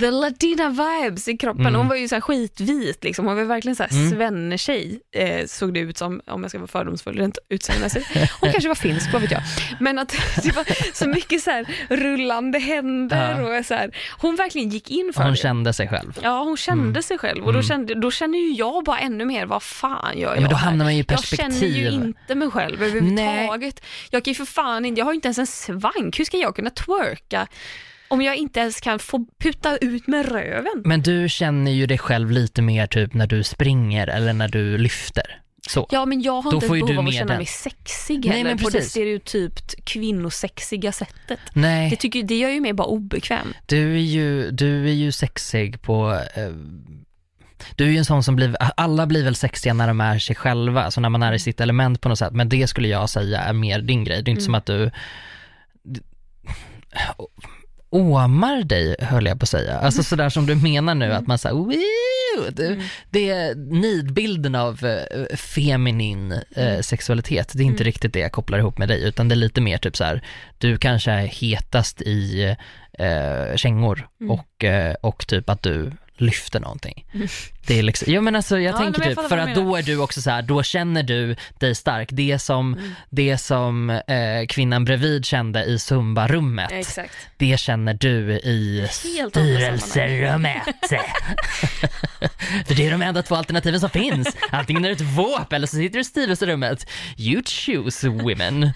the 0.00 0.10
latina 0.10 0.68
vibes 0.68 1.28
i 1.28 1.36
kroppen. 1.36 1.66
Mm. 1.66 1.74
Hon 1.74 1.88
var 1.88 1.96
ju 1.96 2.08
så 2.08 2.14
här 2.16 2.20
skitvit 2.20 3.04
liksom. 3.04 3.26
Hon 3.26 3.36
var 3.36 3.44
verkligen 3.44 3.76
så 3.76 3.82
här 3.82 3.90
Mm. 3.92 4.10
svennetjej, 4.10 5.00
eh, 5.14 5.46
såg 5.46 5.74
det 5.74 5.80
ut 5.80 5.98
som, 5.98 6.20
om 6.26 6.42
jag 6.42 6.50
ska 6.50 6.58
vara 6.58 6.68
fördomsfull 6.68 7.16
rent 7.18 7.38
utseendemässigt. 7.48 8.06
Hon 8.40 8.52
kanske 8.52 8.68
var 8.68 8.74
finsk, 8.74 9.12
vad 9.12 9.22
vet 9.22 9.30
jag. 9.30 9.42
Men 9.80 9.98
att 9.98 10.08
det 10.42 10.56
var 10.56 10.94
så 10.94 11.08
mycket 11.08 11.42
så 11.42 11.50
här 11.50 11.66
rullande 11.88 12.58
händer 12.58 13.40
Ja. 13.40 13.58
och 13.58 13.66
så 13.66 13.74
här. 13.74 13.96
Hon 14.18 14.36
verkligen 14.36 14.68
gick 14.68 14.90
in 14.90 15.12
för 15.14 15.22
Hon 15.22 15.30
det. 15.32 15.36
kände 15.38 15.72
sig 15.72 15.88
själv. 15.88 16.18
Ja, 16.22 16.42
hon 16.42 16.56
kände 16.56 16.84
Mm. 16.84 17.02
sig 17.02 17.18
själv 17.18 17.44
och 17.44 17.52
då, 17.52 17.62
kände, 17.62 17.94
då 17.94 18.10
känner 18.10 18.38
ju 18.38 18.52
jag 18.52 18.84
bara 18.84 18.98
ännu 18.98 19.24
mer, 19.24 19.46
vad 19.46 19.62
fan 19.62 20.18
gör 20.18 20.28
jag 20.28 20.36
Ja, 20.36 20.40
men 20.40 20.50
då 20.50 20.56
hamnar 20.56 20.84
man 20.84 20.94
ju 20.96 21.00
i 21.02 21.04
Jag 21.08 21.24
känner 21.24 21.48
ju 21.50 21.52
perspektiv. 21.52 21.92
inte 21.92 22.34
mig 22.34 22.50
själv 22.50 22.82
överhuvudtaget. 22.82 23.80
Jag 24.10 24.24
kan 24.24 24.30
ju 24.30 24.34
för 24.34 24.44
fan 24.44 24.84
inte, 24.84 24.98
jag 24.98 25.04
har 25.06 25.12
ju 25.12 25.16
inte 25.16 25.28
ens 25.28 25.38
en 25.38 25.46
svank. 25.46 26.18
Hur 26.18 26.24
ska 26.24 26.36
jag 26.36 26.56
kunna 26.56 26.70
twerka 26.70 27.46
om 28.10 28.22
jag 28.22 28.36
inte 28.36 28.60
ens 28.60 28.80
kan 28.80 28.98
få 28.98 29.26
puta 29.38 29.76
ut 29.76 30.06
med 30.06 30.28
röven? 30.32 30.82
Men 30.84 31.02
du 31.02 31.28
känner 31.28 31.70
ju 31.70 31.86
dig 31.86 31.98
själv 31.98 32.30
lite 32.30 32.62
mer 32.62 32.86
typ 32.86 33.14
när 33.14 33.26
du 33.26 33.42
springer 33.44 34.06
eller 34.06 34.32
när 34.32 34.48
du 34.48 34.78
lyfter. 34.78 35.36
Så. 35.68 35.86
Ja, 35.90 36.04
men 36.06 36.22
jag 36.22 36.40
har 36.42 36.50
Då 36.50 36.56
inte 36.56 36.66
ett 36.66 36.72
behov 36.72 36.98
av 36.98 37.06
att 37.06 37.14
känna 37.14 37.26
den. 37.28 37.36
mig 37.36 37.46
sexig 37.46 38.24
Nej, 38.24 38.28
heller 38.38 38.50
men 38.50 38.58
på 38.58 38.70
det 38.70 38.82
stereotypt 38.82 39.84
kvinnosexiga 39.84 40.92
sättet. 40.92 41.38
Nej, 41.52 41.90
Det, 41.90 41.96
tycker, 41.96 42.22
det 42.22 42.38
gör 42.38 42.50
ju 42.50 42.60
mig 42.60 42.72
bara 42.72 42.86
obekväm. 42.86 43.54
du 43.66 43.94
är 43.94 43.98
ju, 44.00 44.50
du 44.50 44.84
är 44.88 44.92
ju 44.92 45.12
sexig 45.12 45.82
på 45.82 46.20
eh, 46.36 46.48
du 47.76 47.84
är 47.84 47.88
ju 47.90 47.96
en 47.96 48.04
sån 48.04 48.22
som 48.22 48.36
blir, 48.36 48.56
alla 48.76 49.06
blir 49.06 49.24
väl 49.24 49.34
sexiga 49.34 49.74
när 49.74 49.88
de 49.88 50.00
är 50.00 50.18
sig 50.18 50.36
själva, 50.36 50.82
alltså 50.82 51.00
när 51.00 51.08
man 51.08 51.22
är 51.22 51.32
i 51.32 51.38
sitt 51.38 51.60
element 51.60 52.00
på 52.00 52.08
något 52.08 52.18
sätt, 52.18 52.32
men 52.32 52.48
det 52.48 52.66
skulle 52.66 52.88
jag 52.88 53.10
säga 53.10 53.40
är 53.40 53.52
mer 53.52 53.80
din 53.80 54.04
grej. 54.04 54.22
Det 54.22 54.28
är 54.28 54.32
inte 54.32 54.40
Mm. 54.40 54.44
som 54.44 54.54
att 54.54 54.66
du 54.66 54.90
åmar 57.90 58.62
dig, 58.62 58.96
höll 59.00 59.26
jag 59.26 59.38
på 59.40 59.42
att 59.44 59.48
säga. 59.48 59.78
Alltså 59.78 60.02
sådär 60.02 60.28
som 60.28 60.46
du 60.46 60.54
menar 60.54 60.94
nu, 60.94 61.12
att 61.12 61.26
man 61.26 61.38
säger 61.38 61.54
"Woo!" 61.56 62.50
det, 62.52 62.66
Mm. 62.66 62.80
det 63.10 63.30
är 63.30 63.54
nidbilden 63.54 64.54
av 64.54 64.84
eh, 64.84 65.36
feminin 65.36 66.32
eh, 66.32 66.40
Mm. 66.66 66.82
sexualitet, 66.82 67.52
det 67.54 67.62
är 67.62 67.66
inte 67.66 67.84
riktigt 67.84 68.12
det 68.12 68.20
jag 68.20 68.32
kopplar 68.32 68.58
ihop 68.58 68.78
med 68.78 68.88
dig, 68.88 69.02
utan 69.04 69.28
det 69.28 69.34
är 69.34 69.36
lite 69.36 69.60
mer 69.60 69.78
typ 69.78 69.96
så 69.96 70.04
här, 70.04 70.22
du 70.58 70.78
kanske 70.78 71.10
är 71.12 71.26
hetast 71.26 72.02
i 72.02 72.44
eh, 72.92 73.56
kängor 73.56 74.08
Mm. 74.20 74.30
och, 74.30 74.64
eh, 74.64 74.94
och 74.94 75.26
typ 75.26 75.50
att 75.50 75.62
du 75.62 75.92
lyfter 76.20 76.60
någonting. 76.60 77.06
Mm. 77.14 77.28
Det 77.66 77.78
är 77.78 77.82
liksom, 77.82 78.12
ja 78.12 78.20
men 78.20 78.36
alltså 78.36 78.58
jag 78.58 78.74
Ja, 78.74 78.78
tänker 78.78 79.00
jag 79.00 79.08
typ, 79.08 79.14
fattar 79.16 79.28
för 79.28 79.38
att 79.38 79.54
då 79.54 79.76
är 79.76 79.82
du 79.82 79.98
också 79.98 80.22
så 80.22 80.30
här, 80.30 80.42
då 80.42 80.62
känner 80.62 81.02
du 81.02 81.36
dig 81.58 81.74
stark. 81.74 82.08
Det 82.12 82.38
som, 82.38 82.74
Mm. 82.74 82.92
det 83.10 83.38
som 83.38 83.90
eh, 83.90 84.46
kvinnan 84.48 84.84
bredvid 84.84 85.24
kände 85.24 85.64
i 85.64 85.78
zumbarummet, 85.78 86.72
Exakt. 86.72 87.12
det 87.36 87.60
känner 87.60 87.94
du 87.94 88.32
i 88.32 88.80
Helt 88.80 88.94
styrelserummet. 89.34 90.62
För 92.66 92.74
det 92.74 92.86
är 92.86 92.90
de 92.90 93.02
enda 93.02 93.22
två 93.22 93.34
alternativen 93.34 93.80
som 93.80 93.90
finns. 93.90 94.36
Antingen 94.50 94.84
är 94.84 94.88
du 94.88 94.94
ett 94.94 95.00
våp 95.00 95.52
eller 95.52 95.66
så 95.66 95.76
sitter 95.76 95.94
du 95.94 96.00
i 96.00 96.04
styrelserummet. 96.04 96.86
You 97.16 97.42
choose 97.46 98.08
women. 98.08 98.70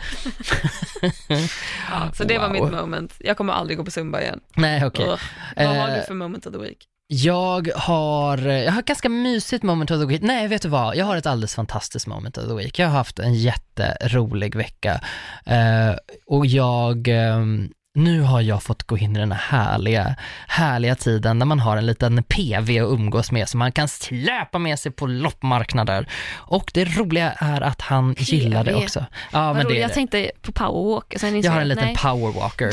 Ja, 1.90 2.10
så 2.14 2.24
det 2.24 2.38
var 2.38 2.48
Wow. 2.48 2.52
mitt 2.64 2.72
moment. 2.80 3.14
Jag 3.18 3.36
kommer 3.36 3.52
aldrig 3.52 3.78
gå 3.78 3.84
på 3.84 3.90
zumba 3.90 4.20
igen. 4.20 4.40
Nej 4.56 4.86
okej. 4.86 5.04
Ugh. 5.06 5.20
Vad 5.56 5.66
har 5.66 5.88
Eh, 5.88 5.94
du 5.94 6.02
för 6.06 6.14
moment 6.14 6.46
of 6.46 6.52
the 6.52 6.58
week? 6.58 6.78
Jag 7.06 7.68
har, 7.76 8.38
jag 8.38 8.72
har 8.72 8.78
ett 8.80 8.86
ganska 8.86 9.08
mysigt 9.08 9.62
moment 9.62 9.90
of 9.90 10.00
the 10.00 10.06
week. 10.06 10.22
Nej, 10.22 10.48
vet 10.48 10.62
du 10.62 10.68
vad? 10.68 10.96
Jag 10.96 11.06
har 11.06 11.16
ett 11.16 11.26
alldeles 11.26 11.54
fantastiskt 11.54 12.06
moment 12.06 12.38
of 12.38 12.44
the 12.48 12.54
week. 12.54 12.78
Jag 12.78 12.86
har 12.88 12.96
haft 12.96 13.18
en 13.18 13.34
jätterolig 13.34 14.56
vecka. 14.56 15.00
Eh, 15.46 15.94
och 16.26 16.46
jag, 16.46 17.08
ehm, 17.08 17.70
nu 17.94 18.20
har 18.20 18.40
jag 18.40 18.62
fått 18.62 18.82
gå 18.82 18.98
in 18.98 19.16
i 19.16 19.18
den 19.18 19.32
här 19.32 19.58
härliga, 19.58 20.14
härliga 20.48 20.94
tiden 20.94 21.38
när 21.38 21.46
man 21.46 21.60
har 21.60 21.76
en 21.76 21.86
liten 21.86 22.22
PV 22.22 22.78
att 22.80 22.92
umgås 22.92 23.32
med 23.32 23.48
som 23.48 23.58
man 23.58 23.72
kan 23.72 23.88
släpa 23.88 24.58
med 24.58 24.78
sig 24.78 24.92
på 24.92 25.06
loppmarknader. 25.06 26.08
Och 26.34 26.70
det 26.74 26.84
roliga 26.84 27.32
är 27.32 27.60
att 27.60 27.80
han 27.80 28.14
gillar 28.18 28.64
det 28.64 28.70
PV. 28.72 28.82
också. 28.84 29.06
Ja, 29.32 29.46
Vad 29.46 29.56
men 29.56 29.66
roligt, 29.66 29.76
det, 29.76 29.80
jag 29.82 29.92
tänkte 29.92 30.30
på 30.42 30.52
powerwalk. 30.52 31.14
jag 31.44 31.52
har 31.52 31.60
en 31.60 31.68
liten 31.68 31.84
nej. 31.84 31.96
powerwalker. 31.96 32.70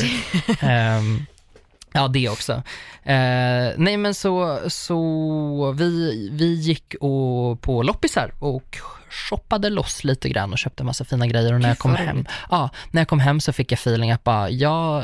Ehm, 0.62 1.26
ja, 1.94 2.08
det 2.08 2.30
också. 2.30 2.54
Eh, 3.04 3.74
nej 3.78 3.98
men 3.98 4.14
så, 4.14 4.60
så 4.68 5.76
vi, 5.78 6.30
vi 6.32 6.54
gick 6.54 6.96
och, 7.02 7.62
på 7.62 7.84
loppisar 7.84 8.34
och 8.39 8.78
shoppade 9.12 9.70
loss 9.70 10.03
lite 10.03 10.30
grann 10.30 10.51
och 10.51 10.57
köpte 10.57 10.84
massa 10.84 11.05
fina 11.05 11.28
grejer 11.28 11.53
och 11.53 11.62
när 11.62 11.68
jag 11.68 11.78
kom 11.80 11.95
hem, 11.95 12.26
ja, 12.51 12.70
när 12.91 13.01
jag 13.01 13.07
kom 13.07 13.20
hem 13.20 13.39
så 13.39 13.53
fick 13.53 13.72
jag 13.72 13.78
feeling 13.80 14.12
att 14.12 14.24
bara, 14.24 14.49
jag, 14.49 15.03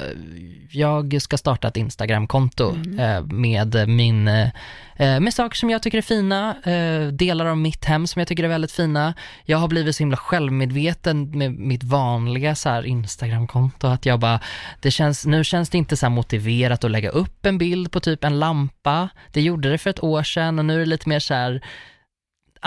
jag 0.71 1.21
ska 1.21 1.37
starta 1.37 1.67
ett 1.67 1.77
Instagramkonto 1.77 2.67
Mm. 2.75 2.99
eh, 2.99 3.21
med 3.21 3.89
min, 3.89 4.27
eh, 4.27 4.49
med 4.97 5.33
saker 5.33 5.55
som 5.57 5.69
jag 5.69 5.81
tycker 5.83 5.97
är 5.97 6.01
fina, 6.01 6.55
eh, 6.63 7.07
delar 7.07 7.45
av 7.45 7.57
mitt 7.57 7.85
hem 7.85 8.07
som 8.07 8.19
jag 8.19 8.27
tycker 8.27 8.43
är 8.43 8.47
väldigt 8.47 8.71
fina. 8.71 9.13
Jag 9.45 9.57
har 9.57 9.67
blivit 9.67 9.95
så 9.95 10.01
himla 10.03 10.17
självmedveten 10.17 11.37
med 11.37 11.51
mitt 11.53 11.83
vanliga 11.83 12.55
så 12.55 12.69
här 12.69 12.83
Instagramkonto 12.85 13.87
att 13.87 14.05
jag 14.05 14.19
bara, 14.19 14.39
det 14.81 14.91
känns, 14.91 15.25
nu 15.25 15.43
känns 15.43 15.69
det 15.69 15.77
inte 15.77 15.97
så 15.97 16.05
här 16.05 16.11
motiverat 16.11 16.83
att 16.83 16.91
lägga 16.91 17.09
upp 17.09 17.45
en 17.45 17.57
bild 17.57 17.91
på 17.91 17.99
typ 17.99 18.23
en 18.23 18.39
lampa. 18.39 19.09
Det 19.31 19.41
gjorde 19.41 19.69
det 19.71 19.77
för 19.77 19.89
ett 19.89 20.03
år 20.03 20.23
sedan 20.23 20.59
och 20.59 20.65
nu 20.65 20.75
är 20.75 20.79
det 20.79 20.85
lite 20.85 21.09
mer 21.09 21.19
så 21.19 21.33
här 21.33 21.61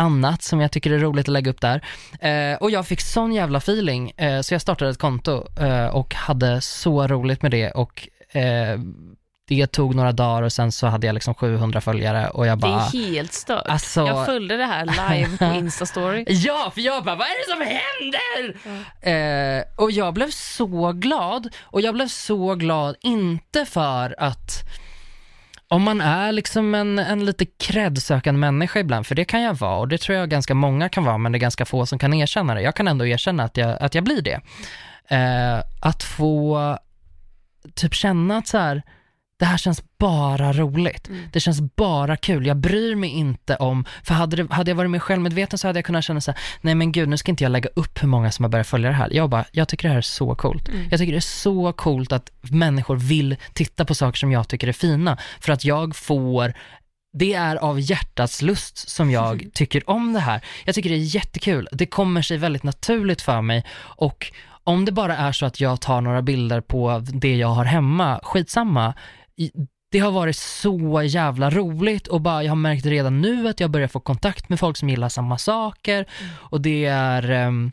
annat 0.01 0.43
som 0.43 0.61
jag 0.61 0.73
tycker 0.73 0.91
är 0.91 0.99
roligt 0.99 1.29
att 1.29 1.33
lägga 1.33 1.51
upp 1.51 1.61
där. 1.61 1.85
Eh, 2.21 2.57
och 2.59 2.71
jag 2.71 2.87
fick 2.87 3.01
sån 3.01 3.33
jävla 3.33 3.59
feeling, 3.59 4.11
eh, 4.17 4.41
så 4.41 4.55
jag 4.55 4.61
startade 4.61 4.91
ett 4.91 4.99
konto 4.99 5.47
eh, 5.61 5.87
och 5.87 6.15
hade 6.15 6.61
så 6.61 7.07
roligt 7.07 7.43
med 7.43 7.51
det 7.51 7.71
och 7.71 8.09
eh, 8.33 8.79
det 9.49 9.67
tog 9.67 9.95
några 9.95 10.13
dagar 10.13 10.43
och 10.43 10.53
sen 10.53 10.73
så 10.73 10.87
hade 10.87 11.07
jag 11.07 11.15
liksom 11.15 11.35
700 11.35 11.81
följare 11.81 12.29
och 12.29 12.47
jag 12.47 12.59
Det 12.59 12.63
bara, 12.63 12.81
är 12.81 12.93
helt 12.93 13.33
stört. 13.33 13.67
Alltså- 13.69 14.07
Jag 14.07 14.27
följde 14.27 14.57
det 14.57 14.65
här 14.65 14.85
live 14.87 15.37
på 15.39 15.45
Instastory. 15.59 16.25
Ja, 16.29 16.71
för 16.75 16.81
jag 16.81 17.05
bara, 17.05 17.15
vad 17.17 17.27
är 17.27 17.39
det 17.39 17.53
som 17.53 17.79
händer? 17.81 18.57
Eh, 19.59 19.65
och 19.77 19.91
jag 19.91 20.15
blev 20.15 20.31
så 20.31 20.93
glad, 20.93 21.49
och 21.63 21.81
jag 21.81 21.95
blev 21.95 22.09
så 22.09 22.55
glad 22.55 22.97
inte 23.01 23.65
för 23.67 24.15
att 24.19 24.51
om 25.71 25.83
man 25.83 26.01
är 26.01 26.33
liksom 26.33 26.75
en, 26.75 26.99
en 26.99 27.25
lite 27.25 27.47
kreddsökande 27.47 28.39
människa 28.39 28.81
ibland, 28.81 29.07
för 29.07 29.15
det 29.15 29.25
kan 29.25 29.43
jag 29.43 29.55
vara 29.55 29.77
och 29.77 29.89
det 29.89 29.99
tror 29.99 30.19
jag 30.19 30.31
ganska 30.31 30.55
många 30.55 30.89
kan 30.89 31.05
vara, 31.05 31.19
men 31.19 31.33
det 31.33 31.39
är 31.39 31.41
ganska 31.41 31.65
få 31.65 31.87
som 31.87 31.99
kan 31.99 32.15
erkänna 32.15 32.55
det. 32.55 32.63
Jag 32.63 32.75
kan 32.75 32.89
ändå 32.89 33.07
erkänna 33.07 33.45
att 33.45 33.57
jag, 33.57 33.83
att 33.83 33.95
jag 33.95 34.05
blir 34.05 34.23
det. 34.23 34.41
Eh, 35.09 35.63
att 35.81 36.03
få 36.03 36.79
typ 37.75 37.95
känna 37.95 38.39
att 38.39 38.47
så 38.47 38.59
här, 38.59 38.83
det 39.41 39.47
här 39.47 39.59
känns 39.59 39.83
bara 39.99 40.53
roligt. 40.53 41.09
Mm. 41.09 41.23
Det 41.33 41.41
känns 41.41 41.61
bara 41.61 42.17
kul. 42.17 42.47
Jag 42.47 42.57
bryr 42.57 42.95
mig 42.95 43.11
inte 43.11 43.57
om, 43.57 43.85
för 44.03 44.15
hade, 44.15 44.37
det, 44.37 44.55
hade 44.55 44.71
jag 44.71 44.77
varit 44.77 44.91
mer 44.91 44.99
självmedveten 44.99 45.59
så 45.59 45.67
hade 45.67 45.79
jag 45.79 45.85
kunnat 45.85 46.05
känna 46.05 46.21
så 46.21 46.31
här, 46.31 46.41
nej 46.61 46.75
men 46.75 46.93
gud, 46.93 47.09
nu 47.09 47.17
ska 47.17 47.31
inte 47.31 47.45
jag 47.45 47.51
lägga 47.51 47.71
upp 47.77 48.03
hur 48.03 48.09
många 48.09 48.31
som 48.31 48.45
har 48.45 48.51
börjat 48.51 48.67
följa 48.67 48.89
det 48.89 48.95
här. 48.95 49.09
Jag 49.13 49.31
bara, 49.31 49.45
jag 49.53 49.69
tycker 49.69 49.89
det 49.89 49.93
här 49.93 49.99
är 49.99 50.03
så 50.03 50.35
coolt. 50.35 50.69
Mm. 50.69 50.89
Jag 50.91 51.01
tycker 51.01 51.13
det 51.13 51.19
är 51.19 51.21
så 51.21 51.73
coolt 51.73 52.13
att 52.13 52.31
människor 52.41 52.97
vill 52.97 53.37
titta 53.53 53.85
på 53.85 53.95
saker 53.95 54.19
som 54.19 54.33
jag 54.33 54.49
tycker 54.49 54.69
är 54.69 54.73
fina, 54.73 55.19
för 55.41 55.53
att 55.53 55.65
jag 55.65 55.97
får 55.97 56.53
det 57.13 57.35
är 57.35 57.57
av 57.57 57.81
hjärtats 57.81 58.43
lust 58.43 58.89
som 58.91 59.11
jag 59.11 59.51
tycker 59.55 59.91
om 59.91 60.13
det 60.13 60.21
här. 60.21 60.41
Jag 60.65 60.75
tycker 60.75 60.91
det 60.91 60.97
är 60.97 61.15
jättekul. 61.15 61.69
Det 61.73 61.87
kommer 61.87 62.23
sig 62.23 62.37
väldigt 62.37 62.63
naturligt 62.63 63.23
för 63.23 63.43
mig 63.43 63.65
och 63.79 64.33
om 64.65 64.85
det 64.85 64.93
bara 64.93 65.17
är 65.17 65.33
så 65.33 65.47
att 65.47 65.61
jag 65.61 65.81
tar 65.81 66.01
några 66.01 66.23
bilder 66.23 66.61
på 66.61 67.03
det 67.13 67.37
jag 67.37 67.49
har 67.49 67.65
hemma, 67.65 68.21
skitsamma. 68.23 68.95
Det 69.91 69.99
har 69.99 70.11
varit 70.11 70.37
så 70.37 71.03
jävla 71.03 71.51
roligt 71.51 72.07
och 72.07 72.21
bara, 72.21 72.43
jag 72.43 72.51
har 72.51 72.57
märkt 72.57 72.87
redan 72.87 73.21
nu 73.21 73.49
att 73.49 73.61
jag 73.61 73.71
börjar 73.71 73.89
få 73.89 74.01
kontakt 74.01 74.49
med 74.49 74.61
folk 74.61 74.77
som 74.77 74.89
gillar 74.89 75.09
samma 75.09 75.39
saker 75.39 76.07
och 76.33 76.61
det 76.61 76.85
är 76.85 77.31
um, 77.31 77.73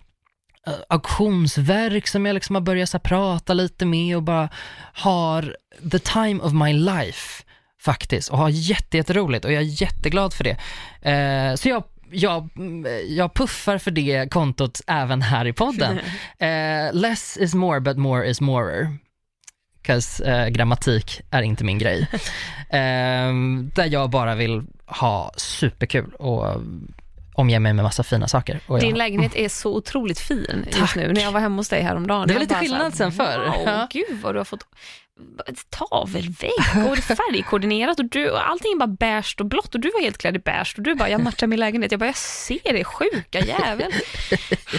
auktionsverk 0.89 2.07
som 2.07 2.26
jag 2.26 2.34
liksom 2.34 2.55
har 2.55 2.61
börjat 2.61 2.89
så 2.89 2.99
prata 2.99 3.53
lite 3.53 3.86
med 3.86 4.15
och 4.15 4.24
bara 4.24 4.49
har 4.93 5.57
the 5.91 5.99
time 5.99 6.39
of 6.39 6.53
my 6.53 6.74
life 6.74 7.43
faktiskt 7.82 8.30
och 8.30 8.38
har 8.38 8.49
jätte, 8.49 8.97
jätteroligt 8.97 9.45
och 9.45 9.51
jag 9.51 9.61
är 9.61 9.82
jätteglad 9.82 10.34
för 10.34 10.43
det. 10.43 10.57
Eh, 11.11 11.55
så 11.55 11.70
jag 11.70 11.84
jag, 12.11 12.49
jag 13.07 13.34
puffar 13.34 13.78
för 13.78 13.91
det 13.91 14.32
kontot 14.32 14.82
även 14.88 15.22
här 15.22 15.45
i 15.45 15.53
podden. 15.53 15.99
Eh, 16.39 16.93
less 16.93 17.38
is 17.38 17.53
more 17.53 17.80
but 17.80 17.97
more 17.97 18.30
is 18.30 18.41
morer. 18.41 18.97
'Cause, 19.88 20.26
eh, 20.26 20.48
grammatik 20.48 21.22
är 21.32 21.42
inte 21.42 21.64
min 21.64 21.78
grej. 21.78 22.08
Eh, 22.70 23.34
där 23.76 23.86
jag 23.92 24.10
bara 24.10 24.36
vill 24.36 24.64
ha 24.86 25.32
superkul 25.38 26.14
och 26.14 26.62
omge 27.34 27.60
mig 27.60 27.74
med 27.74 27.84
massa 27.84 28.04
fina 28.04 28.28
saker. 28.28 28.60
Och 28.68 28.80
Din 28.80 28.90
jag, 28.90 28.98
lägenhet 28.98 29.36
är 29.36 29.50
så 29.50 29.76
otroligt 29.76 30.20
fin 30.20 30.64
just 30.66 30.78
Tack. 30.80 30.96
nu. 30.96 31.14
När 31.14 31.22
jag 31.22 31.32
var 31.32 31.40
hemma 31.40 31.56
hos 31.56 31.70
dig 31.70 31.82
häromdagen. 31.82 32.28
Det 32.28 32.34
var 32.34 32.42
lite 32.42 32.56
skillnad 32.56 32.94
sen 32.94 33.12
förr. 33.12 33.46
Wow, 33.46 33.64
Ja. 33.66 33.88
gud 33.92 34.22
vad 34.22 34.36
du 34.36 34.40
har 34.40 34.46
fått 34.46 34.64
tavelvägg 35.70 36.51
och 36.91 36.97
färgkoordinerat 37.03 37.99
och 37.99 38.05
du, 38.05 38.30
och 38.30 38.49
allting 38.49 38.78
bara 38.80 38.88
beige 38.88 39.36
och 39.39 39.45
blått 39.45 39.76
och 39.76 39.82
du 39.82 39.91
var 39.93 40.01
helt 40.01 40.18
klädd 40.18 40.36
i 40.36 40.39
beige 40.39 40.74
och 40.78 40.84
du 40.84 40.95
bara, 40.95 41.09
jag 41.09 41.22
matchar 41.24 41.47
min 41.47 41.59
lägenhet. 41.59 41.91
Jag 41.91 41.99
bara, 41.99 42.05
jag 42.05 42.15
ser 42.18 42.74
det 42.74 42.84
sjuka 42.84 43.39
jävel. 43.39 43.91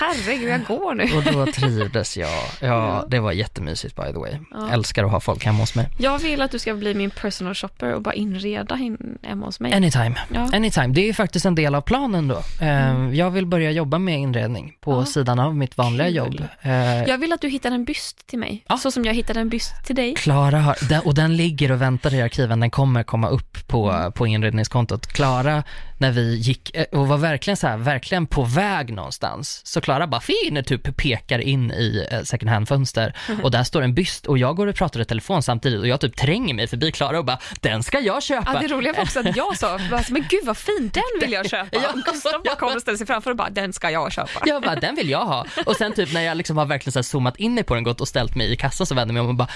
Herregud, 0.00 0.48
jag 0.50 0.64
går 0.64 0.94
nu. 0.94 1.04
och 1.16 1.46
då 1.46 1.52
trivdes 1.52 2.16
jag. 2.16 2.42
Ja, 2.60 3.04
det 3.08 3.20
var 3.20 3.32
jättemysigt 3.32 3.96
by 3.96 4.02
the 4.12 4.18
way. 4.18 4.32
Ja. 4.50 4.70
Älskar 4.72 5.04
att 5.04 5.10
ha 5.10 5.20
folk 5.20 5.44
hemma 5.44 5.58
hos 5.58 5.74
mig. 5.74 5.88
Jag 5.98 6.18
vill 6.18 6.42
att 6.42 6.50
du 6.50 6.58
ska 6.58 6.74
bli 6.74 6.94
min 6.94 7.10
personal 7.10 7.54
shopper 7.54 7.94
och 7.94 8.02
bara 8.02 8.14
inreda 8.14 8.76
in, 8.78 9.18
hemma 9.22 9.46
hos 9.46 9.60
mig. 9.60 9.72
Anytime. 9.74 10.14
Ja. 10.34 10.40
Anytime. 10.52 10.88
Det 10.88 11.08
är 11.08 11.12
faktiskt 11.12 11.46
en 11.46 11.54
del 11.54 11.74
av 11.74 11.80
planen 11.80 12.28
då. 12.28 12.42
Eh, 12.60 13.14
Jag 13.14 13.30
vill 13.30 13.46
börja 13.46 13.70
jobba 13.70 13.98
med 13.98 14.18
inredning 14.18 14.76
på 14.80 14.92
Ja. 14.92 15.06
sidan 15.06 15.38
av 15.38 15.56
mitt 15.56 15.76
vanliga 15.76 16.06
Kul. 16.06 16.16
jobb. 16.16 16.40
Eh, 16.62 17.02
Jag 17.04 17.18
vill 17.18 17.32
att 17.32 17.40
du 17.40 17.48
hittar 17.48 17.70
en 17.70 17.84
byst 17.84 18.26
till 18.26 18.38
mig, 18.38 18.64
Ja. 18.68 18.78
så 18.78 18.90
som 18.90 19.04
jag 19.04 19.14
hittade 19.14 19.40
en 19.40 19.48
byst 19.48 19.72
till 19.86 19.96
dig. 19.96 20.14
Klara 20.28 20.58
har, 20.58 20.76
och 21.04 21.14
den 21.14 21.36
ligger 21.36 21.72
och 21.72 21.82
väntar 21.82 22.14
i 22.14 22.22
arkiven, 22.22 22.60
den 22.60 22.70
kommer 22.70 23.02
komma 23.02 23.28
upp 23.28 23.66
på, 23.68 23.90
Mm. 23.90 24.12
på 24.12 24.26
inredningskontot. 24.26 25.06
Klara, 25.06 25.62
när 25.98 26.10
vi 26.10 26.36
gick 26.36 26.76
eh, 26.76 26.84
och 26.92 27.08
var 27.08 27.16
verkligen 27.16 27.56
så 27.56 27.66
här, 27.66 27.76
verkligen 27.76 28.26
på 28.26 28.42
väg 28.42 28.92
någonstans, 28.92 29.60
så 29.64 29.80
Klara 29.80 30.06
bara 30.06 30.20
finner 30.20 30.62
typ 30.62 30.96
pekar 30.96 31.38
in 31.38 31.70
i 31.70 32.06
eh, 32.10 32.20
second 32.22 32.50
hand-fönster 32.50 33.16
Mm. 33.28 33.44
och 33.44 33.50
där 33.50 33.62
står 33.64 33.82
en 33.82 33.94
byst 33.94 34.26
och 34.26 34.38
jag 34.38 34.56
går 34.56 34.66
och 34.66 34.74
pratar 34.74 35.00
i 35.00 35.04
telefon 35.04 35.42
samtidigt 35.42 35.80
och 35.80 35.88
jag 35.88 36.00
typ 36.00 36.16
tränger 36.16 36.54
mig 36.54 36.66
förbi 36.66 36.92
Klara 36.92 37.18
och 37.18 37.24
bara, 37.24 37.38
den 37.60 37.82
ska 37.82 37.98
jag 38.00 38.22
köpa. 38.22 38.50
Ja, 38.54 38.60
det 38.60 38.74
roliga 38.74 38.92
var 38.92 39.02
också 39.02 39.20
att 39.20 39.36
jag 39.36 39.58
sa, 39.58 39.78
men 40.10 40.24
gud 40.28 40.44
vad 40.44 40.56
fin, 40.56 40.90
den 40.94 41.02
vill 41.20 41.32
jag 41.32 41.50
köpa. 41.50 41.68
Ja, 41.72 41.92
Gustav 42.12 42.42
bara 42.44 42.54
kommer 42.56 42.76
och 42.76 42.82
ställer 42.82 42.98
sig 42.98 43.06
framför 43.06 43.30
och 43.30 43.36
bara, 43.36 43.50
den 43.50 43.72
ska 43.72 43.90
jag 43.90 44.12
köpa. 44.12 44.40
Jag 44.46 44.62
bara, 44.62 44.76
den 44.76 44.94
vill 44.96 45.10
jag 45.10 45.24
ha. 45.26 45.46
Och 45.66 45.76
sen 45.76 45.92
typ 45.92 46.12
när 46.12 46.20
jag 46.22 46.36
liksom 46.36 46.56
har 46.56 46.66
verkligen 46.66 46.92
så 46.92 46.98
här 46.98 47.02
zoomat 47.04 47.36
in 47.36 47.64
på 47.66 47.74
den 47.74 47.84
gott 47.84 48.00
och 48.00 48.08
ställt 48.08 48.34
mig 48.34 48.52
i 48.52 48.56
kassan 48.56 48.86
så 48.86 48.94
vänder 48.94 49.14
jag 49.14 49.14
mig 49.14 49.20
om 49.20 49.28
och 49.28 49.34
bara, 49.34 49.48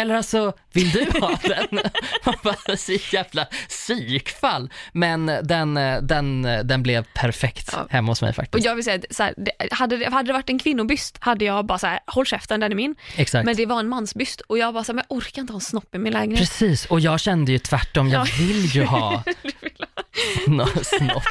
eller 0.00 0.14
alltså, 0.14 0.52
vill 0.72 0.90
du 0.90 1.06
ha 1.20 1.38
den? 1.42 1.80
Man 2.24 2.34
bara, 2.42 2.76
så 2.76 2.92
jävla 3.12 3.44
psykfall. 3.68 4.70
Men 4.92 5.26
den, 5.26 5.74
den, 6.02 6.42
den 6.42 6.82
blev 6.82 7.04
perfekt 7.14 7.70
Ja. 7.72 7.86
hemma 7.90 8.10
hos 8.10 8.22
mig 8.22 8.28
Och 8.28 8.36
faktiskt. 8.36 8.64
jag 8.64 8.74
vill 8.74 8.84
säga, 8.84 8.96
att 8.96 9.16
så 9.16 9.22
här, 9.22 9.34
det, 9.36 9.50
hade, 9.70 9.96
det, 9.96 10.10
hade 10.10 10.26
det 10.28 10.32
varit 10.32 10.50
en 10.50 10.58
kvinnobyst 10.58 11.16
hade 11.20 11.44
jag 11.44 11.66
bara 11.66 11.78
så 11.78 11.86
här, 11.86 12.00
håll 12.06 12.26
käften, 12.26 12.60
den 12.60 12.72
är 12.72 12.76
min. 12.76 12.94
Exakt. 13.16 13.44
Men 13.46 13.56
det 13.56 13.66
var 13.66 13.80
en 13.80 13.88
mansbyst 13.88 14.40
och 14.40 14.58
jag 14.58 14.74
bara 14.74 14.84
så 14.84 14.92
här, 14.92 14.94
men 14.94 15.04
jag 15.08 15.16
orkar 15.16 15.40
inte 15.42 15.52
ha 15.52 15.56
en 15.56 15.60
snopp 15.60 15.94
i 15.94 15.98
min 15.98 16.12
lägenhet. 16.12 16.38
Precis, 16.38 16.86
och 16.86 17.00
jag 17.00 17.20
kände 17.20 17.52
ju 17.52 17.58
tvärtom, 17.58 18.08
jag 18.10 18.20
Ja. 18.26 18.32
vill 18.38 18.64
ju 18.66 18.84
ha 18.84 19.22
nå 20.46 20.66
snopp. 20.66 21.22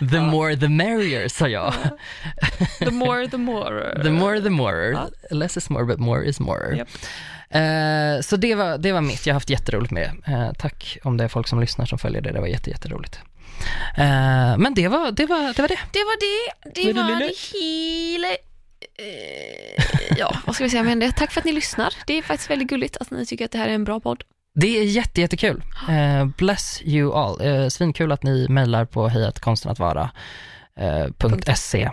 the 0.10 0.20
more 0.20 0.56
the 0.56 0.68
merrier, 0.68 1.28
sa 1.28 1.48
jag. 1.48 1.74
The 2.78 2.90
more 2.90 3.28
the 3.28 3.36
more. 3.36 4.02
The 4.02 4.10
more 4.10 4.40
the 4.40 4.50
more. 4.50 4.90
Ja. 4.90 5.08
Less 5.30 5.56
is 5.56 5.70
more 5.70 5.84
but 5.84 5.98
more 5.98 6.24
is 6.24 6.40
more. 6.40 6.71
Japp. 6.76 6.88
Eh, 7.50 8.20
så 8.20 8.36
det 8.36 8.54
var, 8.54 8.78
det 8.78 8.92
var 8.92 9.00
mitt, 9.00 9.26
jag 9.26 9.34
har 9.34 9.36
haft 9.36 9.50
jätteroligt 9.50 9.92
med 9.92 10.02
det. 10.02 10.14
Eh, 10.32 10.52
tack 10.52 10.98
om 11.04 11.16
det 11.16 11.24
är 11.24 11.28
folk 11.28 11.48
som 11.48 11.60
lyssnar 11.60 11.86
som 11.86 11.98
följer 11.98 12.20
det, 12.20 12.32
det 12.32 12.40
var 12.40 12.46
jätte, 12.46 12.70
jätteroligt. 12.70 13.20
Eh, 13.96 14.56
men 14.58 14.74
det 14.74 14.88
var, 14.88 15.12
det 15.12 15.26
var 15.26 15.54
det. 15.54 15.62
Var 15.62 15.68
det. 15.68 15.78
Det 15.92 15.98
var 15.98 16.20
det, 16.20 16.52
det 16.82 16.92
var 16.92 17.20
det 17.20 17.32
hela. 17.58 18.28
Ja, 20.16 20.36
vad 20.46 20.54
ska 20.54 20.64
vi 20.64 20.70
säga 20.70 20.82
med 20.82 21.00
det? 21.00 21.12
Tack 21.12 21.32
för 21.32 21.40
att 21.40 21.44
ni 21.44 21.52
lyssnar. 21.52 21.94
Det 22.06 22.18
är 22.18 22.22
faktiskt 22.22 22.50
väldigt 22.50 22.68
gulligt 22.68 22.96
att 22.96 23.10
ni 23.10 23.26
tycker 23.26 23.44
att 23.44 23.50
det 23.50 23.58
här 23.58 23.68
är 23.68 23.74
en 23.74 23.84
bra 23.84 24.00
podd. 24.00 24.24
Det 24.54 24.78
är 24.78 24.84
jätte, 24.84 25.20
jättekul. 25.20 25.62
Eh, 25.88 26.26
bless 26.26 26.82
you 26.84 27.14
all. 27.14 27.40
Eh, 27.40 27.68
svinkul 27.68 28.12
att 28.12 28.22
ni 28.22 28.48
mejlar 28.48 28.84
på 28.84 29.08
hejatkonstenatvara.se. 29.08 31.90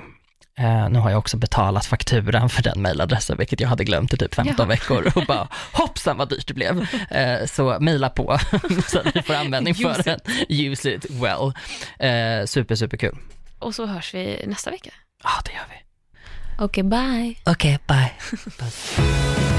Eh, 0.60 0.90
nu 0.90 1.00
har 1.00 1.10
jag 1.10 1.20
också 1.20 1.38
betalat 1.38 1.86
fakturan 1.86 2.50
för 2.50 2.64
den 2.64 2.82
mejladressen, 2.82 3.38
vilket 3.38 3.60
jag 3.60 3.68
hade 3.70 3.84
glömt 3.84 4.14
i 4.14 4.18
typ 4.18 4.36
15 4.36 4.56
Ja. 4.58 4.66
veckor 4.66 5.12
och 5.16 5.26
bara 5.26 5.48
hoppsan 5.74 6.18
vad 6.18 6.30
dyrt 6.30 6.48
det 6.48 6.54
blev. 6.54 6.88
Eh, 7.12 7.46
så 7.46 7.78
mejla 7.80 8.10
på 8.10 8.38
så 8.88 9.00
att 9.00 9.16
vi 9.16 9.22
får 9.22 9.34
användning 9.34 9.76
för 9.76 10.04
den. 10.04 10.20
Use 10.50 10.92
it 10.94 11.06
well. 11.10 11.54
Eh, 12.10 12.46
super, 12.46 12.76
super 12.76 12.98
kul. 12.98 13.18
Och 13.60 13.76
så 13.76 13.86
hörs 13.86 14.14
vi 14.14 14.44
nästa 14.48 14.72
vecka. 14.72 14.90
Ja, 15.24 15.30
det 15.46 15.52
gör 15.52 15.66
vi. 15.70 15.76
Okej, 16.66 16.84
bye. 16.84 17.36
Okej, 17.46 17.80
bye. 17.88 18.12